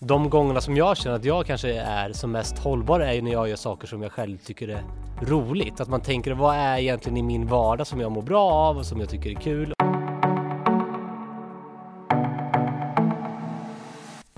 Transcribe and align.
De 0.00 0.30
gångerna 0.30 0.60
som 0.60 0.76
jag 0.76 0.96
känner 0.96 1.16
att 1.16 1.24
jag 1.24 1.46
kanske 1.46 1.74
är 1.74 2.12
som 2.12 2.32
mest 2.32 2.58
hållbar 2.58 3.00
är 3.00 3.12
ju 3.12 3.22
när 3.22 3.32
jag 3.32 3.48
gör 3.48 3.56
saker 3.56 3.86
som 3.86 4.02
jag 4.02 4.12
själv 4.12 4.38
tycker 4.38 4.68
är 4.68 4.84
roligt. 5.22 5.80
Att 5.80 5.88
man 5.88 6.00
tänker 6.00 6.32
vad 6.32 6.56
är 6.56 6.78
egentligen 6.78 7.16
i 7.16 7.22
min 7.22 7.46
vardag 7.46 7.86
som 7.86 8.00
jag 8.00 8.12
mår 8.12 8.22
bra 8.22 8.50
av 8.50 8.78
och 8.78 8.86
som 8.86 9.00
jag 9.00 9.08
tycker 9.08 9.30
är 9.30 9.34
kul. 9.34 9.74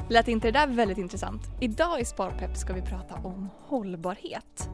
Lät 0.08 0.29
inte 0.29 0.48
det 0.48 0.58
där 0.58 0.66
väldigt 0.66 0.98
intressant? 0.98 1.42
Idag 1.61 2.00
i 2.00 2.04
Sparpepp 2.04 2.56
ska 2.56 2.72
vi 2.72 2.82
prata 2.82 3.14
om 3.14 3.48
hållbarhet. 3.66 4.70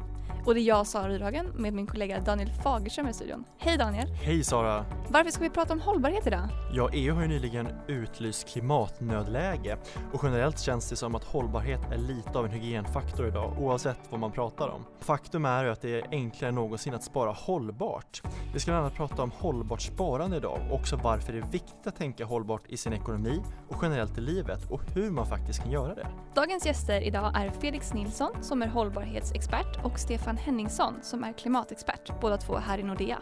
Och 0.46 0.54
det 0.54 0.60
är 0.60 0.62
jag, 0.62 0.86
Sara 0.86 1.08
Rydhagen, 1.08 1.46
med 1.54 1.72
min 1.72 1.86
kollega 1.86 2.20
Daniel 2.20 2.50
Fagerström 2.62 3.08
i 3.08 3.12
studion. 3.12 3.44
Hej 3.58 3.78
Daniel! 3.78 4.08
Hej 4.08 4.44
Sara! 4.44 4.84
Varför 5.08 5.30
ska 5.30 5.42
vi 5.42 5.50
prata 5.50 5.72
om 5.72 5.80
hållbarhet 5.80 6.26
idag? 6.26 6.48
Ja, 6.72 6.90
EU 6.92 7.14
har 7.14 7.22
ju 7.22 7.28
nyligen 7.28 7.68
utlyst 7.88 8.48
klimatnödläge 8.48 9.76
och 10.12 10.20
generellt 10.22 10.60
känns 10.60 10.90
det 10.90 10.96
som 10.96 11.14
att 11.14 11.24
hållbarhet 11.24 11.80
är 11.92 11.98
lite 11.98 12.38
av 12.38 12.44
en 12.44 12.50
hygienfaktor 12.50 13.28
idag 13.28 13.56
oavsett 13.58 13.98
vad 14.10 14.20
man 14.20 14.32
pratar 14.32 14.68
om. 14.68 14.84
Faktum 15.00 15.44
är 15.44 15.64
ju 15.64 15.70
att 15.70 15.80
det 15.80 16.00
är 16.00 16.06
enklare 16.10 16.48
än 16.48 16.54
någonsin 16.54 16.94
att 16.94 17.04
spara 17.04 17.32
hållbart. 17.32 18.22
Vi 18.54 18.60
ska 18.60 18.70
bland 18.70 18.84
annat 18.84 18.96
prata 18.96 19.22
om 19.22 19.30
hållbart 19.30 19.80
sparande 19.80 20.36
idag 20.36 20.60
och 20.70 20.80
också 20.80 20.96
varför 20.96 21.32
det 21.32 21.38
är 21.38 21.50
viktigt 21.52 21.86
att 21.86 21.96
tänka 21.96 22.24
hållbart 22.24 22.62
i 22.68 22.76
sin 22.76 22.92
ekonomi 22.92 23.42
och 23.68 23.76
generellt 23.82 24.18
i 24.18 24.20
livet 24.20 24.70
och 24.70 24.82
hur 24.94 25.10
man 25.10 25.26
faktiskt 25.26 25.62
kan 25.62 25.70
göra 25.70 25.94
det. 25.94 26.06
Dagens 26.34 26.66
gäster 26.66 27.00
idag 27.00 27.32
är 27.36 27.50
Felix 27.50 27.94
Nilsson 27.94 28.30
som 28.42 28.62
är 28.62 28.68
hållbarhetsexpert 28.68 29.84
och 29.84 29.98
Stefan 29.98 30.33
Stefan 30.34 30.46
Henningsson 30.46 30.94
som 31.02 31.24
är 31.24 31.32
klimatexpert, 31.32 32.20
båda 32.20 32.36
två 32.36 32.56
här 32.56 32.78
i 32.78 32.82
Nordea. 32.82 33.18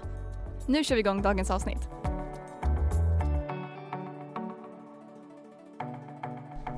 Nu 0.68 0.84
kör 0.84 0.94
vi 0.94 1.00
igång 1.00 1.22
dagens 1.22 1.50
avsnitt. 1.50 1.88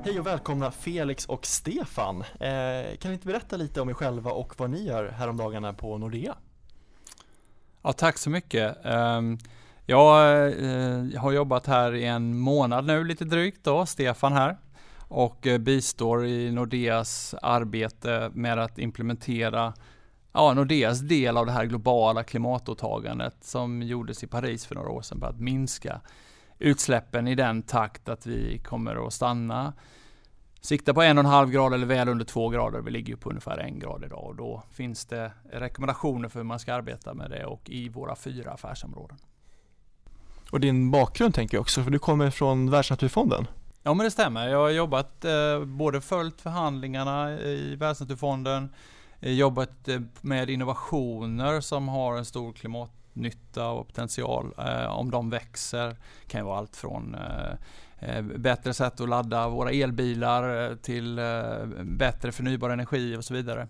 Hej 0.05 0.19
och 0.19 0.27
välkomna 0.27 0.71
Felix 0.71 1.25
och 1.25 1.45
Stefan. 1.45 2.21
Eh, 2.21 2.97
kan 2.97 3.11
ni 3.11 3.13
inte 3.13 3.27
berätta 3.27 3.57
lite 3.57 3.81
om 3.81 3.89
er 3.89 3.93
själva 3.93 4.31
och 4.31 4.53
vad 4.57 4.69
ni 4.69 4.85
gör 4.85 5.07
häromdagarna 5.07 5.73
på 5.73 5.97
Nordea? 5.97 6.35
Ja, 7.81 7.93
tack 7.93 8.17
så 8.17 8.29
mycket. 8.29 8.77
Um, 8.85 9.37
jag 9.85 10.53
uh, 10.53 11.17
har 11.17 11.31
jobbat 11.31 11.67
här 11.67 11.95
i 11.95 12.05
en 12.05 12.37
månad 12.37 12.85
nu, 12.85 13.03
lite 13.03 13.25
drygt 13.25 13.63
då, 13.63 13.85
Stefan 13.85 14.33
här 14.33 14.57
och 15.07 15.45
uh, 15.45 15.57
bistår 15.57 16.25
i 16.25 16.51
Nordeas 16.51 17.35
arbete 17.41 18.31
med 18.33 18.59
att 18.59 18.79
implementera 18.79 19.73
ja, 20.35 20.53
Nordeas 20.53 20.99
del 20.99 21.37
av 21.37 21.45
det 21.45 21.51
här 21.51 21.65
globala 21.65 22.23
klimatåtagandet 22.23 23.35
som 23.41 23.81
gjordes 23.81 24.23
i 24.23 24.27
Paris 24.27 24.65
för 24.65 24.75
några 24.75 24.89
år 24.89 25.01
sedan 25.01 25.19
på 25.19 25.25
att 25.25 25.39
minska 25.39 26.01
utsläppen 26.59 27.27
i 27.27 27.35
den 27.35 27.61
takt 27.61 28.09
att 28.09 28.25
vi 28.25 28.59
kommer 28.59 29.07
att 29.07 29.13
stanna 29.13 29.73
sikta 30.61 30.93
på 30.93 31.01
en 31.01 31.17
och 31.17 31.23
en 31.23 31.29
halv 31.29 31.49
grad 31.49 31.73
eller 31.73 31.85
väl 31.85 32.09
under 32.09 32.25
två 32.25 32.49
grader. 32.49 32.81
Vi 32.81 32.91
ligger 32.91 33.09
ju 33.09 33.17
på 33.17 33.29
ungefär 33.29 33.57
en 33.57 33.79
grad 33.79 34.03
idag 34.03 34.23
och 34.23 34.35
då 34.35 34.63
finns 34.71 35.05
det 35.05 35.31
rekommendationer 35.51 36.29
för 36.29 36.39
hur 36.39 36.43
man 36.43 36.59
ska 36.59 36.73
arbeta 36.73 37.13
med 37.13 37.29
det 37.29 37.45
och 37.45 37.69
i 37.69 37.89
våra 37.89 38.15
fyra 38.15 38.51
affärsområden. 38.51 39.17
Och 40.51 40.59
din 40.59 40.91
bakgrund 40.91 41.33
tänker 41.33 41.57
jag 41.57 41.61
också, 41.61 41.83
för 41.83 41.91
du 41.91 41.99
kommer 41.99 42.29
från 42.29 42.69
Världsnaturfonden? 42.69 43.47
Ja 43.83 43.93
men 43.93 44.03
det 44.03 44.11
stämmer. 44.11 44.47
Jag 44.47 44.57
har 44.57 44.69
jobbat, 44.69 45.25
eh, 45.25 45.65
både 45.65 46.01
följt 46.01 46.41
förhandlingarna 46.41 47.39
i 47.39 47.75
Världsnaturfonden, 47.75 48.69
Eh, 49.25 49.33
jobbat 49.33 49.87
eh, 49.87 49.99
med 50.21 50.49
innovationer 50.49 51.61
som 51.61 51.87
har 51.87 52.17
en 52.17 52.25
stor 52.25 52.53
klimatnytta 52.53 53.69
och 53.69 53.87
potential. 53.87 54.53
Eh, 54.57 54.85
om 54.85 55.11
de 55.11 55.29
växer 55.29 55.95
kan 56.27 56.41
ju 56.41 56.45
vara 56.45 56.57
allt 56.57 56.75
från 56.75 57.15
bättre 58.35 58.73
sätt 58.73 59.01
att 59.01 59.09
ladda 59.09 59.49
våra 59.49 59.71
elbilar 59.71 60.75
till 60.75 61.19
bättre 61.81 62.31
förnybar 62.31 62.69
energi 62.69 63.17
och 63.17 63.25
så 63.25 63.33
vidare. 63.33 63.67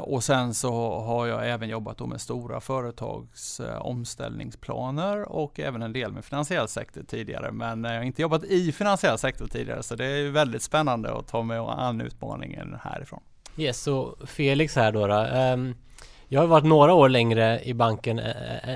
Och 0.00 0.24
sen 0.24 0.54
så 0.54 1.00
har 1.00 1.26
jag 1.26 1.50
även 1.50 1.68
jobbat 1.68 2.08
med 2.08 2.20
stora 2.20 2.60
företags 2.60 3.60
omställningsplaner 3.80 5.22
och 5.22 5.60
även 5.60 5.82
en 5.82 5.92
del 5.92 6.12
med 6.12 6.24
finansiell 6.24 6.68
sektor 6.68 7.02
tidigare. 7.02 7.52
Men 7.52 7.84
jag 7.84 7.96
har 7.96 8.02
inte 8.02 8.22
jobbat 8.22 8.44
i 8.44 8.72
finansiell 8.72 9.18
sektor 9.18 9.46
tidigare 9.46 9.82
så 9.82 9.96
det 9.96 10.06
är 10.06 10.30
väldigt 10.30 10.62
spännande 10.62 11.18
att 11.18 11.26
ta 11.28 11.42
mig 11.42 11.58
an 11.58 12.00
utmaningen 12.00 12.76
härifrån. 12.82 13.20
Yes, 13.56 13.82
så 13.82 14.16
Felix 14.26 14.76
här 14.76 14.92
då. 14.92 15.06
då. 15.06 15.14
Um, 15.14 15.74
jag 16.28 16.40
har 16.40 16.46
varit 16.46 16.64
några 16.64 16.94
år 16.94 17.08
längre 17.08 17.60
i 17.64 17.74
banken 17.74 18.18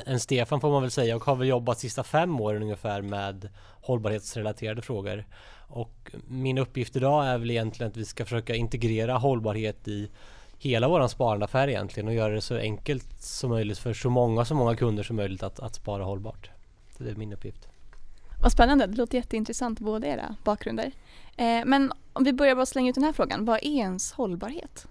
än 0.07 0.21
Stefan 0.21 0.61
får 0.61 0.71
man 0.71 0.83
väl 0.83 0.91
säga 0.91 1.17
och 1.17 1.25
har 1.25 1.37
väl 1.37 1.49
jobbat 1.49 1.79
sista 1.79 2.05
fem 2.05 2.41
åren 2.41 2.63
ungefär 2.63 3.03
med 3.03 3.49
hållbarhetsrelaterade 3.83 4.83
frågor. 4.83 5.25
Och 5.69 6.11
min 6.29 6.59
uppgift 6.59 6.97
idag 6.97 7.27
är 7.27 7.39
väl 7.39 7.51
egentligen 7.51 7.91
att 7.91 7.97
vi 7.97 8.05
ska 8.05 8.25
försöka 8.25 8.55
integrera 8.55 9.17
hållbarhet 9.17 9.89
i 9.89 10.11
hela 10.59 10.89
våran 10.89 11.09
sparandeaffär 11.09 11.69
egentligen 11.69 12.09
och 12.09 12.15
göra 12.15 12.35
det 12.35 12.41
så 12.41 12.57
enkelt 12.57 13.23
som 13.23 13.51
möjligt 13.51 13.79
för 13.79 13.95
så 13.95 14.11
många, 14.11 14.45
så 14.45 14.55
många 14.55 14.77
kunder 14.77 15.03
som 15.03 15.17
möjligt 15.17 15.43
att, 15.43 15.61
att 15.61 15.75
spara 15.75 16.05
hållbart. 16.05 16.51
Så 16.97 17.03
det 17.03 17.11
är 17.11 17.15
min 17.15 17.33
uppgift. 17.33 17.69
Vad 18.43 18.53
spännande, 18.53 18.87
det 18.87 18.97
låter 18.97 19.19
jätteintressant 19.19 19.81
båda 19.81 20.07
era 20.07 20.37
bakgrunder. 20.45 20.93
Eh, 21.37 21.65
men 21.65 21.93
om 22.12 22.25
vi 22.25 22.32
börjar 22.32 22.54
bara 22.54 22.66
slänga 22.66 22.88
ut 22.88 22.94
den 22.94 23.04
här 23.04 23.12
frågan, 23.12 23.44
vad 23.44 23.56
är 23.56 23.78
ens 23.78 24.12
hållbarhet? 24.12 24.87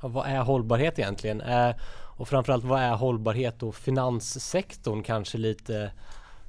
Ja, 0.00 0.08
vad 0.08 0.26
är 0.26 0.38
hållbarhet 0.38 0.98
egentligen? 0.98 1.40
Eh, 1.40 1.74
och 1.90 2.28
framförallt 2.28 2.64
vad 2.64 2.80
är 2.80 2.94
hållbarhet 2.94 3.62
och 3.62 3.74
finanssektorn 3.74 5.02
kanske 5.02 5.38
lite 5.38 5.90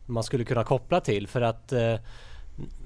man 0.06 0.24
skulle 0.24 0.44
kunna 0.44 0.64
koppla 0.64 1.02
till 1.02 1.28
för 1.28 1.42
att 1.42 1.72
eh, 1.72 1.96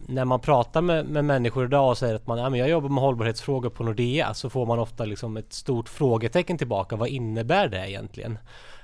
när 0.08 0.26
man 0.26 0.40
pratar 0.40 0.82
med, 0.82 1.06
med 1.06 1.26
människor 1.26 1.66
idag 1.66 1.90
och 1.90 1.98
säger 1.98 2.16
att 2.16 2.28
man 2.28 2.40
ja, 2.40 2.50
men 2.50 2.60
jag 2.60 2.70
jobbar 2.70 2.90
med 2.90 3.04
hållbarhetsfrågor 3.04 3.70
på 3.70 3.84
Nordea 3.84 4.34
så 4.34 4.50
får 4.50 4.66
man 4.66 4.80
ofta 4.80 5.06
liksom 5.06 5.38
ett 5.38 5.54
stort 5.54 5.90
frågetecken 5.90 6.58
tillbaka. 6.58 6.96
Vad 6.96 7.08
innebär 7.08 7.68
det 7.68 7.90
egentligen? 7.90 8.38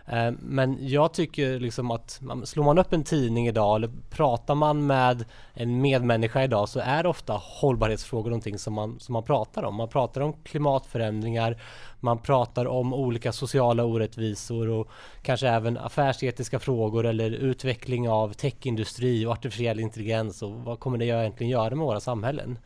Eh, 0.10 0.32
men 0.40 0.78
jag 0.88 1.14
tycker 1.14 1.60
liksom 1.60 1.92
att 1.92 2.22
slår 2.44 2.64
man 2.64 2.78
upp 2.78 2.94
en 2.94 3.04
tidning 3.04 3.48
idag 3.48 3.76
eller 3.76 3.90
pratar 4.10 4.56
man 4.56 4.88
med 4.88 5.26
en 5.54 5.82
medmänniska 5.82 6.44
idag 6.44 6.70
så 6.70 6.80
är 6.80 7.06
ofta 7.06 7.34
hållbarhetsfrågor 7.34 8.30
någonting 8.30 8.60
som 8.60 8.74
man, 8.74 9.00
som 9.00 9.14
man 9.14 9.24
pratar 9.24 9.64
om. 9.64 9.76
Man 9.76 9.90
pratar 9.90 10.22
om 10.22 10.34
klimatförändringar, 10.44 11.62
man 12.00 12.22
pratar 12.22 12.66
om 12.66 12.94
olika 12.94 13.32
sociala 13.32 13.84
orättvisor 13.84 14.70
och 14.70 14.90
kanske 15.22 15.48
även 15.48 15.78
affärsetiska 15.78 16.60
frågor 16.60 17.06
eller 17.06 17.32
utveckling 17.32 18.10
av 18.10 18.34
techindustri 18.34 19.26
och 19.26 19.32
artificiell 19.32 19.80
intelligens 19.80 20.42
och 20.42 20.52
vad 20.52 20.80
kommer 20.80 20.98
det 20.98 21.06
egentligen 21.06 21.52
göra 21.52 21.76
med 21.76 21.86
våra 21.86 22.00
samhällen? 22.00 22.60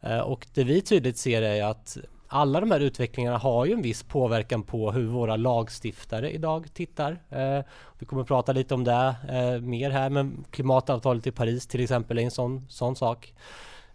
Eh, 0.00 0.18
och 0.18 0.46
det 0.54 0.64
vi 0.64 0.80
tydligt 0.80 1.18
ser 1.18 1.42
är 1.42 1.64
att 1.64 1.98
alla 2.28 2.60
de 2.60 2.70
här 2.70 2.80
utvecklingarna 2.80 3.38
har 3.38 3.66
ju 3.66 3.72
en 3.72 3.82
viss 3.82 4.02
påverkan 4.02 4.62
på 4.62 4.92
hur 4.92 5.06
våra 5.06 5.36
lagstiftare 5.36 6.30
idag 6.30 6.74
tittar. 6.74 7.18
Eh, 7.30 7.60
vi 7.98 8.06
kommer 8.06 8.22
att 8.22 8.28
prata 8.28 8.52
lite 8.52 8.74
om 8.74 8.84
det 8.84 9.14
eh, 9.28 9.60
mer 9.60 9.90
här, 9.90 10.10
men 10.10 10.44
klimatavtalet 10.50 11.26
i 11.26 11.30
Paris 11.30 11.66
till 11.66 11.80
exempel 11.80 12.18
är 12.18 12.22
en 12.22 12.30
sån, 12.30 12.66
sån 12.68 12.96
sak. 12.96 13.34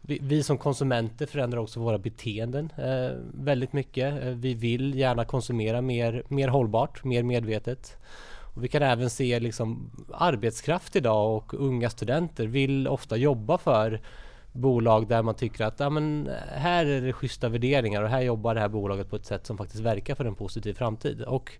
Vi, 0.01 0.19
vi 0.21 0.43
som 0.43 0.57
konsumenter 0.57 1.25
förändrar 1.25 1.59
också 1.59 1.79
våra 1.79 1.97
beteenden 1.97 2.69
eh, 2.77 3.17
väldigt 3.33 3.73
mycket. 3.73 4.23
Eh, 4.23 4.29
vi 4.29 4.53
vill 4.53 4.95
gärna 4.95 5.25
konsumera 5.25 5.81
mer, 5.81 6.23
mer 6.27 6.47
hållbart, 6.47 7.03
mer 7.03 7.23
medvetet. 7.23 7.97
Och 8.55 8.63
vi 8.63 8.67
kan 8.67 8.83
även 8.83 9.09
se 9.09 9.39
liksom 9.39 9.91
arbetskraft 10.13 10.95
idag 10.95 11.35
och 11.35 11.53
unga 11.53 11.89
studenter 11.89 12.47
vill 12.47 12.87
ofta 12.87 13.17
jobba 13.17 13.57
för 13.57 14.01
bolag 14.53 15.07
där 15.07 15.23
man 15.23 15.35
tycker 15.35 15.65
att 15.65 15.79
ja, 15.79 15.89
men 15.89 16.29
här 16.55 16.85
är 16.85 17.01
det 17.01 17.13
schyssta 17.13 17.49
värderingar 17.49 18.03
och 18.03 18.09
här 18.09 18.21
jobbar 18.21 18.55
det 18.55 18.61
här 18.61 18.69
bolaget 18.69 19.09
på 19.09 19.15
ett 19.15 19.25
sätt 19.25 19.45
som 19.45 19.57
faktiskt 19.57 19.83
verkar 19.83 20.15
för 20.15 20.25
en 20.25 20.35
positiv 20.35 20.73
framtid. 20.73 21.21
Och 21.21 21.51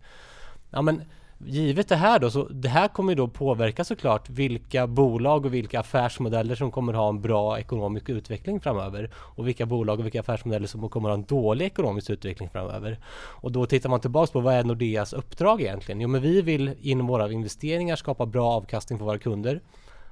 ja, 0.69 0.81
men 0.81 1.01
givet 1.45 1.89
det 1.89 1.95
här 1.95 2.19
då, 2.19 2.31
så 2.31 2.47
det 2.47 2.69
här 2.69 2.87
kommer 2.87 3.11
ju 3.11 3.15
då 3.15 3.27
påverka 3.27 3.83
såklart 3.83 4.29
vilka 4.29 4.87
bolag 4.87 5.45
och 5.45 5.53
vilka 5.53 5.79
affärsmodeller 5.79 6.55
som 6.55 6.71
kommer 6.71 6.93
ha 6.93 7.09
en 7.09 7.21
bra 7.21 7.59
ekonomisk 7.59 8.09
utveckling 8.09 8.59
framöver 8.59 9.11
och 9.15 9.47
vilka 9.47 9.65
bolag 9.65 9.99
och 9.99 10.05
vilka 10.05 10.19
affärsmodeller 10.19 10.67
som 10.67 10.89
kommer 10.89 11.09
ha 11.09 11.13
en 11.13 11.23
dålig 11.23 11.65
ekonomisk 11.65 12.09
utveckling 12.09 12.49
framöver. 12.49 12.99
Och 13.15 13.51
då 13.51 13.65
tittar 13.65 13.89
man 13.89 13.99
tillbaks 13.99 14.31
på 14.31 14.39
vad 14.39 14.53
är 14.53 14.63
Nordeas 14.63 15.13
uppdrag 15.13 15.61
egentligen? 15.61 16.01
Jo, 16.01 16.07
men 16.07 16.21
vi 16.21 16.41
vill 16.41 16.71
inom 16.81 17.07
våra 17.07 17.31
investeringar 17.31 17.95
skapa 17.95 18.25
bra 18.25 18.51
avkastning 18.51 18.99
för 18.99 19.05
våra 19.05 19.19
kunder 19.19 19.61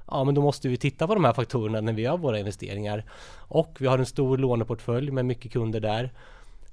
ja 0.06 0.24
men 0.24 0.34
då 0.34 0.42
måste 0.42 0.68
vi 0.68 0.76
titta 0.76 1.06
på 1.06 1.14
de 1.14 1.24
här 1.24 1.32
faktorerna 1.32 1.80
när 1.80 1.92
vi 1.92 2.02
gör 2.02 2.16
våra 2.16 2.38
investeringar. 2.38 3.04
Och 3.36 3.76
vi 3.80 3.86
har 3.86 3.98
en 3.98 4.06
stor 4.06 4.38
låneportfölj 4.38 5.10
med 5.10 5.24
mycket 5.24 5.52
kunder 5.52 5.80
där. 5.80 6.12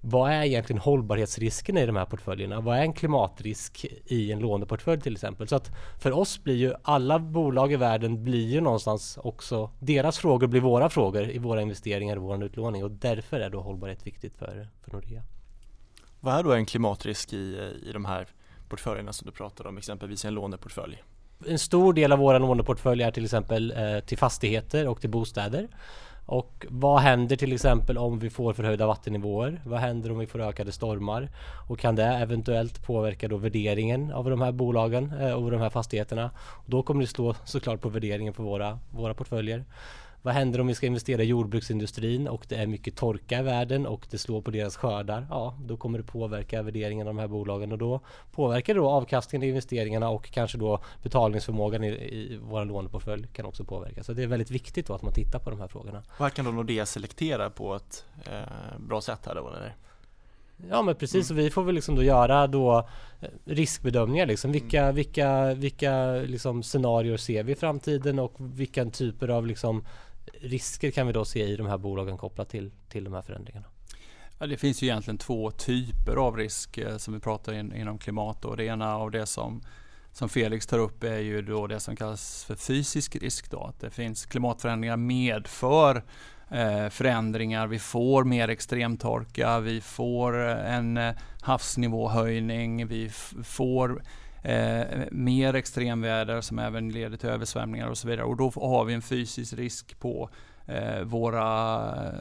Vad 0.01 0.31
är 0.31 0.43
egentligen 0.43 0.81
hållbarhetsrisken 0.81 1.77
i 1.77 1.85
de 1.85 1.95
här 1.95 2.05
portföljerna? 2.05 2.61
Vad 2.61 2.77
är 2.77 2.81
en 2.81 2.93
klimatrisk 2.93 3.85
i 4.05 4.31
en 4.31 4.39
låneportfölj 4.39 5.01
till 5.01 5.13
exempel? 5.13 5.47
Så 5.47 5.55
att 5.55 5.71
för 5.99 6.11
oss 6.11 6.43
blir 6.43 6.55
ju 6.55 6.73
alla 6.81 7.19
bolag 7.19 7.73
i 7.73 7.75
världen 7.75 8.23
blir 8.23 8.47
ju 8.47 8.61
någonstans 8.61 9.19
också, 9.21 9.71
deras 9.79 10.17
frågor 10.17 10.47
blir 10.47 10.61
våra 10.61 10.89
frågor 10.89 11.29
i 11.29 11.37
våra 11.37 11.61
investeringar 11.61 12.15
och 12.15 12.23
vår 12.23 12.43
utlåning 12.43 12.83
och 12.83 12.91
därför 12.91 13.39
är 13.39 13.49
då 13.49 13.61
hållbarhet 13.61 14.07
viktigt 14.07 14.35
för, 14.35 14.67
för 14.81 14.91
Nordea. 14.91 15.23
Vad 16.19 16.35
är 16.35 16.43
då 16.43 16.53
en 16.53 16.65
klimatrisk 16.65 17.33
i, 17.33 17.73
i 17.83 17.91
de 17.93 18.05
här 18.05 18.27
portföljerna 18.69 19.13
som 19.13 19.25
du 19.25 19.31
pratar 19.31 19.67
om, 19.67 19.77
exempelvis 19.77 20.25
en 20.25 20.33
låneportfölj? 20.33 21.03
En 21.47 21.59
stor 21.59 21.93
del 21.93 22.11
av 22.11 22.19
vår 22.19 22.39
låneportfölj 22.39 23.03
är 23.03 23.11
till 23.11 23.23
exempel 23.23 23.73
eh, 23.77 23.99
till 23.99 24.17
fastigheter 24.17 24.87
och 24.87 25.01
till 25.01 25.09
bostäder. 25.09 25.67
Och 26.25 26.65
vad 26.69 27.01
händer 27.01 27.35
till 27.35 27.53
exempel 27.53 27.97
om 27.97 28.19
vi 28.19 28.29
får 28.29 28.53
förhöjda 28.53 28.87
vattennivåer? 28.87 29.61
Vad 29.65 29.79
händer 29.79 30.11
om 30.11 30.19
vi 30.19 30.27
får 30.27 30.41
ökade 30.41 30.71
stormar? 30.71 31.29
Och 31.69 31.79
kan 31.79 31.95
det 31.95 32.03
eventuellt 32.03 32.85
påverka 32.85 33.27
då 33.27 33.37
värderingen 33.37 34.11
av 34.11 34.29
de 34.29 34.41
här 34.41 34.51
bolagen 34.51 35.13
eh, 35.19 35.31
och 35.31 35.51
de 35.51 35.61
här 35.61 35.69
fastigheterna? 35.69 36.31
Och 36.37 36.69
då 36.69 36.83
kommer 36.83 37.01
det 37.01 37.07
slå 37.07 37.35
såklart 37.45 37.81
på 37.81 37.89
värderingen 37.89 38.33
på 38.33 38.43
våra, 38.43 38.79
våra 38.89 39.13
portföljer. 39.13 39.63
Vad 40.21 40.33
händer 40.33 40.61
om 40.61 40.67
vi 40.67 40.75
ska 40.75 40.85
investera 40.85 41.23
i 41.23 41.25
jordbruksindustrin 41.25 42.27
och 42.27 42.45
det 42.49 42.55
är 42.55 42.67
mycket 42.67 42.95
torka 42.95 43.39
i 43.39 43.43
världen 43.43 43.85
och 43.85 44.07
det 44.09 44.17
slår 44.17 44.41
på 44.41 44.51
deras 44.51 44.77
skördar? 44.77 45.27
Ja, 45.29 45.57
då 45.61 45.77
kommer 45.77 45.97
det 45.97 46.03
påverka 46.03 46.61
värderingen 46.61 47.07
av 47.07 47.15
de 47.15 47.19
här 47.19 47.27
bolagen 47.27 47.71
och 47.71 47.77
då 47.77 47.99
påverkar 48.31 48.73
det 48.73 48.79
då 48.79 48.89
avkastningen 48.89 49.47
i 49.47 49.49
investeringarna 49.49 50.09
och 50.09 50.31
kanske 50.31 50.57
då 50.57 50.79
betalningsförmågan 51.03 51.83
i, 51.83 51.87
i 51.87 52.39
vår 52.41 52.65
låneportfölj 52.65 53.27
kan 53.33 53.45
också 53.45 53.63
påverka. 53.63 54.03
Så 54.03 54.13
det 54.13 54.23
är 54.23 54.27
väldigt 54.27 54.51
viktigt 54.51 54.87
då 54.87 54.93
att 54.93 55.01
man 55.01 55.13
tittar 55.13 55.39
på 55.39 55.49
de 55.49 55.59
här 55.59 55.67
frågorna. 55.67 56.03
Och 56.09 56.25
här 56.25 56.29
kan 56.29 56.45
då 56.45 56.51
Nordea 56.51 56.85
selektera 56.85 57.49
på 57.49 57.75
ett 57.75 58.05
eh, 58.25 58.79
bra 58.79 59.01
sätt 59.01 59.25
här 59.25 59.35
då 59.35 59.47
eller? 59.47 59.75
Ja 60.69 60.81
men 60.81 60.95
precis, 60.95 61.31
mm. 61.31 61.43
vi 61.43 61.49
får 61.49 61.63
väl 61.63 61.75
liksom 61.75 61.95
då 61.95 62.03
göra 62.03 62.47
då 62.47 62.87
eh, 63.19 63.29
riskbedömningar 63.45 64.25
liksom. 64.25 64.51
Vilka, 64.51 64.81
mm. 64.81 64.95
vilka, 64.95 65.53
vilka 65.53 66.11
liksom 66.13 66.63
scenarier 66.63 67.17
ser 67.17 67.43
vi 67.43 67.51
i 67.51 67.55
framtiden 67.55 68.19
och 68.19 68.33
vilka 68.37 68.85
typer 68.85 69.27
av 69.27 69.47
liksom 69.47 69.85
risker 70.41 70.91
kan 70.91 71.07
vi 71.07 71.13
då 71.13 71.25
se 71.25 71.43
i 71.45 71.55
de 71.55 71.67
här 71.67 71.77
bolagen 71.77 72.17
kopplat 72.17 72.49
till, 72.49 72.71
till 72.89 73.03
de 73.03 73.13
här 73.13 73.21
förändringarna? 73.21 73.65
Ja, 74.39 74.47
det 74.47 74.57
finns 74.57 74.81
ju 74.81 74.87
egentligen 74.87 75.17
två 75.17 75.51
typer 75.51 76.15
av 76.15 76.37
risk 76.37 76.77
eh, 76.77 76.97
som 76.97 77.13
vi 77.13 77.19
pratar 77.19 77.53
in, 77.53 77.75
inom 77.75 77.97
klimat. 77.97 78.45
Och 78.45 78.57
det 78.57 78.65
ena 78.65 78.95
av 78.95 79.11
det 79.11 79.25
som, 79.25 79.61
som 80.11 80.29
Felix 80.29 80.67
tar 80.67 80.79
upp 80.79 81.03
är 81.03 81.19
ju 81.19 81.41
då 81.41 81.67
det 81.67 81.79
som 81.79 81.95
kallas 81.95 82.43
för 82.43 82.55
fysisk 82.55 83.15
risk. 83.15 83.51
Då. 83.51 83.63
Att 83.63 83.79
det 83.79 83.89
finns 83.89 84.25
klimatförändringar 84.25 84.97
medför 84.97 86.03
eh, 86.51 86.89
förändringar. 86.89 87.67
Vi 87.67 87.79
får 87.79 88.23
mer 88.23 88.47
extremtorka, 88.47 89.59
vi 89.59 89.81
får 89.81 90.49
eh, 90.49 90.75
en 90.75 90.97
eh, 90.97 91.15
havsnivåhöjning, 91.41 92.87
vi 92.87 93.09
får 93.43 94.03
eh, 94.43 94.99
mer 95.11 95.53
extremväder 95.53 96.41
som 96.41 96.59
även 96.59 96.89
leder 96.89 97.17
till 97.17 97.29
översvämningar 97.29 97.87
och 97.87 97.97
så 97.97 98.07
vidare. 98.07 98.25
Och 98.25 98.37
då 98.37 98.51
har 98.55 98.85
vi 98.85 98.93
en 98.93 99.01
fysisk 99.01 99.53
risk 99.53 99.99
på 99.99 100.29
eh, 100.69 101.03
våra 101.03 101.45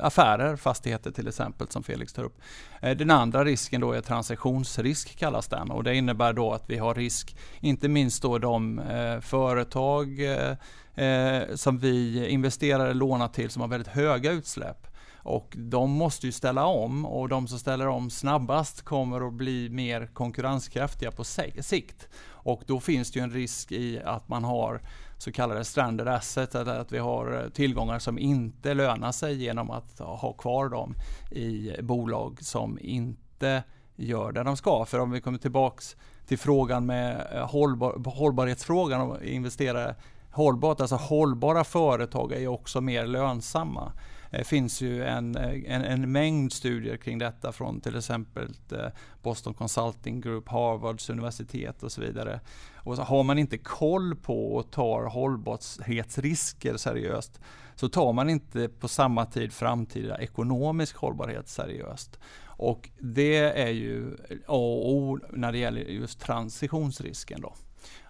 affärer, 0.00 0.56
fastigheter 0.56 1.10
till 1.10 1.28
exempel 1.28 1.68
som 1.68 1.82
Felix 1.82 2.12
tar 2.12 2.24
upp. 2.24 2.40
Eh, 2.80 2.96
den 2.96 3.10
andra 3.10 3.44
risken 3.44 3.80
då 3.80 3.92
är 3.92 4.00
transaktionsrisk 4.00 5.18
kallas 5.18 5.48
den 5.48 5.70
och 5.70 5.84
det 5.84 5.94
innebär 5.94 6.32
då 6.32 6.52
att 6.52 6.64
vi 6.66 6.78
har 6.78 6.94
risk, 6.94 7.36
inte 7.60 7.88
minst 7.88 8.22
då 8.22 8.38
de 8.38 8.78
eh, 8.78 9.20
företag 9.20 10.20
eh, 10.20 10.56
eh 10.94 11.54
som 11.54 11.78
vi 11.78 12.28
investerar 12.28 12.84
eller 12.84 12.94
lånar 12.94 13.28
till 13.28 13.50
som 13.50 13.62
har 13.62 13.68
väldigt 13.68 13.92
höga 13.92 14.32
utsläpp. 14.32 14.88
Och 15.22 15.54
de 15.56 15.90
måste 15.90 16.26
ju 16.26 16.32
ställa 16.32 16.66
om 16.66 17.06
och 17.06 17.28
de 17.28 17.48
som 17.48 17.58
ställer 17.58 17.86
om 17.86 18.10
snabbast 18.10 18.82
kommer 18.82 19.28
att 19.28 19.34
bli 19.34 19.68
mer 19.68 20.06
konkurrenskraftiga 20.06 21.10
på 21.10 21.24
sikt. 21.24 22.08
Och 22.26 22.62
då 22.66 22.80
finns 22.80 23.10
det 23.10 23.18
ju 23.18 23.22
en 23.22 23.30
risk 23.30 23.72
i 23.72 24.00
att 24.04 24.28
man 24.28 24.44
har 24.44 24.80
så 25.18 25.32
kallade 25.32 25.64
stranded 25.64 26.08
assets, 26.08 26.54
eller 26.54 26.80
att 26.80 26.92
vi 26.92 26.98
har 26.98 27.42
eh, 27.42 27.50
tillgångar 27.50 27.98
som 27.98 28.18
inte 28.18 28.74
lönar 28.74 29.12
sig 29.12 29.34
genom 29.34 29.70
att 29.70 29.98
ha 29.98 30.32
kvar 30.32 30.68
dem 30.68 30.94
i 31.30 31.72
bolag 31.82 32.38
som 32.40 32.78
inte 32.80 33.62
gör 33.96 34.32
det 34.32 34.42
de 34.42 34.56
ska. 34.56 34.84
För 34.84 34.98
om 34.98 35.10
vi 35.10 35.20
kommer 35.20 35.38
tillbaks 35.38 35.96
till 36.26 36.38
frågan 36.38 36.86
med 36.86 37.26
eh, 37.32 37.50
hållbar, 37.50 38.10
hållbarhetsfrågan 38.10 39.00
och 39.00 39.22
investera 39.22 39.94
hållbart, 40.30 40.80
alltså 40.80 40.96
hållbara 40.96 41.64
företag 41.64 42.32
är 42.32 42.40
ju 42.40 42.48
också 42.48 42.80
mer 42.80 43.06
lönsamma. 43.06 43.92
Det 44.30 44.44
finns 44.44 44.80
ju 44.80 45.04
en, 45.04 45.36
eh, 45.36 45.75
en, 45.75 45.84
en, 45.84 46.12
mängd 46.12 46.52
studier 46.52 46.96
kring 46.96 47.19
detta 47.19 47.52
från 47.52 47.80
till 47.80 47.96
exempel 47.96 48.54
eh, 48.72 48.86
Boston 49.22 49.54
Consulting 49.54 50.20
Group, 50.20 50.48
Harvards 50.48 51.10
universitet 51.10 51.82
och 51.82 51.92
så 51.92 52.00
vidare. 52.00 52.40
Och 52.76 52.96
så 52.96 53.02
har 53.02 53.22
man 53.22 53.38
inte 53.38 53.58
koll 53.58 54.16
på 54.16 54.54
och 54.54 54.70
tar 54.70 55.04
hållbarhetsrisker 55.04 56.76
seriöst 56.76 57.40
så 57.75 57.88
tar 57.88 58.12
man 58.12 58.30
inte 58.30 58.69
på 58.69 58.88
samma 58.88 59.26
tid 59.26 59.52
framtida 59.52 60.19
ekonomisk 60.19 60.96
hållbarhet 60.96 61.48
seriöst. 61.48 62.19
Och 62.44 62.90
det 62.98 63.36
är 63.36 63.70
ju 63.70 64.16
A 64.46 64.56
och 64.56 64.92
O 64.92 65.19
när 65.32 65.52
det 65.52 65.58
gäller 65.58 65.80
just 65.80 66.20
transitionsrisken. 66.20 67.40
Då. 67.40 67.54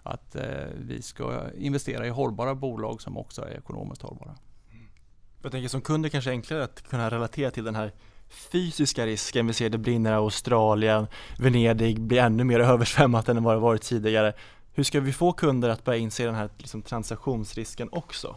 Att 0.03 0.35
eh, 0.35 0.67
vi 0.77 1.01
ska 1.01 1.51
investera 1.57 2.07
i 2.07 2.09
hållbara 2.09 2.55
bolag 2.55 3.01
som 3.01 3.17
också 3.17 3.41
är 3.41 3.57
ekonomiskt 3.57 4.01
hållbara. 4.01 4.35
Jag 5.41 5.51
tänker 5.51 5.69
som 5.69 5.81
kund 5.81 6.05
är 6.05 6.07
det 6.07 6.11
kanske 6.11 6.29
enklare 6.29 6.63
att 6.63 6.89
kunna 6.89 7.09
relatera 7.09 7.51
till 7.51 7.63
den 7.63 7.75
här 7.75 7.91
fysiska 8.29 9.05
risken. 9.05 9.47
Vi 9.47 9.53
ser 9.53 9.69
det 9.69 9.77
brinner 9.77 10.11
i 10.11 10.15
Australien, 10.15 11.07
Venedig 11.37 12.01
blir 12.01 12.19
ännu 12.19 12.43
mer 12.43 12.59
översvämmat 12.59 13.29
än 13.29 13.43
vad 13.43 13.55
det 13.55 13.59
varit 13.59 13.81
tidigare. 13.81 14.33
Hur 14.73 14.83
ska 14.83 14.99
vi 14.99 15.13
få 15.13 15.33
kunder 15.33 15.69
att 15.69 15.83
börja 15.83 15.99
inse 15.99 16.25
den 16.25 16.35
här 16.35 16.49
liksom, 16.57 16.81
transaktionsrisken 16.81 17.89
också? 17.91 18.35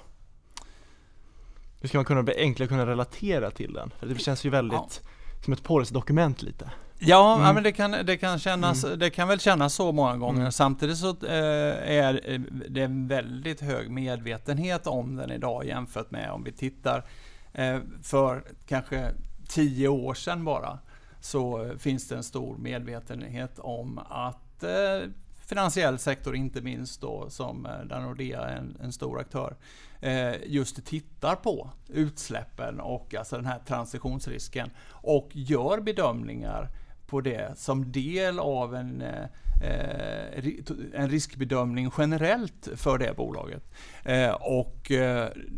Hur 1.80 1.88
ska 1.88 1.98
man 1.98 2.04
kunna 2.04 2.32
enklare 2.36 2.68
kunna 2.68 2.86
relatera 2.86 3.50
till 3.50 3.72
den? 3.72 3.92
För 3.98 4.06
det 4.06 4.18
känns 4.18 4.44
ju 4.44 4.50
väldigt 4.50 5.00
ja. 5.02 5.08
som 5.44 5.52
ett 5.52 5.62
policydokument 5.62 6.42
lite. 6.42 6.70
Ja, 7.04 7.34
mm. 7.34 7.46
ja, 7.46 7.52
men 7.52 7.62
det 7.62 7.72
kan, 7.72 7.90
det, 7.90 8.16
kan 8.16 8.38
kännas, 8.38 8.84
mm. 8.84 8.98
det 8.98 9.10
kan 9.10 9.28
väl 9.28 9.40
kännas 9.40 9.74
så 9.74 9.92
många 9.92 10.16
gånger. 10.16 10.40
Mm. 10.40 10.52
Samtidigt 10.52 10.98
så 10.98 11.08
eh, 11.08 11.98
är 11.98 12.38
det 12.68 12.82
en 12.82 13.08
väldigt 13.08 13.60
hög 13.60 13.90
medvetenhet 13.90 14.86
om 14.86 15.16
den 15.16 15.30
idag 15.30 15.64
jämfört 15.64 16.10
med 16.10 16.30
om 16.30 16.44
vi 16.44 16.52
tittar 16.52 17.04
eh, 17.52 17.78
för 18.02 18.44
kanske 18.66 19.10
tio 19.48 19.88
år 19.88 20.14
sedan 20.14 20.44
bara. 20.44 20.78
Så 21.20 21.72
finns 21.78 22.08
det 22.08 22.16
en 22.16 22.22
stor 22.22 22.56
medvetenhet 22.56 23.58
om 23.58 23.98
att 24.08 24.62
eh, 24.62 25.08
finansiell 25.46 25.98
sektor 25.98 26.36
inte 26.36 26.60
minst 26.60 27.00
då 27.00 27.30
som 27.30 27.66
eh, 27.66 27.80
där 27.84 28.00
Nordea 28.00 28.40
är 28.40 28.56
en, 28.56 28.76
en 28.82 28.92
stor 28.92 29.20
aktör 29.20 29.56
eh, 30.00 30.34
just 30.46 30.86
tittar 30.86 31.34
på 31.36 31.70
utsläppen 31.88 32.80
och 32.80 33.14
alltså 33.14 33.36
den 33.36 33.46
här 33.46 33.58
transitionsrisken 33.66 34.70
och 34.88 35.28
gör 35.32 35.80
bedömningar 35.80 36.68
på 37.12 37.20
det 37.20 37.58
som 37.58 37.92
del 37.92 38.38
av 38.38 38.74
en, 38.74 39.02
eh, 39.02 39.22
eh, 39.62 40.44
en 40.94 41.10
riskbedömning 41.10 41.90
generellt 41.98 42.68
för 42.76 42.98
det 42.98 43.16
bolaget. 43.16 43.62
Eh, 44.04 44.30
och 44.30 44.92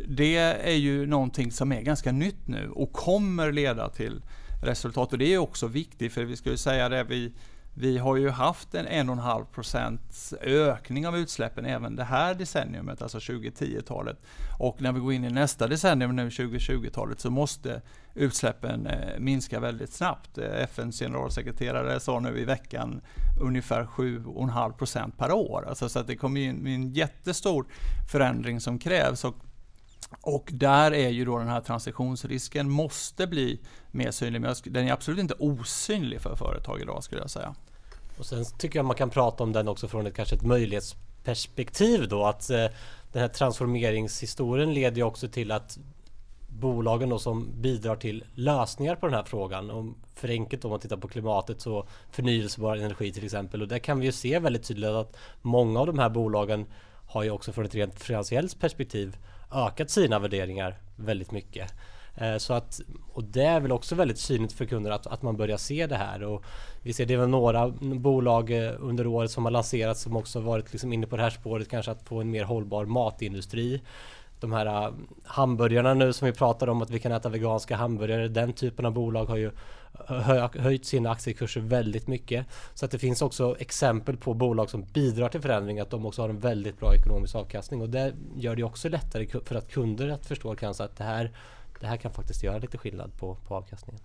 det 0.08 0.36
är 0.36 0.76
ju 0.76 1.06
någonting 1.06 1.52
som 1.52 1.72
är 1.72 1.80
ganska 1.80 2.12
nytt 2.12 2.48
nu 2.48 2.70
och 2.70 2.92
kommer 2.92 3.52
leda 3.52 3.88
till 3.88 4.22
resultat. 4.62 5.12
Och 5.12 5.18
det 5.18 5.34
är 5.34 5.38
också 5.38 5.66
viktigt 5.66 6.12
för 6.12 6.24
vi 6.24 6.36
skulle 6.36 6.58
säga 6.58 6.88
det 6.88 7.04
vi 7.04 7.32
vi 7.74 7.98
har 7.98 8.16
ju 8.16 8.30
haft 8.30 8.74
en 8.74 8.86
1,5 8.86 9.44
procents 9.44 10.34
ökning 10.42 11.06
av 11.06 11.16
utsläppen 11.16 11.66
även 11.66 11.96
det 11.96 12.04
här 12.04 12.34
decenniumet, 12.34 13.02
alltså 13.02 13.18
2010-talet. 13.18 14.16
Och 14.58 14.82
när 14.82 14.92
vi 14.92 15.00
går 15.00 15.12
in 15.12 15.24
i 15.24 15.30
nästa 15.30 15.66
decennium, 15.66 16.16
nu 16.16 16.28
2020-talet, 16.28 17.20
så 17.20 17.30
måste 17.30 17.82
utsläppen 18.14 18.86
eh, 18.86 19.18
minska 19.18 19.60
väldigt 19.60 19.92
snabbt. 19.92 20.38
Eh, 20.38 20.62
FNs 20.62 20.98
generalsekreterare 20.98 22.00
sa 22.00 22.20
nu 22.20 22.38
i 22.38 22.44
veckan 22.44 23.00
ungefär 23.40 23.84
7,5 23.84 24.72
procent 24.72 25.18
per 25.18 25.32
år. 25.32 25.66
Alltså 25.68 25.88
så 25.88 25.98
att 25.98 26.06
det 26.06 26.16
kommer 26.16 26.40
in 26.40 26.66
en 26.66 26.92
jättestor 26.92 27.66
förändring 28.12 28.60
som 28.60 28.78
krävs. 28.78 29.24
Och 29.24 29.36
och 30.20 30.50
där 30.52 30.94
är 30.94 31.08
ju 31.08 31.24
då 31.24 31.38
den 31.38 31.48
här 31.48 31.60
transitionsrisken 31.60 32.70
måste 32.70 33.26
bli 33.26 33.60
mer 33.90 34.10
synlig. 34.10 34.40
Men 34.40 34.54
den 34.64 34.88
är 34.88 34.92
absolut 34.92 35.20
inte 35.20 35.34
osynlig 35.34 36.20
för 36.20 36.36
företag 36.36 36.80
idag 36.80 37.04
skulle 37.04 37.20
jag 37.20 37.30
säga. 37.30 37.54
Och 38.18 38.26
sen 38.26 38.44
tycker 38.58 38.78
jag 38.78 38.86
man 38.86 38.96
kan 38.96 39.10
prata 39.10 39.44
om 39.44 39.52
den 39.52 39.68
också 39.68 39.88
från 39.88 40.06
ett 40.06 40.14
kanske 40.14 40.36
ett 40.36 40.42
möjlighetsperspektiv 40.42 42.08
då 42.08 42.24
att 42.24 42.50
eh, 42.50 42.66
den 43.12 43.22
här 43.22 43.28
transformeringshistorien 43.28 44.74
leder 44.74 44.96
ju 44.96 45.02
också 45.02 45.28
till 45.28 45.50
att 45.50 45.78
bolagen 46.48 47.08
då 47.08 47.18
som 47.18 47.62
bidrar 47.62 47.96
till 47.96 48.24
lösningar 48.34 48.96
på 48.96 49.06
den 49.06 49.14
här 49.14 49.24
frågan. 49.24 49.70
Om 49.70 49.94
för 50.14 50.28
enkelt 50.28 50.64
om 50.64 50.70
man 50.70 50.80
tittar 50.80 50.96
på 50.96 51.08
klimatet 51.08 51.60
så 51.60 51.86
förnyelsebar 52.10 52.76
energi 52.76 53.12
till 53.12 53.24
exempel. 53.24 53.62
Och 53.62 53.68
där 53.68 53.78
kan 53.78 54.00
vi 54.00 54.06
ju 54.06 54.12
se 54.12 54.38
väldigt 54.38 54.64
tydligt 54.64 54.90
att 54.90 55.16
många 55.42 55.80
av 55.80 55.86
de 55.86 55.98
här 55.98 56.08
bolagen 56.08 56.66
har 57.06 57.22
ju 57.22 57.30
också 57.30 57.52
från 57.52 57.64
ett 57.64 57.74
rent 57.74 58.02
finansiellt 58.02 58.60
perspektiv 58.60 59.16
ökat 59.52 59.90
sina 59.90 60.18
värderingar 60.18 60.78
väldigt 60.96 61.30
mycket. 61.30 61.72
Eh, 62.16 62.36
så 62.36 62.54
att, 62.54 62.80
och 63.12 63.24
det 63.24 63.42
är 63.42 63.60
väl 63.60 63.72
också 63.72 63.94
väldigt 63.94 64.18
synligt 64.18 64.52
för 64.52 64.64
kunder 64.64 64.90
att, 64.90 65.06
att 65.06 65.22
man 65.22 65.36
börjar 65.36 65.56
se 65.56 65.86
det 65.86 65.96
här. 65.96 66.22
Och 66.22 66.44
vi 66.82 66.92
ser 66.92 67.06
det 67.06 67.14
är 67.14 67.18
väl 67.18 67.28
några 67.28 67.68
bolag 67.80 68.50
eh, 68.50 68.72
under 68.78 69.06
året 69.06 69.30
som 69.30 69.44
har 69.44 69.52
lanserats 69.52 70.02
som 70.02 70.16
också 70.16 70.40
varit 70.40 70.72
liksom 70.72 70.92
inne 70.92 71.06
på 71.06 71.16
det 71.16 71.22
här 71.22 71.30
spåret 71.30 71.68
kanske 71.68 71.90
att 71.90 72.02
få 72.02 72.20
en 72.20 72.30
mer 72.30 72.44
hållbar 72.44 72.84
matindustri. 72.84 73.82
De 74.40 74.52
här 74.52 74.66
eh, 74.66 74.92
hamburgarna 75.24 75.94
nu 75.94 76.12
som 76.12 76.26
vi 76.26 76.32
pratar 76.32 76.68
om 76.68 76.82
att 76.82 76.90
vi 76.90 76.98
kan 76.98 77.12
äta 77.12 77.28
veganska 77.28 77.76
hamburgare. 77.76 78.28
Den 78.28 78.52
typen 78.52 78.86
av 78.86 78.92
bolag 78.92 79.24
har 79.24 79.36
ju 79.36 79.50
höjt 80.58 80.86
sina 80.86 81.10
aktiekurser 81.10 81.60
väldigt 81.60 82.06
mycket. 82.06 82.46
Så 82.74 82.84
att 82.84 82.90
det 82.90 82.98
finns 82.98 83.22
också 83.22 83.56
exempel 83.58 84.16
på 84.16 84.34
bolag 84.34 84.70
som 84.70 84.84
bidrar 84.84 85.28
till 85.28 85.40
förändring 85.40 85.80
att 85.80 85.90
de 85.90 86.06
också 86.06 86.22
har 86.22 86.28
en 86.28 86.38
väldigt 86.38 86.80
bra 86.80 86.94
ekonomisk 86.94 87.34
avkastning 87.34 87.80
och 87.80 87.88
det 87.88 88.12
gör 88.36 88.56
det 88.56 88.62
också 88.62 88.88
lättare 88.88 89.26
för 89.44 89.54
att 89.54 89.72
kunder 89.72 90.08
att 90.08 90.26
förstå 90.26 90.54
kanske 90.54 90.84
att 90.84 90.96
det 90.96 91.04
här 91.04 91.30
det 91.80 91.86
här 91.86 91.96
kan 91.96 92.12
faktiskt 92.12 92.42
göra 92.42 92.58
lite 92.58 92.78
skillnad 92.78 93.18
på, 93.18 93.34
på 93.34 93.54
avkastningen. 93.54 94.02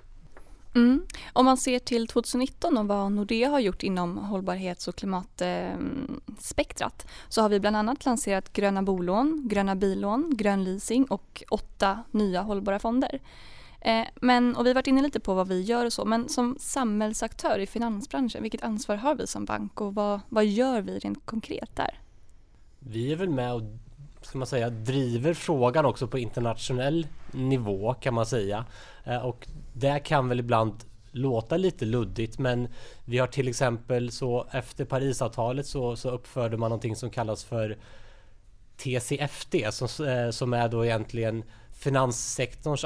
Mm. 0.76 1.06
Om 1.34 1.46
man 1.46 1.58
ser 1.58 1.80
till 1.80 2.08
2019 2.08 2.78
och 2.78 2.88
vad 2.88 3.12
Nordea 3.12 3.50
har 3.50 3.60
gjort 3.60 3.84
inom 3.84 4.18
hållbarhets 4.18 4.88
och 4.88 4.96
klimatspektrat 4.96 7.08
så 7.30 7.42
har 7.42 7.50
vi 7.50 7.60
bland 7.60 7.76
annat 7.76 8.06
lanserat 8.06 8.54
gröna 8.54 8.84
bolån, 8.84 9.48
gröna 9.50 9.76
billån, 9.76 10.38
grön 10.38 10.64
leasing 10.64 11.06
och 11.06 11.44
åtta 11.50 12.04
nya 12.12 12.42
hållbara 12.42 12.80
fonder. 12.80 13.20
Eh, 13.82 14.06
men, 14.16 14.56
och 14.56 14.66
vi 14.66 14.70
har 14.70 14.76
varit 14.76 14.88
inne 14.88 15.02
lite 15.02 15.20
på 15.20 15.34
vad 15.34 15.48
vi 15.48 15.62
gör 15.62 15.86
och 15.86 15.94
så, 15.94 16.06
men 16.06 16.30
som 16.30 16.56
samhällsaktör 16.60 17.60
i 17.60 17.68
finansbranschen, 17.68 18.42
vilket 18.42 18.64
ansvar 18.64 18.96
har 18.96 19.16
vi 19.16 19.28
som 19.28 19.46
bank 19.46 19.82
och 19.82 19.96
vad, 19.96 20.20
vad 20.30 20.46
gör 20.46 20.82
vi 20.82 21.00
rent 21.00 21.26
konkret 21.26 21.76
där? 21.76 22.00
Vi 22.80 23.12
är 23.12 23.16
väl 23.16 23.30
med 23.30 23.54
och 23.54 23.62
ska 24.22 24.38
man 24.38 24.48
säga, 24.48 24.70
driver 24.70 25.34
frågan 25.34 25.86
också 25.86 26.08
på 26.08 26.20
internationell 26.20 27.08
nivå 27.32 27.94
kan 27.94 28.14
man 28.14 28.26
säga. 28.26 28.66
Eh, 29.04 29.18
och 29.26 29.48
det 29.74 30.00
kan 30.00 30.30
väl 30.30 30.40
ibland 30.40 30.74
låta 31.12 31.58
lite 31.58 31.86
luddigt 31.86 32.40
men 32.40 32.68
vi 33.06 33.18
har 33.18 33.28
till 33.28 33.48
exempel 33.48 34.12
så 34.12 34.48
efter 34.52 34.86
Parisavtalet 34.86 35.66
så, 35.66 35.96
så 35.96 36.10
uppförde 36.10 36.58
man 36.58 36.70
någonting 36.70 36.96
som 36.96 37.10
kallas 37.10 37.44
för 37.44 37.78
TCFD 38.78 39.56
som, 39.72 40.06
eh, 40.06 40.30
som 40.30 40.54
är 40.54 40.70
då 40.70 40.86
egentligen 40.86 41.44
finanssektorns 41.74 42.84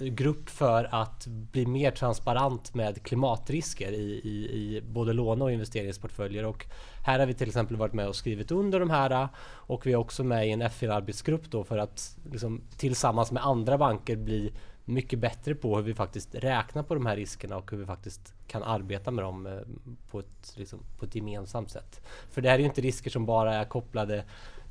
grupp 0.00 0.50
för 0.50 0.88
att 0.94 1.26
bli 1.26 1.66
mer 1.66 1.90
transparent 1.90 2.74
med 2.74 3.02
klimatrisker 3.02 3.92
i, 3.92 4.20
i, 4.24 4.50
i 4.52 4.80
både 4.80 5.12
låne 5.12 5.44
och 5.44 5.52
investeringsportföljer. 5.52 6.44
Och 6.44 6.66
här 7.04 7.18
har 7.18 7.26
vi 7.26 7.34
till 7.34 7.48
exempel 7.48 7.76
varit 7.76 7.92
med 7.92 8.08
och 8.08 8.16
skrivit 8.16 8.50
under 8.50 8.80
de 8.80 8.90
här 8.90 9.28
och 9.42 9.86
vi 9.86 9.92
är 9.92 9.96
också 9.96 10.24
med 10.24 10.48
i 10.48 10.50
en 10.50 10.62
FN-arbetsgrupp 10.62 11.50
då 11.50 11.64
för 11.64 11.78
att 11.78 12.18
liksom, 12.30 12.60
tillsammans 12.76 13.32
med 13.32 13.46
andra 13.46 13.78
banker 13.78 14.16
bli 14.16 14.52
mycket 14.84 15.18
bättre 15.18 15.54
på 15.54 15.76
hur 15.76 15.82
vi 15.82 15.94
faktiskt 15.94 16.34
räknar 16.34 16.82
på 16.82 16.94
de 16.94 17.06
här 17.06 17.16
riskerna 17.16 17.56
och 17.56 17.70
hur 17.70 17.78
vi 17.78 17.86
faktiskt 17.86 18.34
kan 18.46 18.62
arbeta 18.62 19.10
med 19.10 19.24
dem 19.24 19.46
eh, 19.46 19.52
på 20.10 20.18
ett, 20.18 20.54
liksom, 20.56 20.78
på 20.98 21.04
ett 21.04 21.14
gemensamt 21.14 21.70
sätt. 21.70 22.00
För 22.30 22.40
det 22.40 22.48
här 22.48 22.54
är 22.54 22.60
ju 22.60 22.66
inte 22.66 22.80
risker 22.80 23.10
som 23.10 23.26
bara 23.26 23.54
är 23.54 23.64
kopplade 23.64 24.24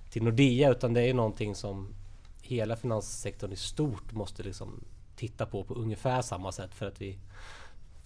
till 0.10 0.24
Nordea 0.24 0.72
utan 0.72 0.94
det 0.94 1.02
är 1.02 1.14
någonting 1.14 1.56
som 1.56 1.96
hela 2.42 2.76
finanssektorn 2.76 3.52
i 3.52 3.56
stort 3.56 4.12
måste 4.12 4.44
liksom 4.44 4.84
titta 5.20 5.46
på 5.46 5.64
på 5.64 5.74
ungefär 5.74 6.22
samma 6.22 6.52
sätt 6.52 6.76
för 6.76 6.86
att 6.86 7.02
vi, 7.02 7.20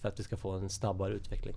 för 0.00 0.08
att 0.08 0.20
vi 0.20 0.22
ska 0.22 0.36
få 0.36 0.50
en 0.50 0.70
snabbare 0.70 1.12
utveckling. 1.12 1.54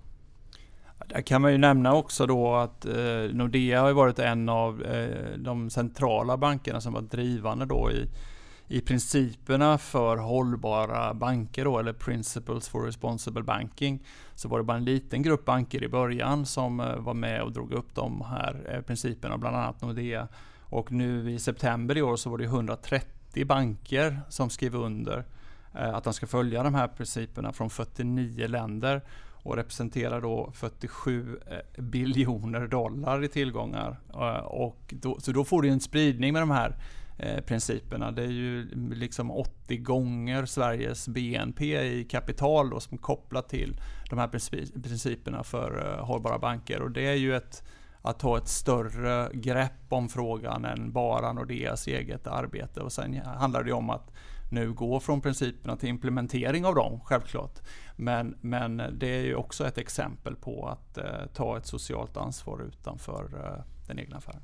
Där 1.06 1.22
kan 1.22 1.42
man 1.42 1.52
ju 1.52 1.58
nämna 1.58 1.94
också 1.94 2.26
då 2.26 2.54
att 2.54 2.86
eh, 2.86 3.32
Nordea 3.32 3.80
har 3.80 3.92
varit 3.92 4.18
en 4.18 4.48
av 4.48 4.82
eh, 4.82 5.38
de 5.38 5.70
centrala 5.70 6.36
bankerna 6.36 6.80
som 6.80 6.92
var 6.92 7.00
drivande 7.00 7.66
då 7.66 7.90
i, 7.90 8.08
i 8.68 8.80
principerna 8.80 9.78
för 9.78 10.16
hållbara 10.16 11.14
banker 11.14 11.64
då, 11.64 11.78
eller 11.78 11.92
Principles 11.92 12.68
for 12.68 12.82
Responsible 12.82 13.42
Banking. 13.42 14.04
Så 14.34 14.48
var 14.48 14.58
det 14.58 14.64
bara 14.64 14.76
en 14.76 14.84
liten 14.84 15.22
grupp 15.22 15.44
banker 15.44 15.82
i 15.82 15.88
början 15.88 16.46
som 16.46 16.80
eh, 16.80 16.96
var 16.96 17.14
med 17.14 17.42
och 17.42 17.52
drog 17.52 17.72
upp 17.72 17.94
de 17.94 18.20
här 18.20 18.72
eh, 18.72 18.80
principerna, 18.80 19.38
bland 19.38 19.56
annat 19.56 19.82
Nordea. 19.82 20.28
Och 20.70 20.92
nu 20.92 21.30
i 21.30 21.38
september 21.38 21.96
i 21.96 22.02
år 22.02 22.16
så 22.16 22.30
var 22.30 22.38
det 22.38 22.44
130 22.44 23.46
banker 23.46 24.20
som 24.28 24.50
skrev 24.50 24.74
under 24.74 25.18
eh, 25.18 25.24
Eh, 25.74 25.94
att 25.94 26.04
de 26.04 26.12
ska 26.12 26.26
följa 26.26 26.62
de 26.62 26.74
här 26.74 26.88
principerna 26.88 27.52
från 27.52 27.70
49 27.70 28.46
länder 28.46 29.02
och 29.42 29.56
representerar 29.56 30.20
då 30.20 30.50
47 30.54 31.38
eh, 31.46 31.82
biljoner 31.82 32.66
dollar 32.66 33.24
i 33.24 33.28
tillgångar. 33.28 34.00
Eh, 34.14 34.44
och 34.44 34.78
då, 34.88 35.20
så 35.20 35.32
då 35.32 35.44
får 35.44 35.62
du 35.62 35.68
en 35.68 35.80
spridning 35.80 36.32
med 36.32 36.42
de 36.42 36.50
här 36.50 36.76
principerna. 37.46 38.10
Det 38.10 38.22
är 38.22 38.30
ju 38.30 38.68
liksom 38.94 39.30
80 39.30 39.76
gånger 39.76 40.46
Sveriges 40.46 41.08
BNP 41.08 41.80
i 41.80 42.04
kapital 42.04 42.70
då, 42.70 42.80
som 42.80 42.94
är 42.94 43.02
kopplat 43.02 43.48
till 43.48 43.80
de 44.10 44.18
här 44.18 44.28
principerna 44.82 45.42
för 45.42 45.98
hållbara 46.00 46.38
banker. 46.38 46.82
Och 46.82 46.90
det 46.90 47.06
är 47.06 47.14
ju 47.14 47.36
ett 47.36 47.62
att 48.02 48.18
ta 48.18 48.38
ett 48.38 48.48
större 48.48 49.30
grepp 49.32 49.84
om 49.88 50.08
frågan 50.08 50.64
än 50.64 50.92
bara 50.92 51.32
Nordeas 51.32 51.86
eget 51.86 52.26
arbete. 52.26 52.80
Och 52.80 52.92
sen 52.92 53.20
handlar 53.24 53.62
det 53.62 53.72
om 53.72 53.90
att 53.90 54.12
nu 54.50 54.72
gå 54.72 55.00
från 55.00 55.20
principerna 55.20 55.76
till 55.76 55.88
implementering 55.88 56.64
av 56.64 56.74
dem, 56.74 57.00
självklart. 57.04 57.58
Men, 57.96 58.36
men 58.40 58.82
det 58.92 59.06
är 59.06 59.22
ju 59.22 59.34
också 59.34 59.66
ett 59.66 59.78
exempel 59.78 60.36
på 60.36 60.68
att 60.68 60.98
eh, 60.98 61.04
ta 61.34 61.56
ett 61.56 61.66
socialt 61.66 62.16
ansvar 62.16 62.62
utanför 62.62 63.30
eh, 63.34 63.64
den 63.86 63.98
egna 63.98 64.16
affären. 64.16 64.42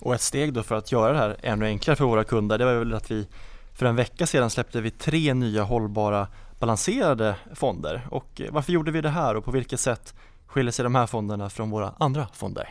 Och 0.00 0.14
ett 0.14 0.20
steg 0.20 0.52
då 0.52 0.62
för 0.62 0.74
att 0.74 0.92
göra 0.92 1.12
det 1.12 1.18
här 1.18 1.36
ännu 1.42 1.66
enklare 1.66 1.96
för 1.96 2.04
våra 2.04 2.24
kunder, 2.24 2.58
det 2.58 2.64
var 2.64 2.74
väl 2.74 2.94
att 2.94 3.10
vi 3.10 3.28
för 3.74 3.86
en 3.86 3.96
vecka 3.96 4.26
sedan 4.26 4.50
släppte 4.50 4.80
vi 4.80 4.90
tre 4.90 5.34
nya 5.34 5.62
hållbara 5.62 6.28
balanserade 6.58 7.36
fonder. 7.54 8.06
Och 8.10 8.40
eh, 8.40 8.52
varför 8.52 8.72
gjorde 8.72 8.90
vi 8.90 9.00
det 9.00 9.08
här 9.08 9.36
och 9.36 9.44
på 9.44 9.50
vilket 9.50 9.80
sätt 9.80 10.14
skiljer 10.46 10.72
sig 10.72 10.82
de 10.82 10.94
här 10.94 11.06
fonderna 11.06 11.50
från 11.50 11.70
våra 11.70 11.94
andra 11.98 12.26
fonder? 12.32 12.68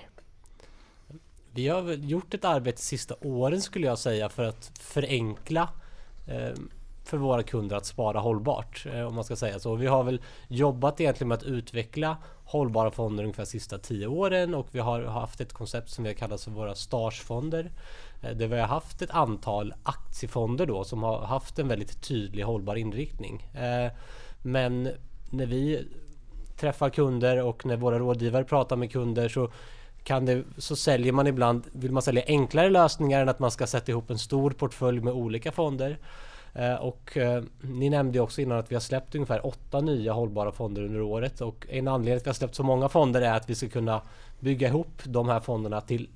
Vi 1.51 1.67
har 1.67 1.91
gjort 1.91 2.33
ett 2.33 2.45
arbete 2.45 2.77
de 2.77 2.81
sista 2.81 3.15
åren 3.21 3.61
skulle 3.61 3.87
jag 3.87 3.99
säga 3.99 4.29
för 4.29 4.43
att 4.43 4.71
förenkla 4.79 5.61
eh, 5.61 5.82
Eh, 6.27 6.53
för 7.05 7.17
våra 7.17 7.43
kunder 7.43 7.75
att 7.75 7.85
spara 7.85 8.19
hållbart. 8.19 8.85
Eh, 8.93 9.07
om 9.07 9.15
man 9.15 9.23
ska 9.23 9.35
säga 9.35 9.59
så. 9.59 9.75
Vi 9.75 9.87
har 9.87 10.03
väl 10.03 10.21
jobbat 10.47 11.01
egentligen 11.01 11.27
med 11.27 11.37
att 11.37 11.43
utveckla 11.43 12.17
hållbara 12.45 12.91
fonder 12.91 13.23
ungefär 13.23 13.43
de 13.43 13.49
sista 13.49 13.77
tio 13.77 14.07
åren 14.07 14.55
och 14.55 14.67
vi 14.71 14.79
har 14.79 15.01
haft 15.01 15.41
ett 15.41 15.53
koncept 15.53 15.89
som 15.89 16.03
vi 16.03 16.09
har 16.09 16.15
kallat 16.15 16.41
för 16.41 16.51
våra 16.51 16.75
starsfonder. 16.75 17.71
Eh, 18.21 18.31
där 18.31 18.47
vi 18.47 18.59
har 18.59 18.67
haft 18.67 19.01
ett 19.01 19.11
antal 19.11 19.73
aktiefonder 19.83 20.65
då 20.65 20.83
som 20.83 21.03
har 21.03 21.25
haft 21.25 21.59
en 21.59 21.67
väldigt 21.67 22.01
tydlig 22.01 22.43
hållbar 22.43 22.75
inriktning. 22.75 23.49
Men 24.41 24.89
när 25.29 25.45
vi 25.45 25.87
träffar 26.57 26.89
kunder 26.89 27.43
och 27.43 27.65
när 27.65 27.77
våra 27.77 27.99
rådgivare 27.99 28.43
pratar 28.43 28.75
med 28.75 28.91
kunder 28.91 29.29
så 29.29 29.51
kan 30.03 30.25
det, 30.25 30.43
så 30.57 30.75
säljer 30.75 31.11
man 31.11 31.27
ibland, 31.27 31.63
vill 31.71 31.91
man 31.91 32.03
sälja 32.03 32.23
enklare 32.27 32.69
lösningar 32.69 33.21
än 33.21 33.29
att 33.29 33.39
man 33.39 33.51
ska 33.51 33.67
sätta 33.67 33.91
ihop 33.91 34.09
en 34.09 34.19
stor 34.19 34.51
portfölj 34.51 35.01
med 35.01 35.13
olika 35.13 35.51
fonder. 35.51 35.97
Eh, 36.53 36.75
och 36.75 37.17
eh, 37.17 37.43
ni 37.61 37.89
nämnde 37.89 38.19
också 38.19 38.41
innan 38.41 38.57
att 38.59 38.71
vi 38.71 38.75
har 38.75 38.81
släppt 38.81 39.15
ungefär 39.15 39.45
åtta 39.45 39.81
nya 39.81 40.13
hållbara 40.13 40.51
fonder 40.51 40.83
under 40.83 41.01
året 41.01 41.41
och 41.41 41.67
en 41.69 41.87
anledning 41.87 42.19
till 42.19 42.21
att 42.21 42.25
vi 42.25 42.29
har 42.29 42.33
släppt 42.33 42.55
så 42.55 42.63
många 42.63 42.89
fonder 42.89 43.21
är 43.21 43.33
att 43.33 43.49
vi 43.49 43.55
ska 43.55 43.69
kunna 43.69 44.01
bygga 44.39 44.67
ihop 44.67 45.01
de 45.03 45.29
här 45.29 45.39
fonderna 45.39 45.81
till 45.81 46.09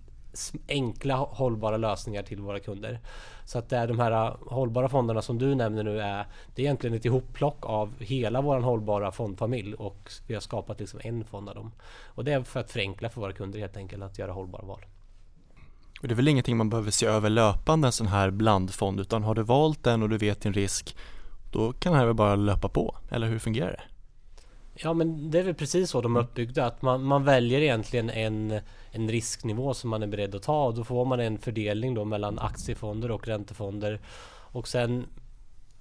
enkla 0.67 1.15
hållbara 1.15 1.77
lösningar 1.77 2.23
till 2.23 2.41
våra 2.41 2.59
kunder. 2.59 2.99
Så 3.45 3.59
att 3.59 3.69
det 3.69 3.77
är 3.77 3.87
de 3.87 3.99
här 3.99 4.11
äh, 4.11 4.35
hållbara 4.41 4.89
fonderna 4.89 5.21
som 5.21 5.37
du 5.37 5.55
nämner 5.55 5.83
nu 5.83 6.01
är 6.01 6.25
Det 6.55 6.61
är 6.61 6.65
egentligen 6.65 6.95
ett 6.95 7.05
ihopplock 7.05 7.65
av 7.65 7.93
hela 7.99 8.41
vår 8.41 8.59
hållbara 8.59 9.11
fondfamilj 9.11 9.73
och 9.73 10.11
vi 10.27 10.33
har 10.33 10.41
skapat 10.41 10.79
liksom 10.79 10.99
en 11.03 11.25
fond 11.25 11.49
av 11.49 11.55
dem. 11.55 11.71
Och 12.05 12.23
det 12.23 12.33
är 12.33 12.43
för 12.43 12.59
att 12.59 12.71
förenkla 12.71 13.09
för 13.09 13.21
våra 13.21 13.33
kunder 13.33 13.59
helt 13.59 13.77
enkelt 13.77 14.03
att 14.03 14.19
göra 14.19 14.31
hållbara 14.31 14.65
val. 14.65 14.85
Och 16.01 16.07
det 16.07 16.13
är 16.13 16.15
väl 16.15 16.27
ingenting 16.27 16.57
man 16.57 16.69
behöver 16.69 16.91
se 16.91 17.05
över 17.05 17.29
löpande 17.29 17.87
en 17.87 17.91
sån 17.91 18.07
här 18.07 18.29
blandfond 18.31 18.99
utan 18.99 19.23
har 19.23 19.35
du 19.35 19.43
valt 19.43 19.83
den 19.83 20.03
och 20.03 20.09
du 20.09 20.17
vet 20.17 20.41
din 20.41 20.53
risk 20.53 20.95
då 21.51 21.73
kan 21.73 21.93
det 21.93 21.99
här 21.99 22.05
väl 22.05 22.15
bara 22.15 22.35
löpa 22.35 22.69
på, 22.69 22.95
eller 23.09 23.27
hur 23.27 23.39
fungerar 23.39 23.71
det? 23.71 23.96
Ja 24.83 24.93
men 24.93 25.31
det 25.31 25.39
är 25.39 25.43
väl 25.43 25.53
precis 25.53 25.89
så 25.89 26.01
de 26.01 26.15
är 26.15 26.19
uppbyggda 26.19 26.65
att 26.65 26.81
man, 26.81 27.03
man 27.03 27.23
väljer 27.23 27.61
egentligen 27.61 28.09
en, 28.09 28.59
en 28.91 29.09
risknivå 29.09 29.73
som 29.73 29.89
man 29.89 30.03
är 30.03 30.07
beredd 30.07 30.35
att 30.35 30.43
ta. 30.43 30.65
Och 30.65 30.73
då 30.73 30.83
får 30.83 31.05
man 31.05 31.19
en 31.19 31.37
fördelning 31.37 31.93
då 31.93 32.05
mellan 32.05 32.39
aktiefonder 32.39 33.11
och 33.11 33.27
räntefonder. 33.27 33.99
Och 34.51 34.67
sen 34.67 35.05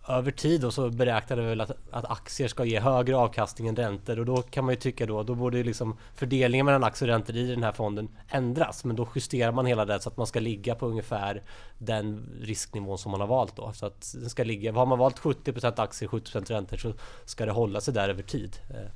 över 0.08 0.30
tid 0.30 0.60
då 0.60 0.70
så 0.70 0.90
beräknade 0.90 1.42
vi 1.42 1.48
väl 1.48 1.60
att, 1.60 1.70
att 1.90 2.10
aktier 2.10 2.48
ska 2.48 2.64
ge 2.64 2.80
högre 2.80 3.16
avkastning 3.16 3.68
än 3.68 3.76
räntor 3.76 4.18
och 4.18 4.26
då 4.26 4.42
kan 4.42 4.64
man 4.64 4.74
ju 4.74 4.80
tycka 4.80 5.06
då, 5.06 5.22
då 5.22 5.34
borde 5.34 5.62
liksom 5.62 5.96
fördelningen 6.14 6.66
mellan 6.66 6.84
aktier 6.84 7.08
och 7.08 7.12
räntor 7.12 7.36
i 7.36 7.46
den 7.46 7.62
här 7.62 7.72
fonden 7.72 8.08
ändras. 8.28 8.84
Men 8.84 8.96
då 8.96 9.08
justerar 9.14 9.52
man 9.52 9.66
hela 9.66 9.84
det 9.84 10.00
så 10.00 10.08
att 10.08 10.16
man 10.16 10.26
ska 10.26 10.40
ligga 10.40 10.74
på 10.74 10.86
ungefär 10.86 11.42
den 11.78 12.30
risknivån 12.40 12.98
som 12.98 13.10
man 13.10 13.20
har 13.20 13.28
valt 13.28 13.56
då. 13.56 13.72
Så 13.72 13.86
att 13.86 14.14
den 14.20 14.30
ska 14.30 14.44
ligga, 14.44 14.72
har 14.72 14.86
man 14.86 14.98
valt 14.98 15.18
70% 15.18 15.80
aktier, 15.80 16.08
70% 16.08 16.52
räntor 16.52 16.76
så 16.76 16.92
ska 17.24 17.46
det 17.46 17.52
hålla 17.52 17.80
sig 17.80 17.94
där 17.94 18.08
över 18.08 18.22
tid. 18.22 18.56
Eh. 18.70 18.90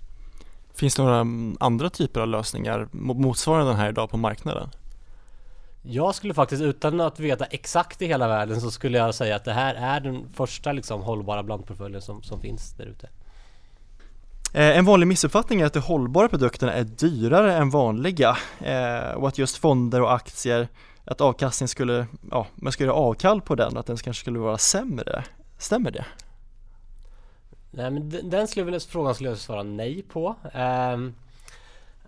Finns 0.74 0.94
det 0.94 1.02
några 1.02 1.26
andra 1.60 1.90
typer 1.90 2.20
av 2.20 2.28
lösningar 2.28 2.88
motsvarande 2.92 3.70
den 3.70 3.80
här 3.80 3.88
idag 3.88 4.10
på 4.10 4.16
marknaden? 4.16 4.70
Jag 5.82 6.14
skulle 6.14 6.34
faktiskt 6.34 6.62
utan 6.62 7.00
att 7.00 7.20
veta 7.20 7.44
exakt 7.44 8.02
i 8.02 8.06
hela 8.06 8.28
världen 8.28 8.60
så 8.60 8.70
skulle 8.70 8.98
jag 8.98 9.14
säga 9.14 9.36
att 9.36 9.44
det 9.44 9.52
här 9.52 9.74
är 9.74 10.00
den 10.00 10.28
första 10.34 10.72
liksom 10.72 11.02
hållbara 11.02 11.42
blandportföljen 11.42 12.02
som, 12.02 12.22
som 12.22 12.40
finns 12.40 12.72
där 12.72 12.86
ute. 12.86 13.08
Eh, 14.54 14.78
en 14.78 14.84
vanlig 14.84 15.06
missuppfattning 15.06 15.60
är 15.60 15.66
att 15.66 15.72
de 15.72 15.80
hållbara 15.80 16.28
produkterna 16.28 16.72
är 16.72 16.84
dyrare 16.84 17.54
än 17.54 17.70
vanliga 17.70 18.36
eh, 18.60 19.10
och 19.10 19.28
att 19.28 19.38
just 19.38 19.56
fonder 19.56 20.02
och 20.02 20.14
aktier, 20.14 20.68
att 21.04 21.20
avkastningen 21.20 21.68
skulle, 21.68 22.06
ja, 22.30 22.46
man 22.54 22.72
skulle 22.72 22.86
göra 22.86 22.96
avkall 22.96 23.40
på 23.40 23.54
den, 23.54 23.76
att 23.76 23.86
den 23.86 23.96
kanske 23.96 24.20
skulle 24.20 24.38
vara 24.38 24.58
sämre. 24.58 25.24
Stämmer 25.58 25.90
det? 25.90 26.04
Nej 27.70 27.90
men 27.90 28.30
den 28.30 28.48
skulle, 28.48 28.80
frågan 28.80 29.14
skulle 29.14 29.30
jag 29.30 29.38
svara 29.38 29.62
nej 29.62 30.02
på. 30.02 30.36
Um, 30.54 31.14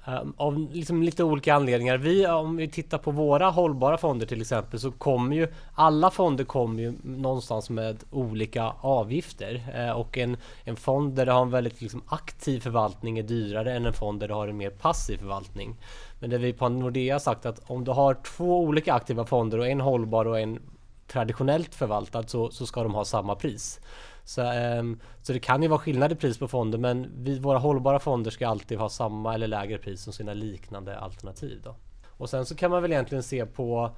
Um, 0.07 0.35
av 0.37 0.59
liksom 0.73 1.03
lite 1.03 1.25
olika 1.25 1.55
anledningar. 1.55 1.99
Vi, 1.99 2.27
om 2.27 2.57
vi 2.57 2.69
tittar 2.69 2.99
på 2.99 3.11
våra 3.11 3.51
hållbara 3.51 3.99
fonder 3.99 4.27
till 4.27 4.41
exempel 4.41 4.81
så 4.81 4.91
kommer 4.91 5.37
ju 5.37 5.49
alla 5.75 6.11
fonder 6.11 6.45
kommer 6.45 6.83
ju 6.83 6.95
någonstans 7.03 7.71
med 7.71 8.05
olika 8.11 8.73
avgifter 8.81 9.65
uh, 9.77 9.91
och 9.91 10.19
en, 10.19 10.37
en 10.65 10.77
fond 10.77 11.15
där 11.15 11.27
det 11.27 11.33
har 11.33 11.43
en 11.43 11.51
väldigt 11.51 11.81
liksom, 11.81 12.03
aktiv 12.07 12.61
förvaltning 12.61 13.19
är 13.19 13.23
dyrare 13.23 13.77
än 13.77 13.87
en 13.87 13.93
fond 13.93 14.21
där 14.21 14.29
det 14.29 14.35
har 14.35 14.49
en 14.49 14.57
mer 14.57 14.71
passiv 14.71 15.19
förvaltning. 15.19 15.77
Men 16.21 16.31
det 16.31 16.39
vi 16.39 16.53
på 16.53 16.69
Nordea 16.69 17.15
har 17.15 17.21
sagt 17.21 17.47
att 17.47 17.71
om 17.71 17.85
du 17.85 17.91
har 17.91 18.15
två 18.15 18.61
olika 18.61 18.95
aktiva 18.95 19.25
fonder 19.25 19.59
och 19.59 19.69
en 19.69 19.81
hållbar 19.81 20.25
och 20.25 20.41
en 20.41 20.59
traditionellt 21.07 21.75
förvaltad 21.75 22.23
så, 22.23 22.51
så 22.51 22.67
ska 22.67 22.83
de 22.83 22.95
ha 22.95 23.05
samma 23.05 23.35
pris. 23.35 23.81
Så, 24.25 24.53
um, 24.53 25.01
så 25.23 25.33
det 25.33 25.39
kan 25.39 25.63
ju 25.63 25.69
vara 25.69 25.81
skillnad 25.81 26.13
i 26.13 26.15
pris 26.15 26.39
på 26.39 26.49
fonder 26.49 26.79
men 26.79 27.13
vi, 27.17 27.39
våra 27.39 27.59
hållbara 27.59 27.99
fonder 27.99 28.31
ska 28.31 28.49
alltid 28.49 28.79
ha 28.79 28.89
samma 28.89 29.35
eller 29.35 29.47
lägre 29.47 29.79
pris 29.79 30.03
som 30.03 30.13
sina 30.13 30.35
liknande 30.35 30.99
alternativ. 30.99 31.61
Då. 31.65 31.75
Och 32.09 32.31
sen 32.31 32.47
så 32.47 32.55
kan 32.55 32.71
man 32.71 32.83
väl 32.83 32.93
egentligen 32.93 33.23
se 33.23 33.47
på 33.47 33.91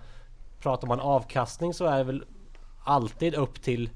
Pratar 0.60 0.88
man 0.88 1.00
avkastning 1.00 1.74
så 1.74 1.84
är 1.84 1.98
det 1.98 2.04
väl 2.04 2.24
alltid 2.84 3.34
upp 3.34 3.62
till 3.62 3.90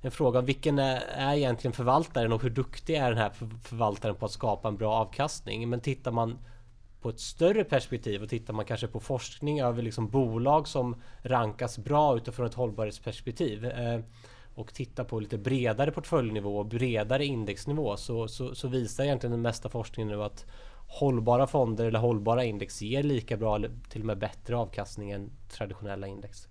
en 0.00 0.10
fråga 0.10 0.38
om 0.38 0.44
vilken 0.44 0.78
är, 0.78 1.00
är 1.00 1.34
egentligen 1.34 1.72
förvaltaren 1.72 2.32
och 2.32 2.42
hur 2.42 2.50
duktig 2.50 2.94
är 2.94 3.08
den 3.08 3.18
här 3.18 3.30
förvaltaren 3.62 4.14
på 4.14 4.26
att 4.26 4.32
skapa 4.32 4.68
en 4.68 4.76
bra 4.76 4.94
avkastning. 4.94 5.68
Men 5.68 5.80
tittar 5.80 6.10
man 6.10 6.38
på 7.00 7.08
ett 7.08 7.20
större 7.20 7.64
perspektiv 7.64 8.22
och 8.22 8.28
tittar 8.28 8.54
man 8.54 8.64
kanske 8.64 8.86
på 8.86 9.00
forskning 9.00 9.60
över 9.60 9.82
liksom 9.82 10.08
bolag 10.08 10.68
som 10.68 11.02
rankas 11.22 11.78
bra 11.78 12.16
utifrån 12.16 12.46
ett 12.46 12.54
hållbarhetsperspektiv 12.54 13.64
eh, 13.64 14.00
och 14.60 14.74
tittar 14.74 15.04
på 15.04 15.20
lite 15.20 15.38
bredare 15.38 15.90
portföljnivå 15.90 16.58
och 16.58 16.66
bredare 16.66 17.24
indexnivå 17.24 17.96
så, 17.96 18.28
så, 18.28 18.54
så, 18.54 18.68
visar 18.68 19.04
egentligen 19.04 19.32
den 19.32 19.42
mesta 19.42 19.68
forskningen 19.68 20.16
nu 20.16 20.22
att 20.22 20.46
hållbara 20.86 21.46
fonder 21.46 21.84
eller 21.84 21.98
hållbara 21.98 22.44
index 22.44 22.82
ger 22.82 23.02
lika 23.02 23.36
bra 23.36 23.56
eller 23.56 23.70
till 23.88 24.00
och 24.00 24.06
med 24.06 24.18
bättre 24.18 24.56
avkastning 24.56 25.10
än 25.10 25.30
traditionella 25.48 26.06
index. 26.06 26.48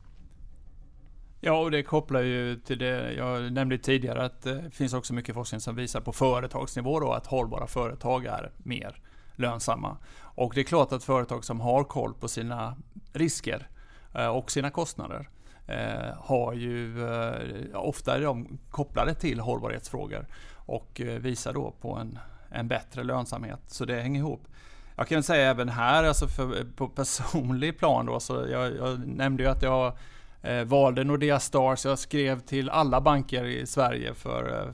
Ja, 1.41 1.59
och 1.59 1.71
det 1.71 1.83
kopplar 1.83 2.21
ju 2.21 2.55
till 2.55 2.79
det 2.79 3.13
jag 3.13 3.53
nämnde 3.53 3.77
tidigare 3.77 4.25
att 4.25 4.45
eh, 4.45 4.53
det 4.53 4.71
finns 4.71 4.93
också 4.93 5.13
mycket 5.13 5.35
forskning 5.35 5.61
som 5.61 5.75
visar 5.75 6.01
på 6.01 6.13
företagsnivå 6.13 6.99
då 6.99 7.11
att 7.11 7.27
hållbara 7.27 7.67
företag 7.67 8.25
är 8.25 8.51
mer 8.57 9.01
lönsamma. 9.35 9.97
Och 10.19 10.51
det 10.55 10.61
är 10.61 10.63
klart 10.63 10.91
att 10.91 11.03
företag 11.03 11.45
som 11.45 11.59
har 11.59 11.83
koll 11.83 12.13
på 12.13 12.27
sina 12.27 12.77
risker 13.13 13.67
eh, 14.15 14.27
och 14.27 14.51
sina 14.51 14.69
kostnader 14.69 15.29
eh, 15.69 16.15
har 16.17 16.53
ju, 16.53 17.07
eh, 17.13 17.79
ofta 17.79 18.15
är 18.15 18.21
de 18.21 18.59
kopplade 18.71 19.13
till 19.13 19.39
hållbarhetsfrågor 19.39 20.27
och 20.55 21.01
eh, 21.01 21.19
visar 21.19 21.53
då 21.53 21.73
på 21.81 21.95
en, 21.95 22.19
en 22.49 22.67
bättre 22.67 23.03
lönsamhet. 23.03 23.59
Så 23.67 23.85
det 23.85 24.01
hänger 24.01 24.19
ihop. 24.19 24.47
Jag 24.95 25.07
kan 25.07 25.23
säga 25.23 25.49
även 25.49 25.69
här, 25.69 26.03
alltså 26.03 26.27
för, 26.27 26.65
på 26.75 26.87
personlig 26.87 27.79
plan 27.79 28.05
då, 28.05 28.19
så 28.19 28.47
jag, 28.51 28.75
jag 28.75 29.07
nämnde 29.07 29.43
ju 29.43 29.49
att 29.49 29.63
jag 29.63 29.97
eh, 30.41 30.63
valde 30.63 31.03
Nordea 31.03 31.39
Stars. 31.39 31.85
Jag 31.85 31.99
skrev 31.99 32.39
till 32.39 32.69
alla 32.69 33.01
banker 33.01 33.45
i 33.45 33.65
Sverige 33.65 34.13
för 34.13 34.73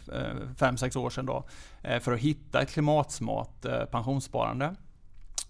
5-6 0.58 0.96
eh, 0.98 1.04
år 1.04 1.10
sedan 1.10 1.25
då, 1.25 1.44
eh, 1.82 2.00
för 2.00 2.12
att 2.12 2.20
hitta 2.20 2.62
ett 2.62 2.70
klimatsmart 2.70 3.66
eh, 3.66 3.86
pensionssparande. 3.86 4.75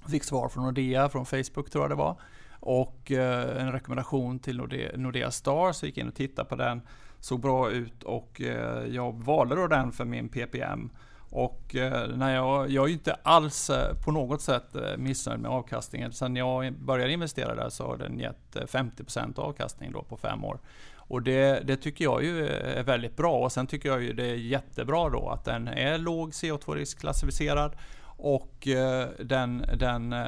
Fick 0.09 0.23
svar 0.23 0.49
från 0.49 0.63
Nordea, 0.63 1.09
från 1.09 1.25
Facebook 1.25 1.69
tror 1.69 1.83
jag 1.83 1.91
det 1.91 1.95
var. 1.95 2.17
Och 2.59 3.11
eh, 3.11 3.61
en 3.61 3.71
rekommendation 3.71 4.39
till 4.39 4.57
Nordea, 4.57 4.91
Nordea 4.97 5.31
Star, 5.31 5.71
så 5.71 5.85
gick 5.85 5.97
in 5.97 6.07
och 6.07 6.15
tittade 6.15 6.49
på 6.49 6.55
den. 6.55 6.81
Såg 7.19 7.39
bra 7.39 7.71
ut 7.71 8.03
och 8.03 8.41
eh, 8.41 8.85
jag 8.87 9.23
valde 9.23 9.55
då 9.55 9.67
den 9.67 9.91
för 9.91 10.05
min 10.05 10.29
PPM. 10.29 10.89
Och 11.29 11.75
eh, 11.75 12.07
när 12.07 12.35
jag, 12.35 12.69
jag 12.69 12.89
är 12.89 12.93
inte 12.93 13.13
alls 13.23 13.69
eh, 13.69 13.95
på 14.05 14.11
något 14.11 14.41
sätt 14.41 14.75
eh, 14.75 14.97
missnöjd 14.97 15.39
med 15.39 15.51
avkastningen. 15.51 16.13
Sen 16.13 16.35
jag 16.35 16.73
började 16.73 17.13
investera 17.13 17.55
där 17.55 17.69
så 17.69 17.87
har 17.87 17.97
den 17.97 18.19
gett 18.19 18.55
eh, 18.55 18.61
50% 18.61 19.39
avkastning 19.39 19.91
då 19.91 20.03
på 20.03 20.17
fem 20.17 20.43
år. 20.43 20.59
Och 21.07 21.21
det, 21.21 21.67
det, 21.67 21.77
tycker 21.77 22.03
jag 22.03 22.23
ju 22.23 22.47
är 22.47 22.83
väldigt 22.83 23.17
bra. 23.17 23.37
Och 23.37 23.51
sen 23.51 23.67
tycker 23.67 23.89
jag 23.89 24.03
ju 24.03 24.13
det 24.13 24.25
är 24.25 24.35
jättebra 24.35 25.09
då 25.09 25.29
att 25.29 25.45
den 25.45 25.67
är 25.67 25.97
låg 25.97 26.31
CO2-riskklassificerad 26.31 27.71
och 28.17 28.67
eh, 28.67 29.09
den, 29.19 29.65
den 29.77 30.13
eh, 30.13 30.23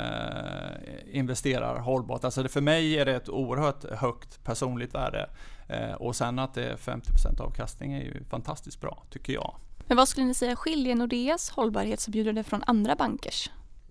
investerar 1.12 1.80
hållbart. 1.80 2.23
Alltså 2.23 2.43
det, 2.43 2.50
för 2.50 2.62
mig 2.62 3.00
är 3.00 3.06
det 3.06 3.15
ett 3.15 3.30
oerhört 3.30 3.84
högt 3.91 4.43
personligt 4.43 4.95
värde. 4.95 5.30
Eh, 5.67 5.93
och 5.93 6.15
sen 6.15 6.39
att 6.39 6.54
det 6.54 6.65
är 6.65 6.76
50% 6.76 7.41
avkastning 7.41 7.93
är 7.93 8.02
ju 8.02 8.23
fantastiskt 8.30 8.82
bra, 8.82 9.04
tycker 9.10 9.34
jag. 9.34 9.56
Men 9.88 9.97
vad 9.97 10.08
skulle 10.08 10.26
ni 10.26 10.34
säga 10.34 10.56
skiljer 10.56 10.95
Nordeas 10.95 11.50
hållbarhetserbjudande 11.50 12.43
från 12.43 12.63
andra 12.67 12.95
bankers? 12.95 13.50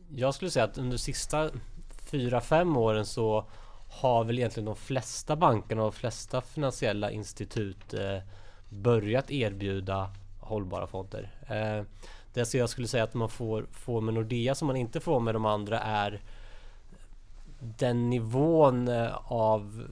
Jag 0.08 0.34
skulle 0.34 0.50
säga 0.50 0.64
att 0.64 0.78
under 0.78 0.92
de 0.92 0.98
sista 0.98 1.50
4-5 2.10 2.78
åren 2.78 3.06
så 3.06 3.50
har 3.88 4.24
väl 4.24 4.38
egentligen 4.38 4.64
de 4.64 4.76
flesta 4.76 5.36
bankerna 5.36 5.82
och 5.82 5.92
de 5.92 5.98
flesta 5.98 6.40
finansiella 6.40 7.10
institut 7.10 7.94
börjat 8.68 9.30
erbjuda 9.30 10.10
hållbara 10.40 10.86
fonder. 10.86 11.32
Det 12.36 12.54
jag 12.54 12.68
skulle 12.68 12.88
säga 12.88 13.04
att 13.04 13.14
man 13.14 13.28
får, 13.28 13.66
får 13.72 14.00
med 14.00 14.14
Nordea 14.14 14.54
som 14.54 14.66
man 14.66 14.76
inte 14.76 15.00
får 15.00 15.20
med 15.20 15.34
de 15.34 15.44
andra 15.44 15.80
är 15.80 16.20
den 17.58 18.10
nivån 18.10 18.88
eh, 18.88 19.32
av 19.32 19.88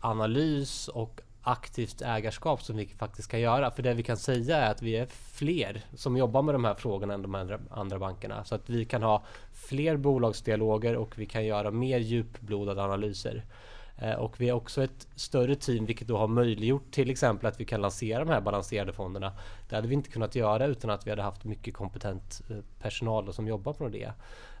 analys 0.00 0.88
och 0.88 1.20
aktivt 1.42 2.02
ägarskap 2.02 2.62
som 2.62 2.76
vi 2.76 2.86
faktiskt 2.86 3.30
kan 3.30 3.40
göra. 3.40 3.70
För 3.70 3.82
det 3.82 3.94
vi 3.94 4.02
kan 4.02 4.16
säga 4.16 4.56
är 4.56 4.70
att 4.70 4.82
vi 4.82 4.96
är 4.96 5.06
fler 5.06 5.80
som 5.94 6.16
jobbar 6.16 6.42
med 6.42 6.54
de 6.54 6.64
här 6.64 6.74
frågorna 6.74 7.14
än 7.14 7.22
de 7.22 7.34
andra, 7.34 7.58
andra 7.70 7.98
bankerna. 7.98 8.44
Så 8.44 8.54
att 8.54 8.70
vi 8.70 8.84
kan 8.84 9.02
ha 9.02 9.22
fler 9.52 9.96
bolagsdialoger 9.96 10.96
och 10.96 11.18
vi 11.18 11.26
kan 11.26 11.44
göra 11.44 11.70
mer 11.70 11.98
djupblodade 11.98 12.82
analyser. 12.82 13.44
Eh, 13.98 14.14
och 14.14 14.40
vi 14.40 14.48
är 14.48 14.52
också 14.52 14.84
ett 14.84 15.08
större 15.14 15.54
team 15.54 15.86
vilket 15.86 16.08
då 16.08 16.16
har 16.16 16.28
möjliggjort 16.28 16.90
till 16.90 17.10
exempel 17.10 17.46
att 17.46 17.60
vi 17.60 17.64
kan 17.64 17.80
lansera 17.80 18.24
de 18.24 18.30
här 18.30 18.40
balanserade 18.40 18.92
fonderna. 18.92 19.32
Det 19.68 19.76
hade 19.76 19.88
vi 19.88 19.94
inte 19.94 20.10
kunnat 20.10 20.34
göra 20.34 20.66
utan 20.66 20.90
att 20.90 21.06
vi 21.06 21.10
hade 21.10 21.22
haft 21.22 21.44
mycket 21.44 21.74
kompetent 21.74 22.40
eh, 22.50 22.56
personal 22.78 23.32
som 23.32 23.48
jobbar 23.48 23.72
på 23.72 23.88
det. 23.88 24.12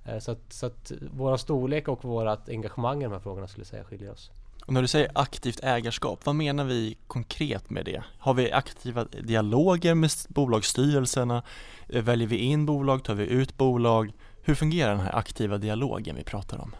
Eh, 0.04 0.18
så 0.18 0.30
att, 0.32 0.52
så 0.52 0.66
att 0.66 0.92
våra 1.12 1.38
storlek 1.38 1.88
och 1.88 2.04
vårt 2.04 2.48
engagemang 2.48 3.00
i 3.00 3.04
de 3.04 3.12
här 3.12 3.20
frågorna 3.20 3.48
skulle 3.48 3.60
jag 3.60 3.66
säga 3.66 3.84
skiljer 3.84 4.12
oss. 4.12 4.30
Och 4.66 4.72
när 4.72 4.82
du 4.82 4.88
säger 4.88 5.10
aktivt 5.14 5.60
ägarskap, 5.62 6.26
vad 6.26 6.34
menar 6.34 6.64
vi 6.64 6.96
konkret 7.06 7.70
med 7.70 7.84
det? 7.84 8.02
Har 8.18 8.34
vi 8.34 8.52
aktiva 8.52 9.04
dialoger 9.04 9.94
med 9.94 10.10
bolagsstyrelserna? 10.28 11.42
Väljer 11.88 12.28
vi 12.28 12.36
in 12.36 12.66
bolag? 12.66 13.04
Tar 13.04 13.14
vi 13.14 13.26
ut 13.26 13.56
bolag? 13.56 14.12
Hur 14.42 14.54
fungerar 14.54 14.90
den 14.90 15.00
här 15.00 15.16
aktiva 15.16 15.58
dialogen 15.58 16.16
vi 16.16 16.24
pratar 16.24 16.58
om? 16.58 16.74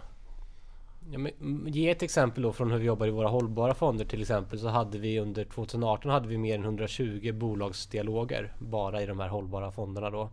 Ja, 1.11 1.19
men, 1.19 1.33
mm, 1.41 1.69
ge 1.69 1.91
ett 1.91 2.03
exempel 2.03 2.43
då 2.43 2.53
från 2.53 2.71
hur 2.71 2.79
vi 2.79 2.87
jobbar 2.87 3.07
i 3.07 3.11
våra 3.11 3.29
hållbara 3.29 3.75
fonder 3.75 4.05
till 4.05 4.21
exempel 4.21 4.59
så 4.59 4.69
hade 4.69 4.99
vi 4.99 5.19
under 5.19 5.45
2018 5.45 6.11
hade 6.11 6.29
vi 6.29 6.39
mer 6.39 6.55
än 6.55 6.65
120 6.65 7.33
bolagsdialoger 7.33 8.53
bara 8.59 9.03
i 9.03 9.07
de 9.07 9.21
här 9.21 9.29
hållbara 9.29 9.73
fonderna 9.73 10.11
då. 10.11 10.31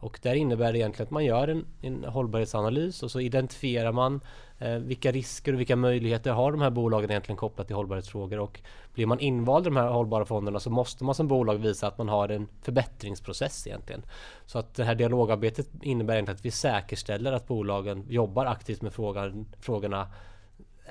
Och 0.00 0.18
där 0.22 0.34
innebär 0.34 0.72
det 0.72 0.78
egentligen 0.78 1.06
att 1.06 1.10
man 1.10 1.24
gör 1.24 1.48
en, 1.48 1.66
en 1.82 2.04
hållbarhetsanalys 2.04 3.02
och 3.02 3.10
så 3.10 3.20
identifierar 3.20 3.92
man 3.92 4.20
eh, 4.58 4.74
vilka 4.74 5.12
risker 5.12 5.52
och 5.52 5.60
vilka 5.60 5.76
möjligheter 5.76 6.30
har 6.30 6.52
de 6.52 6.60
här 6.60 6.70
bolagen 6.70 7.10
egentligen 7.10 7.36
kopplat 7.36 7.66
till 7.66 7.76
hållbarhetsfrågor. 7.76 8.38
Och 8.38 8.60
blir 8.94 9.06
man 9.06 9.20
invald 9.20 9.66
i 9.66 9.70
de 9.70 9.76
här 9.76 9.88
hållbara 9.88 10.24
fonderna 10.24 10.60
så 10.60 10.70
måste 10.70 11.04
man 11.04 11.14
som 11.14 11.28
bolag 11.28 11.58
visa 11.58 11.86
att 11.86 11.98
man 11.98 12.08
har 12.08 12.28
en 12.28 12.48
förbättringsprocess 12.62 13.66
egentligen. 13.66 14.02
Så 14.46 14.58
att 14.58 14.74
det 14.74 14.84
här 14.84 14.94
dialogarbetet 14.94 15.68
innebär 15.82 16.14
egentligen 16.14 16.36
att 16.36 16.44
vi 16.44 16.50
säkerställer 16.50 17.32
att 17.32 17.48
bolagen 17.48 18.06
jobbar 18.08 18.46
aktivt 18.46 18.82
med 18.82 18.92
frågan, 18.92 19.46
frågorna 19.60 20.06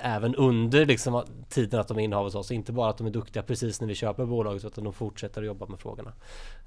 även 0.02 0.34
under 0.34 0.86
liksom, 0.86 1.24
tiden 1.48 1.80
att 1.80 1.88
de 1.88 1.98
är 1.98 2.02
innehav 2.02 2.24
hos 2.24 2.34
oss. 2.34 2.50
Inte 2.50 2.72
bara 2.72 2.90
att 2.90 2.98
de 2.98 3.06
är 3.06 3.10
duktiga 3.10 3.42
precis 3.42 3.80
när 3.80 3.88
vi 3.88 3.94
köper 3.94 4.26
bolaget 4.26 4.64
utan 4.64 4.84
de 4.84 4.92
fortsätter 4.92 5.40
att 5.40 5.46
jobba 5.46 5.66
med 5.66 5.80
frågorna. 5.80 6.12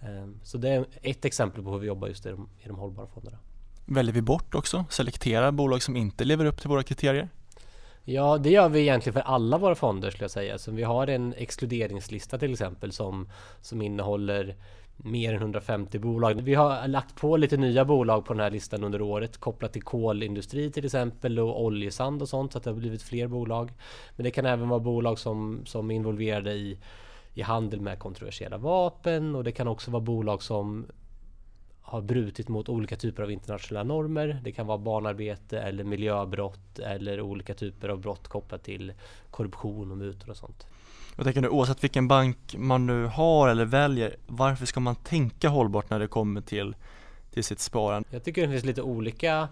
Ehm, 0.01 0.39
så 0.43 0.57
det 0.57 0.69
är 0.69 0.85
ett 1.01 1.25
exempel 1.25 1.63
på 1.63 1.71
hur 1.71 1.79
vi 1.79 1.87
jobbar 1.87 2.07
just 2.07 2.25
i 2.25 2.29
de, 2.29 2.49
i 2.59 2.67
de 2.67 2.77
hållbara 2.77 3.07
fonderna. 3.07 3.37
Väljer 3.85 4.13
vi 4.13 4.21
bort 4.21 4.55
också? 4.55 4.85
Selekterar 4.89 5.51
bolag 5.51 5.83
som 5.83 5.95
inte 5.95 6.23
lever 6.23 6.45
upp 6.45 6.59
till 6.59 6.69
våra 6.69 6.83
kriterier? 6.83 7.29
Ja, 8.05 8.37
det 8.37 8.49
gör 8.49 8.69
vi 8.69 8.79
egentligen 8.79 9.13
för 9.13 9.21
alla 9.21 9.57
våra 9.57 9.75
fonder 9.75 10.09
skulle 10.09 10.23
jag 10.23 10.31
säga. 10.31 10.57
Så 10.57 10.71
vi 10.71 10.83
har 10.83 11.07
en 11.07 11.33
exkluderingslista 11.33 12.37
till 12.37 12.51
exempel 12.51 12.91
som, 12.91 13.29
som 13.61 13.81
innehåller 13.81 14.55
mer 14.97 15.33
än 15.33 15.41
150 15.41 15.99
bolag. 15.99 16.41
Vi 16.41 16.53
har 16.53 16.87
lagt 16.87 17.15
på 17.15 17.37
lite 17.37 17.57
nya 17.57 17.85
bolag 17.85 18.25
på 18.25 18.33
den 18.33 18.39
här 18.39 18.51
listan 18.51 18.83
under 18.83 19.01
året 19.01 19.37
kopplat 19.37 19.73
till 19.73 19.81
kolindustri 19.81 20.71
till 20.71 20.85
exempel 20.85 21.39
och 21.39 21.63
oljesand 21.63 22.21
och 22.21 22.29
sånt 22.29 22.51
så 22.51 22.57
att 22.57 22.63
det 22.63 22.69
har 22.69 22.77
blivit 22.77 23.01
fler 23.01 23.27
bolag. 23.27 23.71
Men 24.15 24.23
det 24.23 24.31
kan 24.31 24.45
även 24.45 24.69
vara 24.69 24.79
bolag 24.79 25.19
som, 25.19 25.61
som 25.65 25.91
är 25.91 25.95
involverade 25.95 26.53
i, 26.53 26.77
i 27.33 27.41
handel 27.41 27.81
med 27.81 27.99
kontroversiella 27.99 28.57
vapen 28.57 29.35
och 29.35 29.43
det 29.43 29.51
kan 29.51 29.67
också 29.67 29.91
vara 29.91 30.01
bolag 30.01 30.43
som 30.43 30.85
har 31.81 32.01
brutit 32.01 32.49
mot 32.49 32.69
olika 32.69 32.95
typer 32.95 33.23
av 33.23 33.31
internationella 33.31 33.83
normer. 33.83 34.41
Det 34.43 34.51
kan 34.51 34.67
vara 34.67 34.77
barnarbete 34.77 35.59
eller 35.59 35.83
miljöbrott 35.83 36.79
eller 36.79 37.21
olika 37.21 37.53
typer 37.53 37.89
av 37.89 37.99
brott 37.99 38.27
kopplat 38.27 38.63
till 38.63 38.93
korruption 39.31 39.91
och 39.91 39.97
mutor 39.97 40.29
och 40.29 40.37
sånt. 40.37 40.67
Jag 41.15 41.25
tänker 41.25 41.41
nu 41.41 41.49
oavsett 41.49 41.83
vilken 41.83 42.07
bank 42.07 42.55
man 42.57 42.85
nu 42.85 43.05
har 43.05 43.47
eller 43.47 43.65
väljer, 43.65 44.15
varför 44.27 44.65
ska 44.65 44.79
man 44.79 44.95
tänka 44.95 45.49
hållbart 45.49 45.89
när 45.89 45.99
det 45.99 46.07
kommer 46.07 46.41
till, 46.41 46.75
till 47.33 47.43
sitt 47.43 47.59
sparande? 47.59 48.09
Jag 48.11 48.23
tycker 48.23 48.41
det 48.41 48.49
finns 48.49 48.65
lite 48.65 48.81
olika 48.81 49.47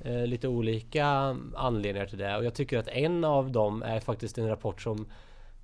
eh, 0.00 0.26
lite 0.26 0.48
olika 0.48 1.36
anledningar 1.56 2.06
till 2.06 2.18
det 2.18 2.36
och 2.36 2.44
jag 2.44 2.54
tycker 2.54 2.78
att 2.78 2.88
en 2.88 3.24
av 3.24 3.52
dem 3.52 3.82
är 3.82 4.00
faktiskt 4.00 4.38
en 4.38 4.48
rapport 4.48 4.82
som 4.82 5.06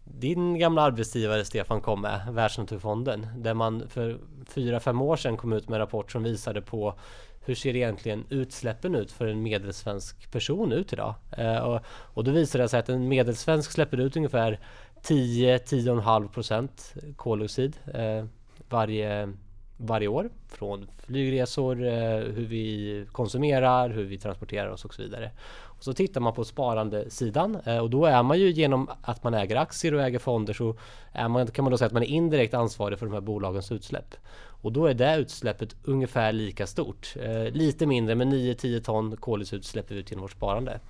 din 0.05 0.59
gamla 0.59 0.83
arbetsgivare 0.83 1.45
Stefan 1.45 1.81
kom 1.81 2.01
med, 2.01 2.21
Världsnaturfonden, 2.31 3.27
där 3.37 3.55
man 3.55 3.89
för 3.89 4.19
fyra 4.49 4.81
fem 4.81 5.03
år 5.03 5.17
sedan 5.17 5.37
kom 5.37 5.53
ut 5.53 5.69
med 5.69 5.77
en 5.77 5.81
rapport 5.81 6.13
som 6.13 6.23
visade 6.23 6.63
på 6.63 6.95
hur 7.47 7.55
ser 7.55 7.77
egentligen 7.77 8.25
utsläppen 8.29 8.95
ut 8.95 9.13
för 9.13 9.27
en 9.27 9.43
medelsvensk 9.43 10.33
person 10.33 10.73
ut 10.73 10.93
idag? 10.93 11.15
Eh, 11.39 11.57
och, 11.57 11.81
och 11.87 12.25
då 12.25 12.31
visade 12.31 12.65
det 12.65 12.69
sig 12.69 12.81
att 12.81 12.89
en 12.89 13.09
medelsvensk 13.09 13.73
släpper 13.73 14.01
ut 14.01 14.17
ungefär 14.17 14.61
10-10,5 15.05 16.29
procent 16.29 16.95
koldioxid 17.17 17.77
eh, 17.95 18.25
varje, 18.69 19.33
varje 19.77 20.09
år 20.09 20.31
från 20.49 20.87
flygresor, 20.99 21.87
eh, 21.87 22.19
hur 22.19 22.47
vi 22.47 23.07
konsumerar, 23.13 23.91
hur 23.91 24.05
vi 24.05 24.19
transporterar 24.19 24.69
oss 24.69 24.85
och 24.85 24.95
så 24.95 25.03
vidare. 25.03 25.31
Och 25.49 25.85
så 25.85 25.93
tittar 25.93 26.21
man 26.21 26.35
på 26.35 26.45
sparandesidan 26.45 27.57
eh, 27.65 27.79
och 27.79 27.91
då 27.91 28.07
är 28.07 28.23
man 28.23 28.39
ju 28.39 28.51
genom 28.51 28.91
att 29.03 29.25
man 29.25 29.35
äger 29.35 29.57
aktier 29.57 29.95
och 29.95 30.03
äger 30.03 30.19
fonder 30.19 30.53
så 30.53 30.77
är 31.13 31.29
man, 31.29 31.47
kan 31.47 31.65
man 31.65 31.71
då 31.71 31.79
säga 31.79 31.87
att 31.87 31.93
man 31.93 32.03
är 32.03 32.07
indirekt 32.07 32.55
ansvarig 32.55 32.99
för 32.99 33.07
de 33.07 33.13
här 33.13 33.21
bolagens 33.21 33.73
utsläpp. 33.73 34.15
Och 34.65 34.73
då 34.73 34.87
är 34.87 34.95
det 34.95 35.17
utsläppet 35.17 35.77
ungefär 35.85 36.33
lika 36.33 36.67
stort. 36.67 37.15
Eh, 37.23 37.53
lite 37.53 37.87
mindre 37.87 38.15
men 38.15 38.33
9-10 38.33 38.81
ton 38.81 39.17
koldioxid 39.17 39.65
släpper 39.65 39.95
vi 39.95 40.01
ut 40.01 40.11
genom 40.11 40.23
vårt 40.23 40.33
sparande. 40.33 40.81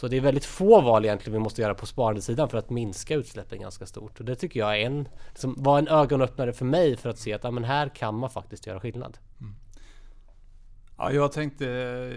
Så 0.00 0.08
det 0.08 0.16
är 0.16 0.20
väldigt 0.20 0.44
få 0.44 0.80
val 0.80 1.04
egentligen 1.04 1.32
vi 1.32 1.38
måste 1.38 1.62
göra 1.62 1.74
på 1.74 1.86
sparandesidan 1.86 2.48
för 2.48 2.58
att 2.58 2.70
minska 2.70 3.14
utsläppen 3.14 3.60
ganska 3.60 3.86
stort. 3.86 4.20
Och 4.20 4.26
det 4.26 4.36
tycker 4.36 4.60
jag 4.60 4.80
är 4.80 4.86
en, 4.86 5.08
som 5.34 5.54
var 5.58 5.78
en 5.78 5.88
ögonöppnare 5.88 6.52
för 6.52 6.64
mig 6.64 6.96
för 6.96 7.08
att 7.08 7.18
se 7.18 7.32
att 7.32 7.44
ja, 7.44 7.50
men 7.50 7.64
här 7.64 7.88
kan 7.88 8.14
man 8.14 8.30
faktiskt 8.30 8.66
göra 8.66 8.80
skillnad. 8.80 9.18
Mm. 9.40 9.54
Ja, 10.98 11.12
jag 11.12 11.32
tänkte 11.32 11.64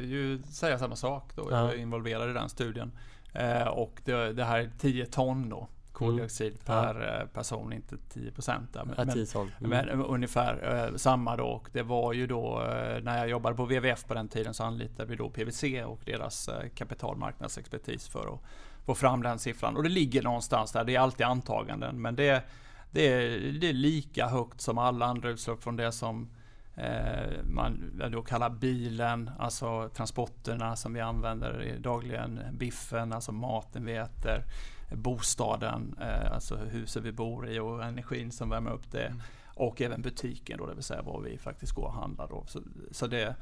ju 0.03 0.41
säga 0.43 0.79
samma 0.79 0.95
sak 0.95 1.31
då. 1.35 1.47
Jag 1.51 1.73
är 1.73 1.75
involverad 1.77 2.29
i 2.29 2.33
den 2.33 2.49
studien. 2.49 2.91
Eh, 3.33 3.67
och 3.67 4.01
det, 4.05 4.33
det 4.33 4.43
här 4.43 4.59
är 4.59 4.71
10 4.79 5.05
ton 5.05 5.49
då 5.49 5.67
koldioxid 5.93 6.53
mm. 6.53 6.59
per 6.65 7.01
ja. 7.01 7.21
Eh, 7.21 7.27
person, 7.27 7.73
inte 7.73 7.97
10 8.09 8.31
procent. 8.31 8.77
Men, 8.85 8.95
ja, 8.97 9.45
mm. 9.59 9.69
men, 9.69 9.89
ungefär 9.89 10.87
eh, 10.89 10.95
samma 10.95 11.35
då. 11.35 11.45
Och 11.45 11.69
det 11.71 11.83
var 11.83 12.13
ju 12.13 12.27
då 12.27 12.61
eh, 12.61 13.03
när 13.03 13.17
jag 13.17 13.29
jobbade 13.29 13.55
på 13.55 13.65
WWF 13.65 14.05
på 14.05 14.13
den 14.13 14.27
tiden 14.27 14.53
så 14.53 14.63
anlitade 14.63 15.09
vi 15.09 15.15
då 15.15 15.29
PWC 15.29 15.63
och 15.85 15.99
deras 16.05 16.47
eh, 16.47 16.69
kapitalmarknadsexpertis 16.75 18.07
för 18.07 18.33
att 18.33 18.39
få 18.85 18.95
fram 18.95 19.23
den 19.23 19.39
siffran. 19.39 19.75
Och 19.75 19.83
det 19.83 19.89
ligger 19.89 20.23
någonstans 20.23 20.71
där. 20.71 20.83
Det 20.83 20.95
är 20.95 20.99
alltid 20.99 21.25
antaganden, 21.25 22.01
men 22.01 22.15
det, 22.15 22.43
det, 22.91 23.07
är, 23.07 23.51
det 23.59 23.69
är 23.69 23.73
lika 23.73 24.27
högt 24.27 24.61
som 24.61 24.77
alla 24.77 25.05
andra 25.05 25.29
utsläpp 25.29 25.63
från 25.63 25.75
det 25.75 25.91
som 25.91 26.29
eh, 26.75 27.31
man 27.43 28.01
då 28.11 28.21
kallar 28.21 28.49
bilen, 28.49 29.31
alltså 29.39 29.89
transporterna 29.89 30.75
som 30.75 30.93
vi 30.93 30.99
använder 30.99 31.77
dagligen, 31.79 32.39
biffen, 32.51 33.13
alltså 33.13 33.31
maten 33.31 33.85
vi 33.85 33.95
äter, 33.95 34.43
bostaden, 34.91 35.95
eh, 36.01 36.31
alltså 36.31 36.55
huset 36.55 37.03
vi 37.03 37.11
bor 37.11 37.49
i 37.49 37.59
och 37.59 37.83
energin 37.83 38.31
som 38.31 38.49
värmer 38.49 38.71
upp 38.71 38.91
det. 38.91 39.05
Mm. 39.05 39.21
Och 39.55 39.81
även 39.81 40.01
butiken 40.01 40.57
då, 40.57 40.65
det 40.65 40.73
vill 40.73 40.83
säga 40.83 41.01
var 41.01 41.21
vi 41.21 41.37
faktiskt 41.37 41.71
går 41.71 41.85
och 41.85 41.93
handlar. 41.93 42.27
Då. 42.27 42.43
Så, 42.47 42.61
så 42.91 43.07
det 43.07 43.35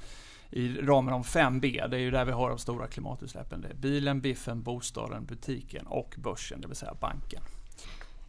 i 0.49 0.81
ramen 0.81 1.13
om 1.13 1.23
5B, 1.23 1.87
det 1.87 1.97
är 1.97 2.01
ju 2.01 2.11
där 2.11 2.25
vi 2.25 2.31
har 2.31 2.49
de 2.49 2.57
stora 2.57 2.87
klimatutsläppen. 2.87 3.61
Det 3.61 3.67
är 3.67 3.73
bilen, 3.73 4.21
biffen, 4.21 4.63
bostaden, 4.63 5.25
butiken 5.25 5.87
och 5.87 6.15
börsen, 6.17 6.61
det 6.61 6.67
vill 6.67 6.77
säga 6.77 6.93
banken. 6.99 7.41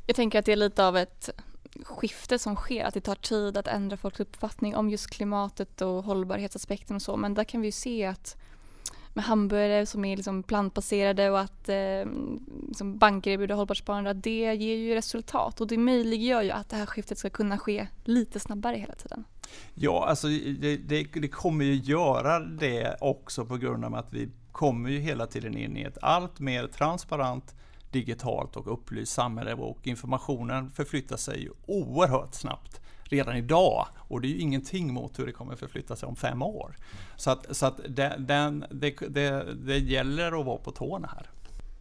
Jag 0.06 0.16
tänker 0.16 0.38
att 0.38 0.44
det 0.44 0.52
är 0.52 0.56
lite 0.56 0.86
av 0.86 0.96
ett 0.96 1.30
skifte 1.84 2.38
som 2.38 2.56
sker, 2.56 2.84
att 2.84 2.94
det 2.94 3.00
tar 3.00 3.14
tid 3.14 3.56
att 3.56 3.66
ändra 3.66 3.96
folks 3.96 4.20
uppfattning 4.20 4.76
om 4.76 4.90
just 4.90 5.10
klimatet 5.10 5.80
och 5.80 6.04
hållbarhetsaspekten 6.04 6.96
och 6.96 7.02
så. 7.02 7.16
Men 7.16 7.34
där 7.34 7.44
kan 7.44 7.60
vi 7.60 7.68
ju 7.68 7.72
se 7.72 8.04
att 8.06 8.36
med 9.14 9.24
hamburgare 9.24 9.86
som 9.86 10.04
är 10.04 10.16
liksom 10.16 10.42
plantbaserade 10.42 11.30
och 11.30 11.40
att 11.40 11.68
eh, 11.68 12.04
liksom 12.68 12.98
banker 12.98 13.30
erbjuder 13.30 13.54
hållbart 13.54 13.76
sparande, 13.76 14.10
att 14.10 14.22
det 14.22 14.54
ger 14.54 14.76
ju 14.76 14.94
resultat. 14.94 15.60
Och 15.60 15.66
det 15.66 15.78
möjliggör 15.78 16.42
ju 16.42 16.50
att 16.50 16.68
det 16.68 16.76
här 16.76 16.86
skiftet 16.86 17.18
ska 17.18 17.30
kunna 17.30 17.58
ske 17.58 17.86
lite 18.04 18.40
snabbare 18.40 18.76
hela 18.76 18.94
tiden. 18.94 19.24
Ja, 19.74 20.06
alltså 20.08 20.28
det, 20.28 20.76
det, 20.76 21.02
det 21.02 21.28
kommer 21.28 21.64
ju 21.64 21.74
göra 21.74 22.38
det 22.40 22.96
också 23.00 23.44
på 23.44 23.56
grund 23.56 23.84
av 23.84 23.94
att 23.94 24.12
vi 24.12 24.28
kommer 24.52 24.90
ju 24.90 24.98
hela 24.98 25.26
tiden 25.26 25.56
in 25.56 25.76
i 25.76 25.82
ett 25.82 25.98
allt 26.02 26.40
mer 26.40 26.66
transparent 26.66 27.54
digitalt 27.90 28.56
och 28.56 28.72
upplyst 28.72 29.12
samhälle. 29.12 29.54
Och 29.54 29.86
informationen 29.86 30.70
förflyttar 30.70 31.16
sig 31.16 31.42
ju 31.42 31.50
oerhört 31.66 32.34
snabbt 32.34 32.81
redan 33.12 33.36
idag 33.36 33.86
och 33.96 34.20
det 34.20 34.28
är 34.28 34.30
ju 34.30 34.38
ingenting 34.38 34.92
mot 34.92 35.18
hur 35.18 35.26
det 35.26 35.32
kommer 35.32 35.56
förflytta 35.56 35.96
sig 35.96 36.06
om 36.06 36.16
fem 36.16 36.42
år. 36.42 36.76
Så 37.16 37.30
att, 37.30 37.56
så 37.56 37.66
att 37.66 37.80
det, 37.88 38.16
den, 38.18 38.64
det, 38.70 38.90
det, 39.08 39.54
det 39.54 39.78
gäller 39.78 40.40
att 40.40 40.46
vara 40.46 40.58
på 40.58 40.70
tårna 40.70 41.08
här. 41.16 41.26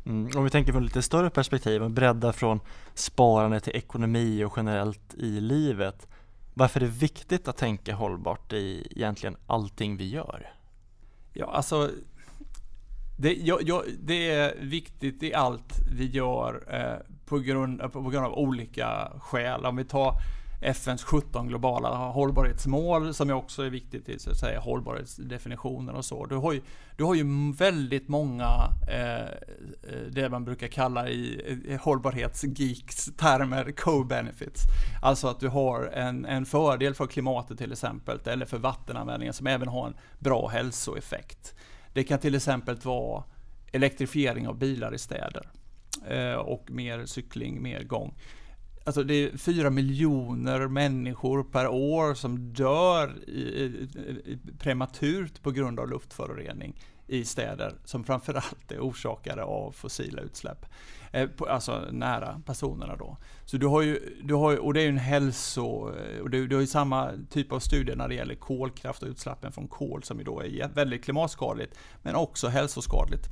Mm, 0.05 0.37
om 0.37 0.43
vi 0.43 0.49
tänker 0.49 0.71
från 0.71 0.83
lite 0.83 1.01
större 1.01 1.29
perspektiv 1.29 1.83
och 1.83 1.91
bredda 1.91 2.33
från 2.33 2.59
sparande 2.93 3.59
till 3.59 3.75
ekonomi 3.75 4.43
och 4.43 4.53
generellt 4.57 5.13
i 5.13 5.39
livet. 5.39 6.07
Varför 6.53 6.79
är 6.81 6.85
det 6.85 6.91
viktigt 6.91 7.47
att 7.47 7.57
tänka 7.57 7.95
hållbart 7.95 8.53
i 8.53 8.87
egentligen 8.91 9.37
allting 9.47 9.97
vi 9.97 10.09
gör? 10.09 10.53
Ja, 11.33 11.45
alltså 11.45 11.89
det, 13.17 13.33
ja, 13.33 13.59
ja, 13.61 13.83
det 13.99 14.31
är 14.31 14.55
viktigt 14.61 15.23
i 15.23 15.33
allt 15.33 15.79
vi 15.91 16.05
gör 16.05 16.63
eh, 16.67 17.13
på, 17.25 17.39
grund, 17.39 17.93
på 17.93 18.01
grund 18.01 18.25
av 18.25 18.33
olika 18.33 19.11
skäl. 19.19 19.65
Om 19.65 19.75
vi 19.75 19.85
tar 19.85 20.13
FNs 20.61 21.03
17 21.03 21.47
globala 21.47 21.89
hållbarhetsmål 21.89 23.13
som 23.13 23.31
också 23.31 23.63
är 23.63 23.69
viktigt 23.69 24.09
i 24.09 24.19
så 24.19 24.31
att 24.31 24.37
säga, 24.37 24.59
hållbarhetsdefinitioner 24.59 25.93
och 25.93 26.05
så. 26.05 26.25
Du 26.25 26.35
har 26.35 26.53
ju, 26.53 26.61
du 26.97 27.03
har 27.03 27.15
ju 27.15 27.53
väldigt 27.53 28.07
många, 28.07 28.49
eh, 28.87 29.21
eh, 29.21 29.27
det 30.11 30.29
man 30.29 30.45
brukar 30.45 30.67
kalla 30.67 31.09
i, 31.09 31.41
eh, 31.47 31.73
i 31.73 31.77
hållbarhetsgeeks 31.81 33.05
termer, 33.17 33.71
co-benefits. 33.71 34.61
Alltså 35.01 35.27
att 35.27 35.39
du 35.39 35.47
har 35.47 35.83
en, 35.83 36.25
en 36.25 36.45
fördel 36.45 36.93
för 36.93 37.07
klimatet 37.07 37.57
till 37.57 37.71
exempel, 37.71 38.19
eller 38.25 38.45
för 38.45 38.57
vattenanvändningen 38.57 39.33
som 39.33 39.47
även 39.47 39.67
har 39.67 39.87
en 39.87 39.95
bra 40.19 40.47
hälsoeffekt. 40.47 41.55
Det 41.93 42.03
kan 42.03 42.19
till 42.19 42.35
exempel 42.35 42.75
vara 42.75 43.23
elektrifiering 43.71 44.47
av 44.47 44.57
bilar 44.57 44.93
i 44.93 44.97
städer 44.97 45.49
eh, 46.07 46.33
och 46.33 46.71
mer 46.71 47.05
cykling, 47.05 47.61
mer 47.61 47.83
gång. 47.83 48.13
Alltså 48.83 49.03
det 49.03 49.13
är 49.13 49.37
fyra 49.37 49.69
miljoner 49.69 50.67
människor 50.67 51.43
per 51.43 51.67
år 51.67 52.13
som 52.13 52.53
dör 52.53 53.13
i, 53.27 53.31
i, 53.31 54.39
prematurt 54.59 55.41
på 55.41 55.51
grund 55.51 55.79
av 55.79 55.89
luftförorening 55.89 56.75
i 57.07 57.25
städer 57.25 57.75
som 57.85 58.03
framförallt 58.03 58.71
är 58.71 58.79
orsakade 58.79 59.43
av 59.43 59.71
fossila 59.71 60.21
utsläpp. 60.21 60.65
Eh, 61.11 61.29
alltså 61.49 61.83
nära 61.91 62.41
personerna 62.45 62.95
då. 62.95 63.17
Så 63.45 63.57
du 63.57 63.67
har 63.67 63.81
ju, 63.81 64.17
du 64.23 64.33
har 64.33 64.57
och 64.57 64.73
det 64.73 64.81
är 64.81 64.83
ju 64.83 64.89
en 64.89 64.97
hälso, 64.97 65.65
och 66.21 66.29
du, 66.29 66.47
du 66.47 66.55
har 66.55 66.61
ju 66.61 66.67
samma 66.67 67.11
typ 67.29 67.51
av 67.51 67.59
studier 67.59 67.95
när 67.95 68.07
det 68.07 68.15
gäller 68.15 68.35
kolkraft 68.35 69.03
och 69.03 69.09
utsläppen 69.09 69.51
från 69.51 69.67
kol 69.67 70.03
som 70.03 70.17
ju 70.17 70.23
då 70.23 70.43
är 70.43 70.67
väldigt 70.73 71.03
klimatskadligt 71.03 71.77
men 72.01 72.15
också 72.15 72.47
hälsoskadligt. 72.47 73.29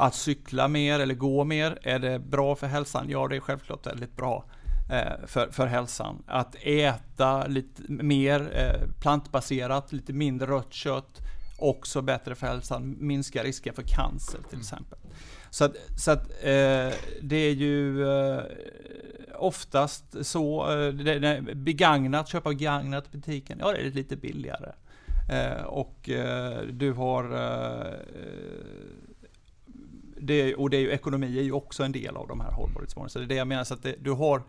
Att 0.00 0.14
cykla 0.14 0.68
mer 0.68 1.00
eller 1.00 1.14
gå 1.14 1.44
mer, 1.44 1.78
är 1.82 1.98
det 1.98 2.18
bra 2.18 2.56
för 2.56 2.66
hälsan? 2.66 3.06
Ja, 3.08 3.28
det 3.28 3.36
är 3.36 3.40
självklart 3.40 3.86
väldigt 3.86 4.16
bra 4.16 4.44
eh, 4.90 5.26
för, 5.26 5.50
för 5.50 5.66
hälsan. 5.66 6.22
Att 6.26 6.56
äta 6.62 7.46
lite 7.46 7.82
mer 7.88 8.50
eh, 8.54 8.88
plantbaserat, 9.00 9.92
lite 9.92 10.12
mindre 10.12 10.46
rött 10.46 10.72
kött, 10.72 11.18
också 11.58 12.02
bättre 12.02 12.34
för 12.34 12.46
hälsan, 12.46 12.96
minskar 12.98 13.44
risken 13.44 13.74
för 13.74 13.82
cancer 13.82 14.38
till 14.38 14.48
mm. 14.48 14.60
exempel. 14.60 14.98
Så 15.50 15.64
att, 15.64 15.76
så 15.96 16.10
att 16.10 16.30
eh, 16.30 16.92
det 17.22 17.36
är 17.36 17.54
ju 17.54 18.08
eh, 18.08 18.42
oftast 19.38 20.26
så, 20.26 20.72
eh, 20.72 20.92
det, 20.92 21.42
begagnat, 21.54 22.28
köpa 22.28 22.48
begagnat 22.48 23.06
i 23.06 23.16
butiken, 23.16 23.58
ja 23.60 23.72
det 23.72 23.78
är 23.78 23.90
lite 23.90 24.16
billigare. 24.16 24.72
Eh, 25.30 25.62
och 25.62 26.10
du 26.70 26.92
har 26.92 27.24
det, 30.20 30.54
och 30.54 30.70
det 30.70 30.76
är 30.76 30.80
ju, 30.80 30.90
ekonomi 30.90 31.38
är 31.38 31.42
ju 31.42 31.52
också 31.52 31.82
en 31.82 31.92
del 31.92 32.16
av 32.16 32.28
de 32.28 32.40
här 32.40 32.50
hållbarhetsmålen. 32.50 33.10
Så 33.10 33.18
det 33.18 33.24
är 33.24 33.28
det 33.28 33.34
jag 33.34 33.46
menar, 33.46 33.64
så 33.64 33.74
att 33.74 33.82
det, 33.82 33.94
du 34.00 34.10
har 34.10 34.42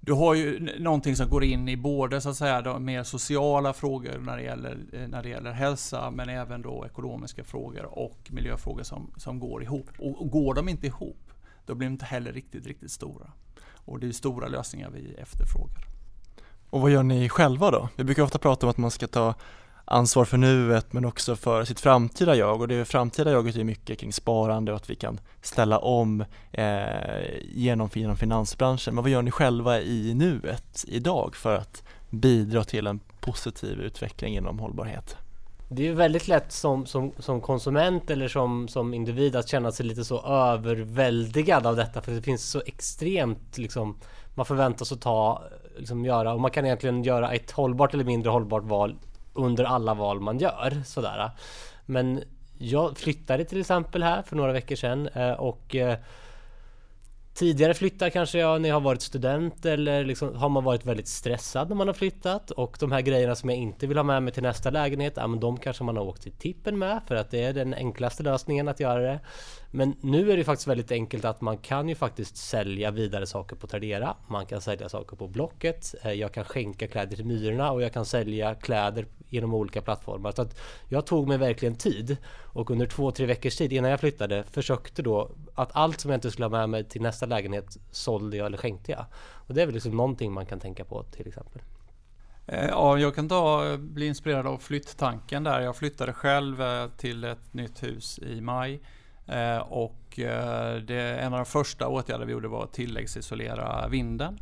du 0.00 0.12
har 0.12 0.34
ju 0.34 0.78
någonting 0.78 1.16
som 1.16 1.28
går 1.28 1.44
in 1.44 1.68
i 1.68 1.76
både 1.76 2.20
så 2.20 2.28
att 2.28 2.36
säga 2.36 2.62
de 2.62 2.84
mer 2.84 3.02
sociala 3.02 3.72
frågor 3.72 4.18
när 4.18 4.36
det 4.36 4.42
gäller, 4.42 4.78
eh, 4.92 5.08
när 5.08 5.22
det 5.22 5.28
gäller 5.28 5.52
hälsa 5.52 6.10
men 6.10 6.28
även 6.28 6.62
då 6.62 6.86
ekonomiska 6.86 7.44
frågor 7.44 7.98
och 7.98 8.18
miljöfrågor 8.30 8.82
som, 8.82 9.10
som 9.16 9.40
går 9.40 9.62
ihop. 9.62 9.86
Och, 9.98 10.22
och 10.22 10.30
går 10.30 10.54
de 10.54 10.68
inte 10.68 10.86
ihop 10.86 11.32
då 11.66 11.74
blir 11.74 11.88
de 11.88 11.92
inte 11.92 12.04
heller 12.04 12.32
riktigt, 12.32 12.66
riktigt 12.66 12.90
stora. 12.90 13.32
Och 13.74 14.00
det 14.00 14.06
är 14.06 14.12
stora 14.12 14.48
lösningar 14.48 14.90
vi 14.90 15.14
efterfrågar. 15.14 15.84
Och 16.70 16.80
vad 16.80 16.90
gör 16.90 17.02
ni 17.02 17.28
själva 17.28 17.70
då? 17.70 17.88
Vi 17.96 18.04
brukar 18.04 18.22
ofta 18.22 18.38
prata 18.38 18.66
om 18.66 18.70
att 18.70 18.76
man 18.76 18.90
ska 18.90 19.06
ta 19.06 19.34
ansvar 19.90 20.24
för 20.24 20.36
nuet 20.36 20.92
men 20.92 21.04
också 21.04 21.36
för 21.36 21.64
sitt 21.64 21.80
framtida 21.80 22.34
jag 22.34 22.60
och 22.60 22.68
det 22.68 22.84
framtida 22.84 23.30
jaget 23.30 23.56
är 23.56 23.64
mycket 23.64 23.98
kring 23.98 24.12
sparande 24.12 24.72
och 24.72 24.76
att 24.76 24.90
vi 24.90 24.94
kan 24.94 25.20
ställa 25.42 25.78
om 25.78 26.24
eh, 26.52 26.86
genom, 27.42 27.90
genom 27.94 28.16
finansbranschen. 28.16 28.94
Men 28.94 29.04
vad 29.04 29.10
gör 29.10 29.22
ni 29.22 29.30
själva 29.30 29.80
i 29.80 30.14
nuet 30.14 30.84
idag 30.88 31.36
för 31.36 31.56
att 31.56 31.82
bidra 32.10 32.64
till 32.64 32.86
en 32.86 33.00
positiv 33.20 33.80
utveckling 33.80 34.36
inom 34.36 34.58
hållbarhet? 34.58 35.16
Det 35.70 35.88
är 35.88 35.92
väldigt 35.92 36.28
lätt 36.28 36.52
som, 36.52 36.86
som, 36.86 37.12
som 37.18 37.40
konsument 37.40 38.10
eller 38.10 38.28
som, 38.28 38.68
som 38.68 38.94
individ 38.94 39.36
att 39.36 39.48
känna 39.48 39.72
sig 39.72 39.86
lite 39.86 40.04
så 40.04 40.22
överväldigad 40.26 41.66
av 41.66 41.76
detta 41.76 42.00
för 42.00 42.12
det 42.12 42.22
finns 42.22 42.50
så 42.50 42.62
extremt 42.66 43.58
liksom 43.58 43.96
man 44.34 44.46
förväntas 44.46 44.92
att 44.92 45.00
ta, 45.00 45.42
liksom 45.76 46.04
göra 46.04 46.32
och 46.32 46.40
man 46.40 46.50
kan 46.50 46.64
egentligen 46.64 47.02
göra 47.02 47.32
ett 47.32 47.50
hållbart 47.50 47.94
eller 47.94 48.04
mindre 48.04 48.30
hållbart 48.30 48.64
val 48.64 48.96
under 49.38 49.64
alla 49.64 49.94
val 49.94 50.20
man 50.20 50.38
gör 50.38 50.82
sådär. 50.84 51.30
Men 51.86 52.22
jag 52.58 52.98
flyttade 52.98 53.44
till 53.44 53.60
exempel 53.60 54.02
här 54.02 54.22
för 54.22 54.36
några 54.36 54.52
veckor 54.52 54.76
sedan 54.76 55.08
eh, 55.08 55.32
och 55.32 55.76
eh, 55.76 55.98
Tidigare 57.38 57.74
flyttar 57.74 58.10
kanske 58.10 58.38
jag 58.38 58.60
när 58.60 58.68
jag 58.68 58.76
har 58.76 58.80
varit 58.80 59.02
student 59.02 59.66
eller 59.66 60.04
liksom, 60.04 60.36
har 60.36 60.48
man 60.48 60.64
varit 60.64 60.84
väldigt 60.86 61.08
stressad 61.08 61.68
när 61.68 61.76
man 61.76 61.86
har 61.86 61.94
flyttat 61.94 62.50
och 62.50 62.76
de 62.80 62.92
här 62.92 63.00
grejerna 63.00 63.34
som 63.34 63.50
jag 63.50 63.58
inte 63.58 63.86
vill 63.86 63.96
ha 63.96 64.04
med 64.04 64.22
mig 64.22 64.32
till 64.32 64.42
nästa 64.42 64.70
lägenhet, 64.70 65.12
ja 65.16 65.26
men 65.26 65.40
de 65.40 65.56
kanske 65.56 65.84
man 65.84 65.96
har 65.96 66.04
åkt 66.04 66.22
till 66.22 66.32
tippen 66.32 66.78
med 66.78 67.00
för 67.06 67.14
att 67.14 67.30
det 67.30 67.42
är 67.42 67.52
den 67.52 67.74
enklaste 67.74 68.22
lösningen 68.22 68.68
att 68.68 68.80
göra 68.80 69.02
det. 69.02 69.20
Men 69.70 69.96
nu 70.00 70.32
är 70.32 70.36
det 70.36 70.44
faktiskt 70.44 70.68
väldigt 70.68 70.92
enkelt 70.92 71.24
att 71.24 71.40
man 71.40 71.58
kan 71.58 71.88
ju 71.88 71.94
faktiskt 71.94 72.36
sälja 72.36 72.90
vidare 72.90 73.26
saker 73.26 73.56
på 73.56 73.66
Tradera. 73.66 74.16
Man 74.28 74.46
kan 74.46 74.60
sälja 74.60 74.88
saker 74.88 75.16
på 75.16 75.28
Blocket. 75.28 75.94
Eh, 76.02 76.12
jag 76.12 76.32
kan 76.32 76.44
skänka 76.44 76.88
kläder 76.88 77.16
till 77.16 77.24
Myrorna 77.24 77.72
och 77.72 77.82
jag 77.82 77.92
kan 77.92 78.04
sälja 78.04 78.54
kläder 78.54 79.06
genom 79.28 79.54
olika 79.54 79.82
plattformar. 79.82 80.32
Så 80.32 80.42
att 80.42 80.58
jag 80.88 81.06
tog 81.06 81.28
mig 81.28 81.38
verkligen 81.38 81.74
tid 81.74 82.16
och 82.44 82.70
under 82.70 82.86
två, 82.86 83.10
tre 83.10 83.26
veckors 83.26 83.56
tid 83.56 83.72
innan 83.72 83.90
jag 83.90 84.00
flyttade 84.00 84.44
försökte 84.50 85.02
då 85.02 85.30
att 85.54 85.70
allt 85.72 86.00
som 86.00 86.10
jag 86.10 86.16
inte 86.16 86.30
skulle 86.30 86.44
ha 86.44 86.50
med 86.50 86.68
mig 86.68 86.84
till 86.84 87.02
nästa 87.02 87.26
lägenhet 87.26 87.76
sålde 87.90 88.36
jag 88.36 88.46
eller 88.46 88.58
skänkte 88.58 88.92
jag. 88.92 89.04
Och 89.32 89.54
det 89.54 89.62
är 89.62 89.66
väl 89.66 89.74
liksom 89.74 89.96
någonting 89.96 90.32
man 90.32 90.46
kan 90.46 90.60
tänka 90.60 90.84
på 90.84 91.02
till 91.02 91.28
exempel. 91.28 91.62
Eh, 92.46 92.68
ja, 92.68 92.98
jag 92.98 93.14
kan 93.14 93.28
ta, 93.28 93.76
bli 93.76 94.06
inspirerad 94.06 94.46
av 94.46 94.58
flytttanken 94.58 95.44
där. 95.44 95.60
Jag 95.60 95.76
flyttade 95.76 96.12
själv 96.12 96.62
eh, 96.62 96.88
till 96.96 97.24
ett 97.24 97.54
nytt 97.54 97.82
hus 97.82 98.18
i 98.18 98.40
maj 98.40 98.80
Eh, 99.28 99.58
och 99.58 100.18
eh, 100.18 100.76
det, 100.76 101.18
en 101.20 101.32
av 101.32 101.38
de 101.38 101.46
första 101.46 101.88
åtgärder 101.88 102.26
vi 102.26 102.32
gjorde 102.32 102.48
var 102.48 102.64
att 102.64 102.72
tilläggsisolera 102.72 103.88
vinden. 103.88 104.38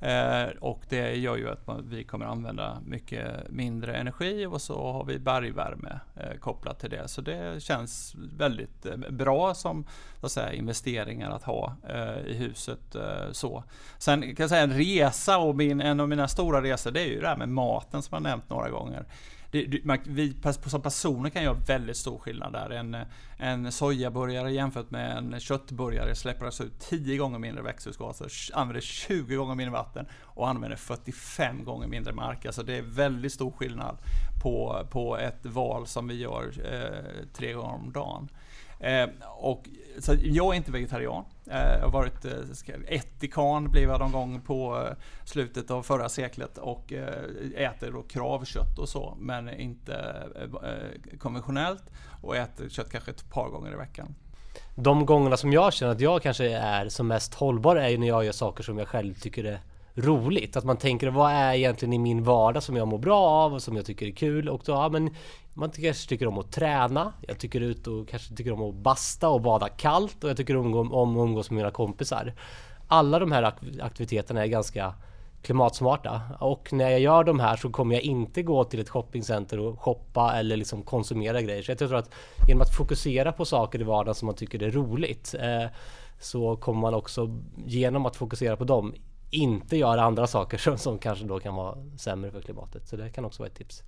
Eh, 0.00 0.48
och 0.60 0.82
det 0.88 1.14
gör 1.14 1.36
ju 1.36 1.50
att 1.50 1.68
vi 1.84 2.04
kommer 2.04 2.26
använda 2.26 2.78
mycket 2.86 3.50
mindre 3.50 3.96
energi 3.96 4.46
och 4.46 4.62
så 4.62 4.92
har 4.92 5.04
vi 5.04 5.18
bergvärme 5.18 6.00
eh, 6.16 6.38
kopplat 6.38 6.80
till 6.80 6.90
det. 6.90 7.08
Så 7.08 7.20
det 7.20 7.62
känns 7.62 8.14
väldigt 8.38 8.86
eh, 8.86 8.96
bra 8.96 9.54
som 9.54 9.86
att 10.20 10.32
säga, 10.32 10.52
investeringar 10.52 11.30
att 11.30 11.42
ha 11.42 11.76
eh, 11.88 12.26
i 12.26 12.34
huset. 12.34 12.96
så. 13.32 13.64
Sen 13.98 14.22
kan 14.22 14.34
jag 14.38 14.50
säga 14.50 14.62
en 14.62 14.76
resa 14.76 15.38
och 15.38 15.56
min, 15.56 15.80
en 15.80 16.00
av 16.00 16.08
mina 16.08 16.28
stora 16.28 16.62
resor 16.62 16.90
det 16.90 17.00
är 17.00 17.08
ju 17.08 17.20
det 17.20 17.28
här 17.28 17.36
med 17.36 17.48
maten 17.48 18.02
som 18.02 18.14
jag 18.14 18.22
nämnt 18.22 18.50
några 18.50 18.70
gånger 18.70 19.04
det, 19.50 19.84
man, 19.84 19.98
vi 20.04 20.36
som 20.66 20.82
personer 20.82 21.30
kan 21.30 21.42
göra 21.42 21.56
väldigt 21.66 21.96
stor 21.96 22.18
skillnad 22.18 22.52
där. 22.52 22.70
En, 22.70 22.96
en 23.36 23.72
sojaburgare 23.72 24.52
jämfört 24.52 24.90
med 24.90 25.16
en 25.16 25.40
köttburgare 25.40 26.14
släpper 26.14 26.46
alltså 26.46 26.64
ut 26.64 26.80
10 26.80 27.16
gånger 27.16 27.38
mindre 27.38 27.62
växthusgaser, 27.62 28.30
använder 28.52 28.80
20 28.80 29.36
gånger 29.36 29.54
mindre 29.54 29.72
vatten 29.72 30.06
och 30.22 30.48
använder 30.48 30.76
45 30.76 31.64
gånger 31.64 31.86
mindre 31.86 32.12
mark. 32.12 32.46
Alltså 32.46 32.62
det 32.62 32.76
är 32.76 32.82
väldigt 32.82 33.32
stor 33.32 33.50
skillnad 33.50 33.96
på, 34.42 34.86
på 34.90 35.18
ett 35.18 35.46
val 35.46 35.86
som 35.86 36.08
vi 36.08 36.14
gör 36.14 36.52
eh, 36.72 37.26
tre 37.32 37.52
gånger 37.52 37.74
om 37.74 37.92
dagen. 37.92 38.28
Eh, 38.80 39.08
och, 39.38 39.68
så 39.98 40.14
jag 40.22 40.52
är 40.52 40.56
inte 40.56 40.72
vegetarian. 40.72 41.24
Eh, 41.50 41.72
jag 41.72 41.82
har 41.82 41.90
varit 41.90 42.24
eh, 42.24 42.32
etikan 42.88 43.70
blev 43.70 43.90
jag 43.90 44.00
någon 44.00 44.12
gång 44.12 44.40
på 44.40 44.86
eh, 44.86 44.96
slutet 45.24 45.70
av 45.70 45.82
förra 45.82 46.08
seklet 46.08 46.58
och 46.58 46.92
eh, 46.92 47.24
äter 47.56 47.92
då 47.92 48.02
kravkött 48.02 48.78
och 48.78 48.88
så 48.88 49.16
men 49.20 49.60
inte 49.60 49.94
eh, 50.36 50.70
eh, 50.70 51.18
konventionellt 51.18 51.84
och 52.22 52.36
äter 52.36 52.68
kött 52.68 52.90
kanske 52.92 53.10
ett 53.10 53.30
par 53.30 53.48
gånger 53.48 53.72
i 53.72 53.76
veckan. 53.76 54.14
De 54.74 55.06
gångerna 55.06 55.36
som 55.36 55.52
jag 55.52 55.72
känner 55.72 55.92
att 55.92 56.00
jag 56.00 56.22
kanske 56.22 56.52
är 56.52 56.88
som 56.88 57.08
mest 57.08 57.34
hållbar 57.34 57.76
är 57.76 57.88
ju 57.88 57.98
när 57.98 58.08
jag 58.08 58.24
gör 58.24 58.32
saker 58.32 58.62
som 58.62 58.78
jag 58.78 58.88
själv 58.88 59.14
tycker 59.14 59.44
är 59.44 59.60
roligt. 59.94 60.56
Att 60.56 60.64
man 60.64 60.76
tänker 60.76 61.10
vad 61.10 61.32
är 61.32 61.54
egentligen 61.54 61.92
i 61.92 61.98
min 61.98 62.24
vardag 62.24 62.62
som 62.62 62.76
jag 62.76 62.88
mår 62.88 62.98
bra 62.98 63.20
av 63.20 63.54
och 63.54 63.62
som 63.62 63.76
jag 63.76 63.86
tycker 63.86 64.06
är 64.06 64.10
kul. 64.10 64.48
Och 64.48 64.62
då, 64.64 64.72
ja, 64.72 64.88
men 64.88 65.10
man 65.54 65.70
kanske 65.70 66.08
tycker 66.08 66.26
om 66.26 66.38
att 66.38 66.52
träna. 66.52 67.12
Jag 67.20 67.38
tycker 67.38 67.60
ut 67.60 67.86
och 67.86 68.08
kanske 68.08 68.34
tycker 68.34 68.52
om 68.52 68.62
att 68.62 68.74
basta 68.74 69.28
och 69.28 69.40
bada 69.40 69.68
kallt 69.68 70.24
och 70.24 70.30
jag 70.30 70.36
tycker 70.36 70.56
om, 70.56 70.92
att 70.92 71.28
umgås 71.28 71.50
med 71.50 71.56
mina 71.56 71.70
kompisar. 71.70 72.34
Alla 72.88 73.18
de 73.18 73.32
här 73.32 73.52
aktiviteterna 73.80 74.42
är 74.42 74.46
ganska 74.46 74.94
klimatsmarta 75.42 76.20
och 76.40 76.72
när 76.72 76.90
jag 76.90 77.00
gör 77.00 77.24
de 77.24 77.40
här 77.40 77.56
så 77.56 77.70
kommer 77.70 77.94
jag 77.94 78.02
inte 78.02 78.42
gå 78.42 78.64
till 78.64 78.80
ett 78.80 78.88
shoppingcenter 78.88 79.58
och 79.58 79.80
shoppa 79.80 80.32
eller 80.32 80.56
liksom 80.56 80.82
konsumera 80.82 81.42
grejer. 81.42 81.62
Så 81.62 81.70
jag 81.70 81.78
tror 81.78 81.94
att 81.94 82.10
genom 82.48 82.62
att 82.62 82.76
fokusera 82.76 83.32
på 83.32 83.44
saker 83.44 83.80
i 83.80 83.84
vardagen 83.84 84.14
som 84.14 84.26
man 84.26 84.34
tycker 84.34 84.62
är 84.62 84.70
roligt 84.70 85.34
eh, 85.40 85.70
så 86.20 86.56
kommer 86.56 86.80
man 86.80 86.94
också 86.94 87.38
genom 87.66 88.06
att 88.06 88.16
fokusera 88.16 88.56
på 88.56 88.64
dem 88.64 88.94
inte 89.30 89.76
göra 89.76 90.02
andra 90.02 90.26
saker 90.26 90.58
som, 90.58 90.78
som 90.78 90.98
kanske 90.98 91.24
då 91.24 91.40
kan 91.40 91.54
vara 91.54 91.76
sämre 91.98 92.30
för 92.30 92.40
klimatet. 92.40 92.88
Så 92.88 92.96
det 92.96 93.10
kan 93.10 93.24
också 93.24 93.42
vara 93.42 93.50
ett 93.50 93.56
tips. 93.56 93.82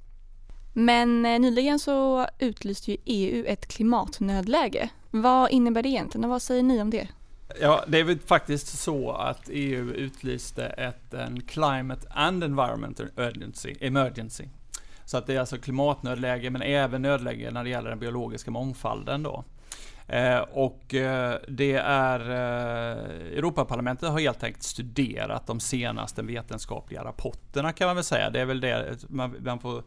Men 0.72 1.26
eh, 1.26 1.40
nyligen 1.40 1.78
så 1.78 2.26
utlyste 2.38 2.90
ju 2.90 2.96
EU 3.04 3.44
ett 3.46 3.66
klimatnödläge. 3.66 4.90
Vad 5.10 5.50
innebär 5.50 5.82
det 5.82 5.88
egentligen 5.88 6.24
och 6.24 6.30
vad 6.30 6.42
säger 6.42 6.62
ni 6.62 6.82
om 6.82 6.90
det? 6.90 7.08
Ja, 7.60 7.84
det 7.88 7.98
är 7.98 8.04
väl 8.04 8.18
faktiskt 8.18 8.78
så 8.78 9.10
att 9.10 9.48
EU 9.48 9.90
utlyste 9.90 10.66
ett 10.66 11.14
en 11.14 11.40
Climate 11.40 12.08
and 12.10 12.44
Environment 12.44 13.00
Emergency, 13.00 13.74
emergency. 13.80 14.44
Så 15.04 15.16
att 15.16 15.26
det 15.26 15.34
är 15.34 15.40
alltså 15.40 15.58
klimatnödläge 15.58 16.50
men 16.50 16.62
även 16.62 17.02
nödläge 17.02 17.50
när 17.50 17.64
det 17.64 17.70
gäller 17.70 17.90
den 17.90 17.98
biologiska 17.98 18.50
mångfalden 18.50 19.22
då. 19.22 19.44
Eh, 20.12 20.38
och 20.38 20.94
eh, 20.94 21.38
det 21.48 21.72
är 21.84 22.20
eh, 22.30 23.38
Europaparlamentet 23.38 24.08
har 24.08 24.20
helt 24.20 24.44
enkelt 24.44 24.62
studerat 24.62 25.46
de 25.46 25.60
senaste 25.60 26.22
vetenskapliga 26.22 27.04
rapporterna 27.04 27.72
kan 27.72 27.86
man 27.86 27.96
väl 27.96 28.04
säga. 28.04 28.30
Det 28.30 28.40
är 28.40 28.44
väl 28.44 28.60
det 28.60 28.88
eh, 28.88 28.96
man, 29.08 29.36
man 29.44 29.58
får 29.58 29.82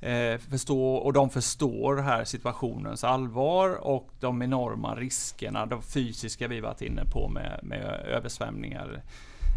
eh, 0.00 0.38
förstå 0.50 0.94
och 0.94 1.12
de 1.12 1.30
förstår 1.30 1.96
här 1.96 2.24
situationens 2.24 3.04
allvar 3.04 3.70
och 3.70 4.08
de 4.20 4.42
enorma 4.42 4.94
riskerna, 4.94 5.66
de 5.66 5.82
fysiska 5.82 6.48
vi 6.48 6.60
varit 6.60 6.82
inne 6.82 7.04
på 7.04 7.28
med, 7.28 7.60
med 7.62 7.84
översvämningar. 8.06 9.02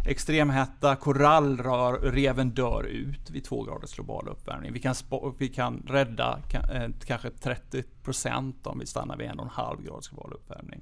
Extremhetta, 0.07 0.95
korallreven 0.95 2.49
dör 2.49 2.83
ut 2.83 3.29
vid 3.29 3.43
två 3.43 3.63
graders 3.63 3.95
global 3.95 4.27
uppvärmning. 4.27 4.73
Vi 4.73 4.79
kan, 4.79 4.95
vi 5.37 5.47
kan 5.47 5.83
rädda 5.87 6.39
eh, 6.53 6.89
kanske 7.05 7.29
30 7.29 7.83
procent 8.03 8.67
om 8.67 8.79
vi 8.79 8.85
stannar 8.85 9.17
vid 9.17 9.27
en 9.27 9.39
och 9.39 9.45
en 9.45 9.51
halv 9.51 9.83
grads 9.83 10.07
global 10.07 10.33
uppvärmning. 10.33 10.81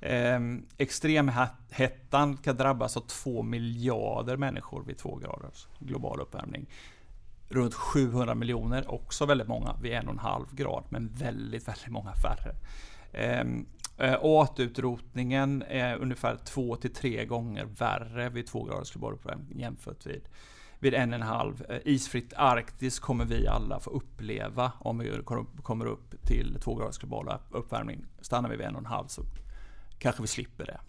Eh, 0.00 0.40
extremhettan 0.78 2.36
kan 2.36 2.56
drabbas 2.56 2.96
av 2.96 3.00
två 3.00 3.42
miljarder 3.42 4.36
människor 4.36 4.84
vid 4.86 4.98
två 4.98 5.16
graders 5.16 5.66
global 5.78 6.20
uppvärmning 6.20 6.66
runt 7.48 7.74
700 7.74 8.34
miljoner, 8.34 8.90
också 8.90 9.26
väldigt 9.26 9.48
många 9.48 9.76
vid 9.82 9.92
en 9.92 10.06
och 10.06 10.12
en 10.12 10.18
halv 10.18 10.54
grad, 10.54 10.84
men 10.88 11.08
väldigt, 11.08 11.68
väldigt 11.68 11.88
många 11.90 12.12
färre. 12.12 12.54
Ehm, 13.12 13.66
eh, 14.02 14.18
artutrotningen 14.22 15.64
är 15.68 15.96
ungefär 15.96 16.36
två 16.36 16.76
till 16.76 16.94
tre 16.94 17.24
gånger 17.24 17.64
värre 17.64 18.28
vid 18.28 18.46
två 18.46 18.64
graders 18.64 18.92
global 18.92 19.12
uppvärmning 19.12 19.60
jämfört 19.60 20.06
vid 20.06 20.28
vid 20.82 20.94
en 20.94 21.08
och 21.08 21.14
en 21.14 21.22
halv. 21.22 21.64
Eh, 21.68 21.78
isfritt 21.84 22.32
Arktis 22.36 22.98
kommer 22.98 23.24
vi 23.24 23.46
alla 23.46 23.80
få 23.80 23.90
uppleva 23.90 24.72
om 24.78 24.98
vi 24.98 25.22
kommer 25.62 25.86
upp 25.86 26.14
till 26.26 26.58
två 26.60 26.74
graders 26.74 26.98
globala 26.98 27.40
uppvärmning. 27.50 28.04
Stannar 28.20 28.48
vi 28.48 28.56
vid 28.56 28.66
en 28.66 28.74
och 28.74 28.80
en 28.80 28.86
halv 28.86 29.06
så 29.06 29.22
kanske 29.98 30.22
vi 30.22 30.28
slipper 30.28 30.64
det. 30.66 30.80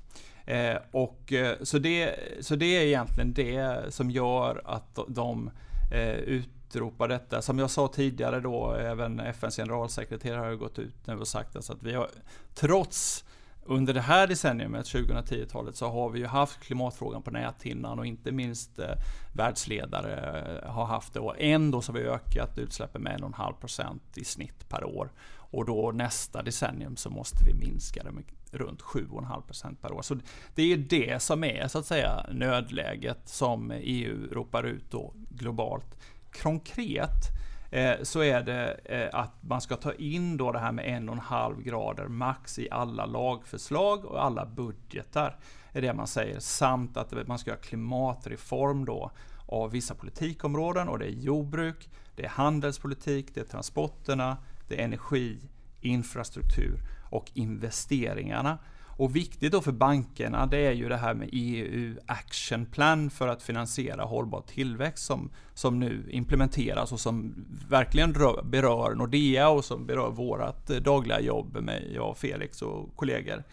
Eh, 0.45 0.78
och, 0.91 1.34
eh, 1.34 1.58
så, 1.62 1.80
det 1.80 2.15
så 2.41 2.56
det 2.56 2.78
är 2.78 2.86
egentligen 2.86 3.34
det 3.34 3.93
som 3.93 4.12
gör 4.12 4.62
att 4.65 4.99
de 5.08 5.52
eh, 5.91 6.41
utropar 6.75 7.07
detta. 7.07 7.41
Som 7.41 7.59
jag 7.59 7.69
sa 7.69 7.88
tidigare 7.88 8.39
då, 8.39 8.73
även 8.73 9.19
FNs 9.19 9.55
generalsekreterare 9.55 10.45
har 10.45 10.55
gått 10.55 10.79
ut 10.79 11.07
nu 11.07 11.19
och 11.19 11.27
sagt 11.27 11.55
alltså 11.55 11.73
att 11.73 11.83
vi 11.83 11.93
har, 11.93 12.09
trots 12.53 13.25
under 13.65 13.93
det 13.93 14.01
här 14.01 14.27
decenniumet, 14.27 14.86
2010-talet, 14.86 15.75
så 15.75 15.89
har 15.89 16.09
vi 16.09 16.19
ju 16.19 16.25
haft 16.25 16.59
klimatfrågan 16.59 17.21
på 17.21 17.31
näthinnan 17.31 17.99
och 17.99 18.05
inte 18.05 18.31
minst 18.31 18.79
eh, 18.79 18.91
världsledare 19.33 20.62
eh, 20.63 20.71
har 20.71 20.86
haft 20.86 21.13
det. 21.13 21.19
Och 21.19 21.36
ändå 21.38 21.81
så 21.81 21.91
har 21.91 21.99
vi 21.99 22.05
ökat 22.05 22.57
utsläppen 22.57 23.01
med 23.01 23.21
1,5 23.21 23.53
procent 23.53 24.17
i 24.17 24.25
snitt 24.25 24.69
per 24.69 24.83
år. 24.83 25.12
Och 25.36 25.65
då 25.65 25.91
nästa 25.91 26.41
decennium 26.41 26.95
så 26.95 27.09
måste 27.09 27.45
vi 27.45 27.53
minska 27.53 28.03
det 28.03 28.12
med 28.12 28.23
runt 28.51 28.81
7,5 28.81 29.41
procent 29.41 29.81
per 29.81 29.91
år. 29.91 30.01
Så 30.01 30.17
det 30.55 30.73
är 30.73 30.77
det 30.77 31.21
som 31.21 31.43
är 31.43 31.67
så 31.67 31.79
att 31.79 31.86
säga 31.86 32.25
nödläget 32.31 33.29
som 33.29 33.71
EU 33.71 34.27
ropar 34.31 34.63
ut 34.63 34.91
då 34.91 35.13
globalt. 35.29 35.97
Konkret 36.41 37.31
eh, 37.71 37.93
så 38.03 38.23
är 38.23 38.43
det 38.43 38.79
eh, 38.85 39.19
att 39.19 39.31
man 39.41 39.61
ska 39.61 39.75
ta 39.75 39.93
in 39.93 40.37
då 40.37 40.51
det 40.51 40.59
här 40.59 40.71
med 40.71 40.85
1,5 40.85 41.61
grader 41.61 42.07
max 42.07 42.59
i 42.59 42.67
alla 42.71 43.05
lagförslag 43.05 44.05
och 44.05 44.23
alla 44.23 44.45
budgetar. 44.45 45.37
är 45.71 45.81
det 45.81 45.93
man 45.93 46.07
säger. 46.07 46.39
Samt 46.39 46.97
att 46.97 47.27
man 47.27 47.39
ska 47.39 47.49
göra 47.49 47.61
klimatreform 47.61 48.85
då 48.85 49.11
av 49.45 49.71
vissa 49.71 49.95
politikområden 49.95 50.89
och 50.89 50.99
det 50.99 51.05
är 51.05 51.09
jordbruk, 51.09 51.89
det 52.15 52.25
är 52.25 52.29
handelspolitik, 52.29 53.35
det 53.35 53.39
är 53.39 53.45
transporterna, 53.45 54.37
det 54.67 54.79
är 54.79 54.85
energi, 54.85 55.37
infrastruktur 55.81 56.79
och 57.09 57.31
investeringarna. 57.33 58.57
Och 58.97 59.15
viktigt 59.15 59.51
då 59.51 59.62
för 59.62 59.71
bankerna 59.71 60.45
det 60.45 60.58
är 60.58 60.71
ju 60.71 60.89
det 60.89 60.97
här 60.97 61.13
med 61.13 61.29
EU 61.32 61.95
Action 62.06 62.65
Plan 62.65 63.10
för 63.10 63.27
att 63.27 63.43
finansiera 63.43 64.03
hållbar 64.03 64.41
tillväxt 64.41 65.06
som, 65.06 65.29
som 65.53 65.79
nu 65.79 66.10
implementeras 66.12 66.91
och 66.91 66.99
som 66.99 67.45
verkligen 67.69 68.13
rör, 68.13 68.43
berör 68.43 68.95
Nordea 68.95 69.49
och 69.49 69.65
som 69.65 69.86
berör 69.86 70.12
vårt 70.12 70.67
dagliga 70.67 71.19
jobb 71.19 71.58
med 71.62 71.91
jag, 71.95 72.10
och 72.10 72.17
Felix 72.17 72.62
och 72.62 72.95
kollegor. 72.95 73.43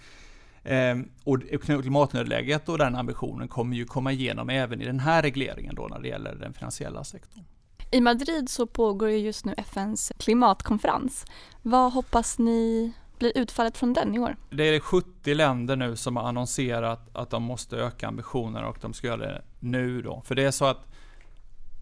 Ehm, 0.64 1.08
och 1.24 1.42
klimatnödläget 1.62 2.68
och 2.68 2.78
den 2.78 2.96
ambitionen 2.96 3.48
kommer 3.48 3.76
ju 3.76 3.84
komma 3.84 4.12
igenom 4.12 4.50
även 4.50 4.82
i 4.82 4.84
den 4.84 5.00
här 5.00 5.22
regleringen 5.22 5.74
då 5.74 5.88
när 5.90 6.00
det 6.00 6.08
gäller 6.08 6.34
den 6.34 6.52
finansiella 6.52 7.04
sektorn. 7.04 7.44
I 7.90 8.00
Madrid 8.00 8.48
så 8.48 8.66
pågår 8.66 9.10
ju 9.10 9.16
just 9.16 9.44
nu 9.44 9.54
FNs 9.56 10.12
klimatkonferens. 10.18 11.24
Vad 11.62 11.92
hoppas 11.92 12.38
ni 12.38 12.92
blir 13.20 13.38
utfallet 13.38 13.78
från 13.78 13.92
den 13.92 14.14
i 14.14 14.18
år? 14.18 14.36
Det 14.50 14.64
är 14.64 14.80
70 14.80 15.34
länder 15.34 15.76
nu 15.76 15.96
som 15.96 16.16
har 16.16 16.24
annonserat 16.24 17.08
att 17.12 17.30
de 17.30 17.42
måste 17.42 17.76
öka 17.76 18.08
ambitionerna 18.08 18.68
och 18.68 18.78
de 18.80 18.92
ska 18.92 19.06
göra 19.06 19.16
det 19.16 19.42
nu 19.60 20.02
då. 20.02 20.22
För 20.24 20.34
det 20.34 20.44
är 20.44 20.50
så 20.50 20.64
att 20.64 20.86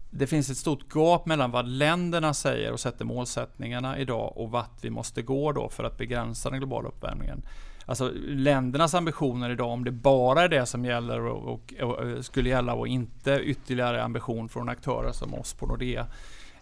det 0.09 0.27
finns 0.27 0.49
ett 0.49 0.57
stort 0.57 0.95
gap 0.95 1.25
mellan 1.25 1.51
vad 1.51 1.67
länderna 1.67 2.33
säger 2.33 2.71
och 2.71 2.79
sätter 2.79 3.05
målsättningarna 3.05 3.97
idag 3.97 4.33
och 4.37 4.51
vart 4.51 4.83
vi 4.83 4.89
måste 4.89 5.21
gå 5.21 5.51
då 5.51 5.69
för 5.69 5.83
att 5.83 5.97
begränsa 5.97 6.49
den 6.49 6.59
globala 6.59 6.87
uppvärmningen. 6.87 7.41
Alltså 7.85 8.11
ländernas 8.27 8.93
ambitioner 8.93 9.49
idag, 9.49 9.71
om 9.71 9.83
det 9.83 9.91
bara 9.91 10.41
är 10.41 10.49
det 10.49 10.65
som 10.65 10.85
gäller 10.85 11.19
och, 11.25 11.53
och, 11.53 11.81
och 11.81 12.25
skulle 12.25 12.49
gälla 12.49 12.73
och 12.73 12.87
inte 12.87 13.31
ytterligare 13.43 14.03
ambition 14.03 14.49
från 14.49 14.69
aktörer 14.69 15.11
som 15.11 15.33
oss 15.33 15.53
på 15.53 15.65
Nordea, 15.65 16.07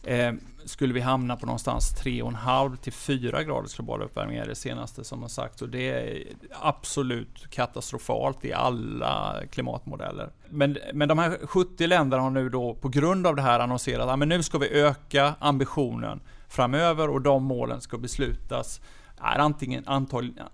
eh, 0.08 0.34
skulle 0.66 0.94
vi 0.94 1.00
hamna 1.00 1.36
på 1.36 1.46
någonstans 1.46 1.96
3,5 2.04 2.76
till 2.76 2.94
4 2.94 3.44
graders 3.44 3.76
global 3.76 4.02
uppvärmning 4.02 4.38
är 4.38 4.46
det 4.46 4.56
senaste 4.56 5.04
som 5.04 5.22
har 5.22 5.30
sagts 5.30 5.62
och 5.62 5.70
det 5.70 5.90
är 5.90 6.24
absolut 6.62 7.50
katastrofalt 7.50 8.46
i 8.46 8.54
alla 8.54 9.36
klimatmodeller. 9.52 10.30
Men, 10.50 10.78
men 10.94 11.08
de 11.08 11.20
här 11.20 11.38
70 11.44 11.88
länderna 11.88 12.24
har 12.24 12.30
nu 12.30 12.50
då 12.50 12.76
på 12.76 12.90
grund 12.90 13.28
av 13.28 13.36
det 13.36 13.42
här 13.42 13.60
annonserat 13.60 14.08
ah, 14.10 14.14
att 14.14 14.28
nu 14.28 14.44
ska 14.44 14.58
vi 14.58 14.70
öka 14.70 15.36
ambitionen 15.40 16.20
framöver 16.48 17.10
och 17.10 17.22
de 17.22 17.44
målen 17.44 17.82
ska 17.82 17.98
beslutas 17.98 18.82
är 19.22 19.40
antingen, 19.40 19.84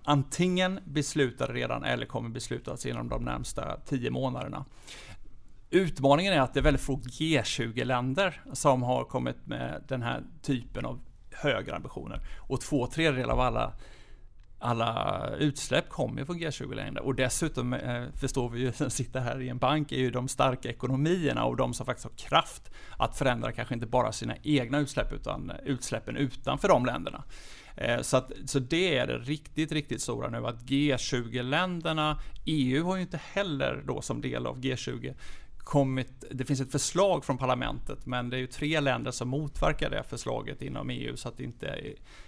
antingen 0.04 0.80
beslutade 0.84 1.52
redan 1.52 1.84
eller 1.84 2.06
kommer 2.06 2.28
beslutas 2.28 2.86
inom 2.86 3.08
de 3.08 3.22
närmsta 3.22 3.76
10 3.86 4.10
månaderna. 4.10 4.64
Utmaningen 5.74 6.32
är 6.32 6.40
att 6.40 6.54
det 6.54 6.60
är 6.60 6.64
väldigt 6.64 6.82
få 6.82 6.96
G20-länder 6.96 8.42
som 8.52 8.82
har 8.82 9.04
kommit 9.04 9.46
med 9.46 9.84
den 9.88 10.02
här 10.02 10.22
typen 10.42 10.84
av 10.84 11.00
högre 11.32 11.76
ambitioner. 11.76 12.20
Och 12.38 12.60
två 12.60 12.86
tredjedelar 12.86 13.32
av 13.32 13.40
alla, 13.40 13.72
alla 14.58 15.28
utsläpp 15.38 15.88
kommer 15.88 16.24
från 16.24 16.38
G20-länder. 16.38 17.02
Och 17.02 17.14
dessutom 17.14 17.72
eh, 17.72 18.04
förstår 18.20 18.48
vi 18.48 18.60
ju 18.60 18.72
som 18.72 18.90
sitter 18.90 19.20
här 19.20 19.40
i 19.40 19.48
en 19.48 19.58
bank 19.58 19.92
är 19.92 19.96
ju 19.96 20.10
de 20.10 20.28
starka 20.28 20.68
ekonomierna 20.68 21.44
och 21.44 21.56
de 21.56 21.74
som 21.74 21.86
faktiskt 21.86 22.08
har 22.08 22.28
kraft 22.28 22.70
att 22.98 23.18
förändra 23.18 23.52
kanske 23.52 23.74
inte 23.74 23.86
bara 23.86 24.12
sina 24.12 24.34
egna 24.42 24.78
utsläpp 24.78 25.12
utan 25.12 25.52
utsläppen 25.64 26.16
utanför 26.16 26.68
de 26.68 26.86
länderna. 26.86 27.24
Eh, 27.76 28.00
så, 28.00 28.16
att, 28.16 28.32
så 28.46 28.58
det 28.58 28.98
är 28.98 29.06
det 29.06 29.18
riktigt, 29.18 29.72
riktigt 29.72 30.02
stora 30.02 30.28
nu 30.28 30.46
att 30.46 30.62
G20-länderna, 30.62 32.20
EU 32.44 32.84
har 32.84 32.96
ju 32.96 33.02
inte 33.02 33.20
heller 33.32 33.82
då 33.86 34.02
som 34.02 34.20
del 34.20 34.46
av 34.46 34.60
G20 34.60 35.14
kommit, 35.64 36.24
det 36.30 36.44
finns 36.44 36.60
ett 36.60 36.72
förslag 36.72 37.24
från 37.24 37.38
parlamentet 37.38 38.06
men 38.06 38.30
det 38.30 38.36
är 38.36 38.38
ju 38.38 38.46
tre 38.46 38.80
länder 38.80 39.10
som 39.10 39.28
motverkar 39.28 39.90
det 39.90 40.02
förslaget 40.02 40.62
inom 40.62 40.90
EU 40.90 41.16
så 41.16 41.28
att 41.28 41.40
inte 41.40 41.78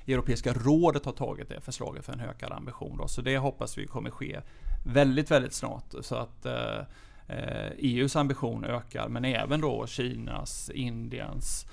Europeiska 0.07 0.53
rådet 0.53 1.05
har 1.05 1.13
tagit 1.13 1.49
det 1.49 1.61
förslaget 1.61 2.05
för 2.05 2.13
en 2.13 2.21
ökad 2.21 2.53
ambition. 2.53 2.97
Då. 2.97 3.09
Så 3.09 3.23
det 3.23 3.39
hoppas 3.39 3.79
vi 3.79 3.87
kommer 3.87 4.11
ske 4.11 4.41
väldigt, 4.87 5.31
väldigt 5.31 5.55
snart 5.55 5.95
så 6.01 6.15
att 6.17 6.47
eh, 6.47 6.81
EUs 7.79 8.17
ambition 8.17 8.65
ökar 8.65 9.09
men 9.09 9.25
även 9.25 9.61
då 9.61 9.87
Kinas, 9.87 10.71
Indiens, 10.71 11.67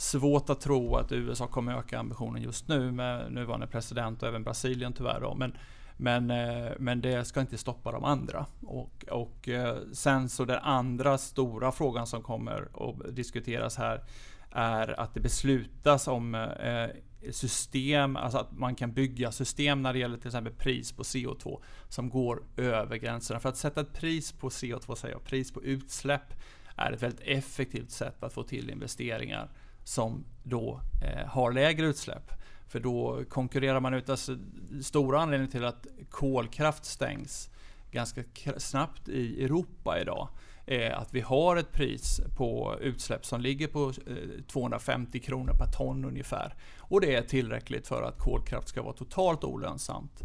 Svårt 0.00 0.50
att 0.50 0.60
tro 0.60 0.96
att 0.96 1.12
USA 1.12 1.46
kommer 1.46 1.78
öka 1.78 1.98
ambitionen 1.98 2.42
just 2.42 2.68
nu 2.68 2.92
med 2.92 3.32
nuvarande 3.32 3.66
president 3.66 4.22
och 4.22 4.28
även 4.28 4.42
Brasilien 4.42 4.92
tyvärr. 4.92 5.20
Då. 5.20 5.34
Men, 5.34 5.56
men, 6.00 6.30
eh, 6.30 6.72
men 6.78 7.00
det 7.00 7.24
ska 7.24 7.40
inte 7.40 7.58
stoppa 7.58 7.92
de 7.92 8.04
andra. 8.04 8.46
Och, 8.62 9.04
och 9.10 9.48
eh, 9.48 9.78
sen 9.92 10.28
så 10.28 10.44
den 10.44 10.58
andra 10.58 11.18
stora 11.18 11.72
frågan 11.72 12.06
som 12.06 12.22
kommer 12.22 12.68
att 12.74 13.16
diskuteras 13.16 13.76
här 13.76 14.04
är 14.50 15.00
att 15.00 15.14
det 15.14 15.20
beslutas 15.20 16.08
om 16.08 16.34
eh, 16.34 16.88
system, 17.30 18.16
alltså 18.16 18.38
att 18.38 18.52
man 18.52 18.74
kan 18.74 18.92
bygga 18.92 19.32
system 19.32 19.82
när 19.82 19.92
det 19.92 19.98
gäller 19.98 20.16
till 20.16 20.26
exempel 20.26 20.52
pris 20.52 20.92
på 20.92 21.02
CO2 21.02 21.62
som 21.88 22.10
går 22.10 22.42
över 22.56 22.96
gränserna. 22.96 23.40
För 23.40 23.48
att 23.48 23.56
sätta 23.56 23.80
ett 23.80 23.92
pris 23.92 24.32
på 24.32 24.48
CO2, 24.48 24.94
säger 24.94 25.14
jag, 25.14 25.24
pris 25.24 25.52
på 25.52 25.62
utsläpp 25.62 26.34
är 26.76 26.92
ett 26.92 27.02
väldigt 27.02 27.20
effektivt 27.24 27.90
sätt 27.90 28.22
att 28.22 28.32
få 28.32 28.42
till 28.42 28.70
investeringar 28.70 29.50
som 29.84 30.24
då 30.42 30.80
eh, 31.02 31.26
har 31.26 31.52
lägre 31.52 31.86
utsläpp. 31.86 32.32
För 32.70 32.80
då 32.80 33.24
konkurrerar 33.28 33.80
man 33.80 33.94
ut, 33.94 34.10
alltså 34.10 34.36
stora 34.82 35.20
anledningen 35.20 35.50
till 35.50 35.64
att 35.64 35.86
kolkraft 36.10 36.84
stängs 36.84 37.50
ganska 37.90 38.22
snabbt 38.56 39.08
i 39.08 39.44
Europa 39.44 40.00
idag 40.00 40.28
är 40.66 40.90
att 40.90 41.14
vi 41.14 41.20
har 41.20 41.56
ett 41.56 41.72
pris 41.72 42.20
på 42.36 42.76
utsläpp 42.80 43.26
som 43.26 43.40
ligger 43.40 43.66
på 43.68 43.88
eh, 43.88 44.44
250 44.46 45.20
kronor 45.20 45.52
per 45.52 45.72
ton 45.72 46.04
ungefär. 46.04 46.54
Och 46.78 47.00
det 47.00 47.14
är 47.14 47.22
tillräckligt 47.22 47.86
för 47.86 48.02
att 48.02 48.18
kolkraft 48.18 48.68
ska 48.68 48.82
vara 48.82 48.92
totalt 48.92 49.44
olönsamt. 49.44 50.20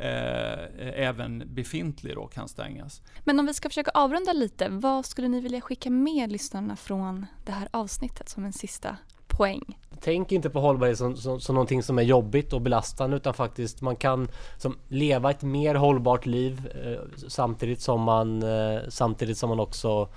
Eh, 0.00 1.08
även 1.08 1.54
befintlig 1.54 2.14
då 2.14 2.26
kan 2.26 2.48
stängas. 2.48 3.02
Men 3.24 3.40
om 3.40 3.46
vi 3.46 3.54
ska 3.54 3.68
försöka 3.68 3.90
avrunda 3.90 4.32
lite, 4.32 4.68
vad 4.68 5.06
skulle 5.06 5.28
ni 5.28 5.40
vilja 5.40 5.60
skicka 5.60 5.90
med 5.90 6.32
lyssnarna 6.32 6.76
från 6.76 7.26
det 7.44 7.52
här 7.52 7.68
avsnittet 7.70 8.28
som 8.28 8.44
en 8.44 8.52
sista 8.52 8.96
poäng? 9.38 9.78
Tänk 10.00 10.32
inte 10.32 10.50
på 10.50 10.60
hållbarhet 10.60 10.98
som, 10.98 11.16
som, 11.16 11.40
som 11.40 11.54
någonting 11.54 11.82
som 11.82 11.98
är 11.98 12.02
jobbigt 12.02 12.52
och 12.52 12.60
belastande 12.60 13.16
utan 13.16 13.34
faktiskt 13.34 13.80
man 13.80 13.96
kan 13.96 14.28
som, 14.56 14.78
leva 14.88 15.30
ett 15.30 15.42
mer 15.42 15.74
hållbart 15.74 16.26
liv 16.26 16.70
eh, 16.84 17.28
samtidigt, 17.28 17.80
som 17.80 18.02
man, 18.02 18.42
eh, 18.42 18.80
samtidigt 18.88 19.38
som 19.38 19.48
man 19.48 19.60
också 19.60 20.08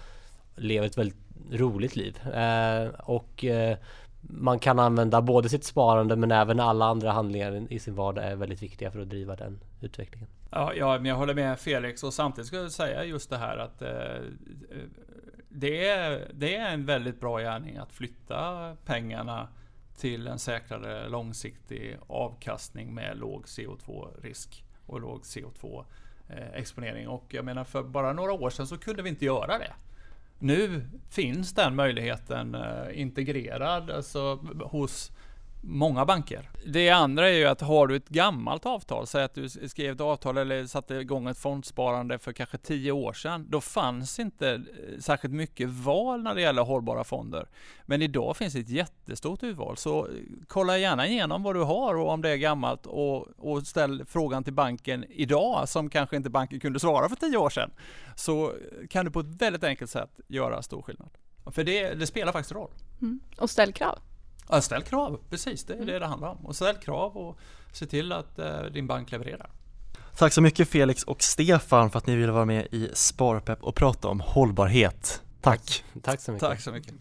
lever 0.56 0.88
ett 0.88 0.98
väldigt 0.98 1.18
roligt 1.52 1.96
liv. 1.96 2.20
Eh, 2.28 2.88
och 3.00 3.46
eh, 3.46 3.78
man 4.22 4.60
kan 4.60 4.80
använda 4.80 5.22
både 5.22 5.50
sitt 5.50 5.64
sparande 5.64 6.16
men 6.16 6.32
även 6.32 6.60
alla 6.60 6.86
andra 6.86 7.12
handlingar 7.12 7.68
i 7.70 7.80
sin 7.80 7.96
vardag 7.96 8.24
är 8.24 8.36
väldigt 8.36 8.64
viktiga 8.64 8.92
för 8.92 9.00
att 9.00 9.10
driva 9.10 9.36
den 9.36 9.60
utvecklingen. 9.82 10.28
Ja, 10.52 10.74
ja 10.74 10.98
men 10.98 11.06
jag 11.06 11.16
håller 11.16 11.34
med 11.34 11.60
Felix 11.60 12.04
och 12.04 12.14
samtidigt 12.14 12.48
ska 12.48 12.58
jag 12.58 12.72
säga 12.72 13.04
just 13.04 13.30
det 13.30 13.38
här 13.38 13.58
att 13.58 13.82
eh, 13.82 13.90
det, 15.54 15.88
är, 15.88 16.32
det 16.34 16.56
är 16.56 16.74
en 16.74 16.86
väldigt 16.86 17.20
bra 17.20 17.40
gärning 17.40 17.78
att 17.78 17.94
flytta 17.94 18.76
pengarna 18.86 19.48
till 19.98 20.28
en 20.28 20.40
säkrare 20.40 21.10
långsiktig 21.10 21.98
avkastning 22.08 22.94
med 22.94 23.18
låg 23.18 23.46
CO2-risk 23.46 24.64
och 24.86 25.02
låg 25.02 25.22
CO2-exponering. 25.22 27.04
Eh, 27.04 27.10
och 27.10 27.26
jag 27.30 27.46
menar 27.46 27.64
för 27.64 27.84
bara 27.84 28.14
några 28.14 28.34
år 28.34 28.50
sedan 28.50 28.68
så 28.68 28.78
kunde 28.78 29.02
vi 29.02 29.10
inte 29.10 29.26
göra 29.26 29.58
det. 29.58 29.74
Nu 30.40 30.86
finns 31.10 31.54
den 31.54 31.76
möjligheten 31.76 32.56
eh, 32.56 33.02
integrerad 33.02 33.92
alltså, 33.92 34.36
hos 34.64 35.12
många 35.62 36.06
banker. 36.06 36.50
Det 36.66 36.90
andra 36.90 37.30
är 37.30 37.34
ju 37.34 37.46
att 37.46 37.62
har 37.62 37.88
du 37.88 37.96
ett 37.96 38.10
gammalt 38.10 38.66
avtal, 38.66 39.08
säg 39.08 39.24
att 39.24 39.34
du 39.34 39.50
skrev 39.50 39.96
ett 39.96 40.02
avtal 40.02 40.38
eller 40.38 40.66
satte 40.66 40.96
igång 40.96 41.28
ett 41.28 41.38
fondsparande 41.38 42.20
för 42.20 42.34
kanske 42.34 42.58
tio 42.58 42.92
år 42.92 43.14
sedan, 43.14 43.48
då 43.50 43.62
fanns 43.62 44.20
inte 44.20 44.50
eh, 44.54 45.00
särskilt 45.00 45.34
mycket 45.34 45.70
val 45.70 46.24
när 46.24 46.36
det 46.36 46.42
gäller 46.42 46.62
hållbara 46.62 47.04
fonder. 47.04 47.48
Men 47.86 48.02
idag 48.02 48.38
finns 48.38 48.56
ett 48.56 48.70
jättestort 48.70 49.44
urval, 49.44 49.78
så 49.78 50.06
eh, 50.06 50.12
kolla 50.48 50.78
gärna 50.78 51.08
igenom 51.08 51.44
vad 51.44 51.56
du 51.56 51.62
har 51.64 51.96
och 51.96 52.10
om 52.10 52.22
det 52.22 52.30
är 52.30 52.38
gammalt 52.38 52.86
och, 52.86 53.28
och 53.38 53.68
ställ 53.68 54.06
frågan 54.08 54.44
till 54.44 54.54
banken 54.54 55.06
idag 55.10 55.70
som 55.70 55.90
kanske 55.90 56.16
inte 56.16 56.30
banken 56.30 56.60
kunde 56.60 56.80
svara 56.80 57.10
för 57.10 57.16
tio 57.16 57.38
år 57.38 57.50
sedan. 57.50 57.72
Så 58.16 58.50
eh, 58.50 58.54
kan 58.90 59.06
du 59.06 59.12
på 59.12 59.20
ett 59.20 59.42
väldigt 59.42 59.64
enkelt 59.64 59.92
sätt 59.92 60.20
göra 60.28 60.62
stor 60.62 60.82
skillnad. 60.82 61.10
För 61.52 61.64
det, 61.64 61.94
det 61.94 62.08
spelar 62.08 62.32
faktiskt 62.32 62.52
roll. 62.52 62.72
Mm. 63.02 63.20
Och 63.38 63.50
ställ 63.50 63.74
krav. 63.74 64.00
Ja, 64.54 64.62
ställ 64.62 64.82
krav, 64.82 65.20
precis 65.30 65.64
det 65.64 65.74
är 65.74 65.86
det 65.86 66.00
det 66.00 66.06
handlar 66.06 66.30
om. 66.30 66.46
Och 66.46 66.56
ställ 66.56 66.76
krav 66.76 67.18
och 67.18 67.38
se 67.72 67.86
till 67.86 68.12
att 68.12 68.40
eh, 68.40 68.62
din 68.62 68.88
bank 68.88 69.12
levererar. 69.12 69.50
Tack 70.18 70.34
så 70.34 70.42
mycket 70.42 70.70
Felix 70.70 71.04
och 71.04 71.24
Stefan 71.24 71.90
för 71.90 71.98
att 71.98 72.08
ni 72.08 72.16
ville 72.16 72.32
vara 72.32 72.46
med 72.46 72.68
i 72.72 72.90
Sparpepp 72.94 73.64
och 73.64 73.76
prata 73.76 74.08
om 74.08 74.20
hållbarhet. 74.20 75.22
Tack! 75.42 75.84
Tack 76.02 76.22
så 76.22 76.32
mycket! 76.32 76.48
Tack 76.48 76.62
så 76.62 76.72
mycket! 76.72 76.94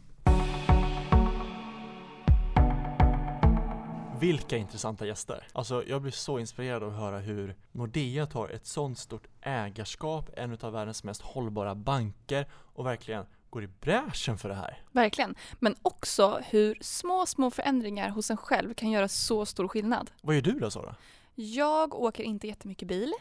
Vilka 4.20 4.56
intressanta 4.56 5.06
gäster! 5.06 5.46
Alltså 5.52 5.84
jag 5.86 6.02
blir 6.02 6.12
så 6.12 6.38
inspirerad 6.38 6.82
av 6.82 6.88
att 6.88 6.98
höra 7.00 7.18
hur 7.18 7.56
Nordea 7.72 8.26
tar 8.26 8.48
ett 8.48 8.66
sånt 8.66 8.98
stort 8.98 9.26
ägarskap, 9.40 10.30
en 10.36 10.58
av 10.60 10.72
världens 10.72 11.04
mest 11.04 11.22
hållbara 11.22 11.74
banker 11.74 12.46
och 12.52 12.86
verkligen 12.86 13.24
går 13.50 13.64
i 13.64 13.66
bräschen 13.66 14.38
för 14.38 14.48
det 14.48 14.54
här. 14.54 14.82
Verkligen. 14.92 15.34
Men 15.58 15.76
också 15.82 16.42
hur 16.50 16.78
små, 16.80 17.26
små 17.26 17.50
förändringar 17.50 18.08
hos 18.08 18.30
en 18.30 18.36
själv 18.36 18.74
kan 18.74 18.90
göra 18.90 19.08
så 19.08 19.46
stor 19.46 19.68
skillnad. 19.68 20.10
Vad 20.22 20.34
gör 20.34 20.42
du 20.42 20.52
då 20.52 20.70
Sara? 20.70 20.96
Jag 21.34 21.94
åker 21.94 22.24
inte 22.24 22.46
jättemycket 22.46 22.88
bil. 22.88 23.12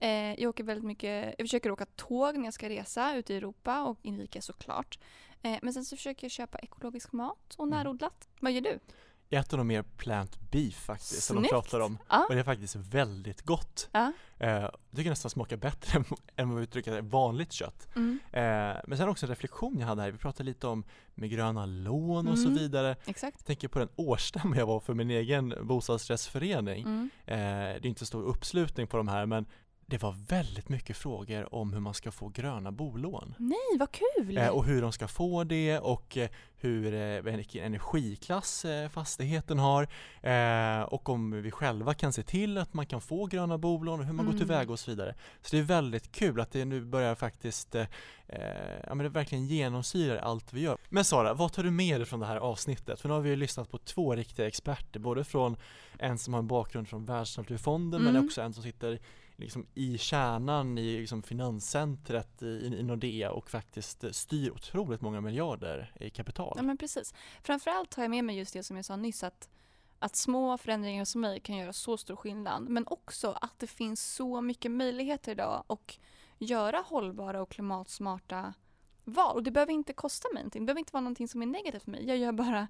Eh, 0.00 0.40
jag 0.40 0.48
åker 0.48 0.64
väldigt 0.64 0.84
mycket, 0.84 1.34
jag 1.38 1.44
försöker 1.48 1.70
åka 1.70 1.86
tåg 1.86 2.36
när 2.38 2.44
jag 2.44 2.54
ska 2.54 2.68
resa 2.68 3.16
ute 3.16 3.34
i 3.34 3.36
Europa 3.36 3.84
och 3.84 3.98
inrikes 4.02 4.44
såklart. 4.44 4.98
Eh, 5.42 5.58
men 5.62 5.72
sen 5.72 5.84
så 5.84 5.96
försöker 5.96 6.24
jag 6.24 6.30
köpa 6.32 6.58
ekologisk 6.58 7.12
mat 7.12 7.54
och 7.58 7.66
Mm. 7.66 7.78
närodlat. 7.78 8.28
Vad 8.40 8.52
gör 8.52 8.60
du? 8.60 8.78
Jag 9.28 9.40
äter 9.40 9.56
nog 9.56 9.66
mer 9.66 9.82
plant 9.82 10.38
beef 10.50 10.74
faktiskt, 10.74 11.22
som 11.22 11.36
de 11.36 11.40
Snyggt. 11.40 11.50
pratar 11.52 11.80
om. 11.80 11.98
Ja. 12.08 12.26
Och 12.28 12.34
det 12.34 12.40
är 12.40 12.44
faktiskt 12.44 12.76
väldigt 12.76 13.42
gott. 13.42 13.88
Ja. 13.92 14.12
Eh, 14.38 14.48
jag 14.50 14.70
tycker 14.96 15.10
nästan 15.10 15.30
smakar 15.30 15.56
bättre 15.56 15.98
än- 15.98 16.04
än 16.36 16.48
vad 16.48 16.56
vi 16.58 16.62
uttrycker 16.62 17.02
vanligt 17.02 17.52
kött. 17.52 17.88
Mm, 17.96 18.18
Eh, 18.32 18.76
men 18.86 18.98
sen 18.98 19.08
också 19.08 19.26
en 19.26 19.30
reflektion 19.30 19.76
jag 19.78 19.86
hade 19.86 20.02
här, 20.02 20.10
vi 20.10 20.18
pratade 20.18 20.44
lite 20.44 20.66
om 20.66 20.84
med 21.14 21.30
gröna 21.30 21.66
lån 21.66 22.28
och 22.28 22.38
så 22.38 22.46
Mm. 22.48 22.58
vidare. 22.58 22.96
exakt. 23.06 23.36
Jag 23.38 23.46
tänker 23.46 23.68
på 23.68 23.78
den 23.78 23.88
årsstämma 23.96 24.56
jag 24.56 24.66
var 24.66 24.80
för 24.80 24.94
min 24.94 25.10
egen 25.10 25.54
bostadsrättsförening. 25.62 26.82
Mm. 26.82 27.10
Eh, 27.26 27.36
det 27.36 27.38
är 27.84 27.86
inte 27.86 28.06
stor 28.06 28.22
uppslutning 28.22 28.86
på 28.86 28.96
de 28.96 29.08
här 29.08 29.26
men 29.26 29.46
det 29.88 30.02
var 30.02 30.14
väldigt 30.28 30.68
mycket 30.68 30.96
frågor 30.96 31.54
om 31.54 31.72
hur 31.72 31.80
man 31.80 31.94
ska 31.94 32.10
få 32.12 32.28
gröna 32.28 32.72
bolån. 32.72 33.34
Nej, 33.38 33.78
vad 33.78 33.88
kul! 33.92 34.36
Eh, 34.38 34.48
och 34.48 34.64
hur 34.64 34.82
de 34.82 34.92
ska 34.92 35.08
få 35.08 35.44
det 35.44 35.78
och 35.78 36.16
eh, 36.16 36.28
hur, 36.56 36.94
eh, 36.94 37.20
vilken 37.22 37.64
energiklass 37.64 38.64
eh, 38.64 38.88
fastigheten 38.88 39.58
har 39.58 39.88
eh, 40.22 40.82
och 40.82 41.08
om 41.08 41.42
vi 41.42 41.50
själva 41.50 41.94
kan 41.94 42.12
se 42.12 42.22
till 42.22 42.58
att 42.58 42.74
man 42.74 42.86
kan 42.86 43.00
få 43.00 43.26
gröna 43.26 43.58
bolån 43.58 44.00
och 44.00 44.06
hur 44.06 44.12
man 44.12 44.24
går 44.24 44.32
Mm. 44.32 44.38
tillväga 44.46 44.72
och 44.72 44.78
så 44.78 44.90
vidare. 44.90 45.14
Så 45.42 45.56
det 45.56 45.58
är 45.58 45.62
väldigt 45.66 46.12
kul 46.12 46.40
att 46.40 46.50
det 46.52 46.64
nu 46.64 46.80
börjar 46.84 47.14
faktiskt, 47.14 47.74
eh, 47.74 47.86
ja 48.86 48.94
men 48.94 48.98
det 48.98 49.08
verkligen 49.08 49.46
genomsyrar 49.46 50.16
allt 50.16 50.52
vi 50.52 50.60
gör. 50.60 50.78
Men 50.88 51.04
Sara, 51.04 51.34
vad 51.34 51.52
tar 51.52 51.62
du 51.62 51.70
med 51.70 52.00
dig 52.00 52.06
från 52.06 52.20
det 52.20 52.26
här 52.26 52.36
avsnittet? 52.36 53.00
För 53.00 53.08
nu 53.08 53.14
har 53.14 53.20
vi 53.20 53.30
ju 53.30 53.36
lyssnat 53.36 53.70
på 53.70 53.78
två 53.78 54.14
riktiga 54.14 54.46
experter, 54.46 55.00
både 55.00 55.24
från 55.24 55.56
en 55.98 56.18
som 56.18 56.34
har 56.34 56.38
en 56.40 56.46
bakgrund 56.46 56.88
från 56.88 57.04
Världsnaturfonden 57.04 58.02
men 58.02 58.10
Mm. 58.16 58.26
också 58.26 58.40
en 58.42 58.52
som 58.54 58.62
sitter 58.62 58.98
liksom 59.36 59.66
i 59.74 59.98
kärnan 59.98 60.78
i 60.78 61.00
liksom 61.00 61.22
finanscentret 61.22 62.42
i, 62.42 62.46
i 62.46 62.82
Nordea 62.82 63.32
och 63.32 63.50
faktiskt 63.50 64.04
eh, 64.04 64.10
styr 64.10 64.50
otroligt 64.50 65.00
många 65.00 65.20
miljarder 65.20 65.92
i 66.00 66.10
kapital. 66.10 66.52
Ja 66.56 66.62
men 66.62 66.76
precis. 66.76 67.14
Framförallt 67.42 67.94
har 67.94 68.04
jag 68.04 68.10
med 68.10 68.24
mig 68.24 68.38
just 68.38 68.52
det 68.52 68.62
som 68.62 68.76
jag 68.76 68.84
sa 68.84 68.96
nyss 68.96 69.22
att, 69.24 69.48
att 69.98 70.16
små 70.16 70.58
förändringar 70.58 71.04
som 71.04 71.20
mig 71.20 71.40
kan 71.40 71.56
göra 71.56 71.72
så 71.72 71.96
stor 71.96 72.16
skillnad. 72.16 72.68
Men 72.68 72.86
också 72.86 73.38
att 73.40 73.58
det 73.58 73.66
finns 73.66 74.14
så 74.14 74.40
mycket 74.40 74.70
möjligheter 74.70 75.32
idag 75.32 75.64
och 75.66 75.98
göra 76.38 76.84
hållbara 76.86 77.42
och 77.42 77.50
klimatsmarta 77.50 78.54
val. 79.04 79.36
Och 79.36 79.42
det 79.42 79.50
behöver 79.50 79.72
inte 79.72 79.92
kosta 79.92 80.28
mig 80.32 80.42
någonting. 80.42 80.62
Det 80.62 80.66
behöver 80.66 80.78
inte 80.78 80.92
vara 80.92 81.00
någonting 81.00 81.28
som 81.28 81.42
är 81.42 81.46
negativt 81.46 81.82
för 81.82 81.90
mig. 81.90 82.06
Jag 82.06 82.16
gör 82.16 82.32
bara 82.32 82.68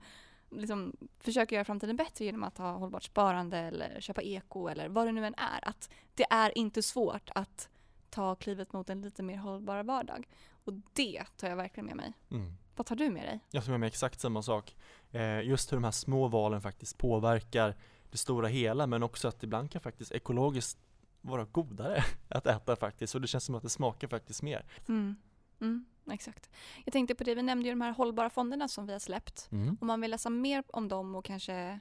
liksom, 0.51 0.97
försöker 1.21 1.57
göra 1.57 1.65
framtiden 1.65 1.97
bättre 1.97 2.25
genom 2.25 2.43
att 2.43 2.59
ha 2.59 2.73
hållbart 2.73 3.03
sparande 3.03 3.59
eller 3.59 4.01
köpa 4.01 4.23
eko 4.23 4.69
eller 4.69 4.89
vad 4.89 5.07
det 5.07 5.13
nu 5.13 5.27
än 5.27 5.35
är. 5.35 5.69
Att 5.69 5.91
det 6.15 6.27
är 6.31 6.59
inte 6.59 6.83
svårt 6.83 7.31
att 7.35 7.69
ta 8.11 8.35
klivet 8.35 8.73
mot 8.73 8.91
en 8.91 9.03
lite 9.03 9.23
mer 9.23 9.37
hållbar 9.37 9.83
vardag. 9.83 10.29
Och 10.65 10.73
det 10.93 11.25
tar 11.37 11.49
jag 11.49 11.57
verkligen 11.57 11.87
med 11.87 11.97
mig. 11.97 12.13
Mm. 12.31 12.53
Vad 12.77 12.87
tar 12.87 12.97
du 12.97 13.11
med 13.11 13.23
dig? 13.23 13.41
Jag 13.51 13.65
tar 13.65 13.71
med 13.71 13.81
mig 13.81 13.87
exakt 13.87 14.21
samma 14.21 14.43
sak. 14.43 14.77
Eh, 15.11 15.41
just 15.41 15.73
hur 15.73 15.77
de 15.77 15.85
här 15.85 15.91
små 15.91 16.29
valen 16.29 16.61
faktiskt 16.61 16.99
påverkar 16.99 17.77
det 18.11 18.19
stora 18.19 18.49
hela 18.49 18.87
men 18.87 19.03
också 19.03 19.29
att 19.29 19.43
ibland 19.43 19.71
kan 19.71 19.81
faktiskt 19.81 20.13
ekologiskt 20.13 20.79
vara 21.21 21.45
godare 21.45 22.05
att 22.29 22.47
äta 22.47 22.77
faktiskt 22.77 23.15
och 23.15 23.21
det 23.21 23.27
känns 23.27 23.45
som 23.45 23.55
att 23.55 23.63
det 23.63 23.69
smakar 23.69 24.09
faktiskt 24.09 24.43
mer. 24.43 24.65
Mm. 24.89 25.17
Mm, 25.61 25.85
exakt. 26.15 26.51
Jag 26.85 26.93
tänkte 26.93 27.15
på 27.15 27.25
det, 27.25 27.35
vi 27.35 27.43
nämnde 27.43 27.65
ju 27.69 27.71
de 27.75 27.81
här 27.81 27.93
hållbara 27.93 28.31
fonderna 28.31 28.69
som 28.69 28.87
vi 28.87 28.93
har 28.93 29.01
släppt. 29.01 29.49
Om 29.81 29.87
man 29.87 30.01
vill 30.01 30.11
läsa 30.11 30.31
mer 30.31 30.63
om 30.69 30.89
dem 30.89 31.15
och 31.15 31.25
kanske 31.25 31.81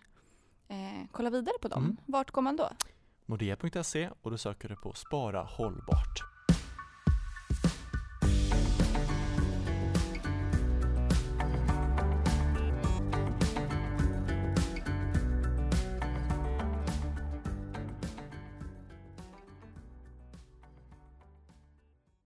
eh, 0.68 1.08
kolla 1.12 1.30
vidare 1.30 1.56
på 1.62 1.68
dem, 1.68 1.84
Mm. 1.84 1.98
vart 2.06 2.32
går 2.32 2.42
man 2.42 2.56
då? 2.56 2.70
Nordea.se 3.26 4.10
och 4.22 4.32
då 4.32 4.38
söker 4.38 4.70
du 4.70 4.76
på 4.76 4.94
Spara 4.94 5.44
hållbart. 5.44 6.35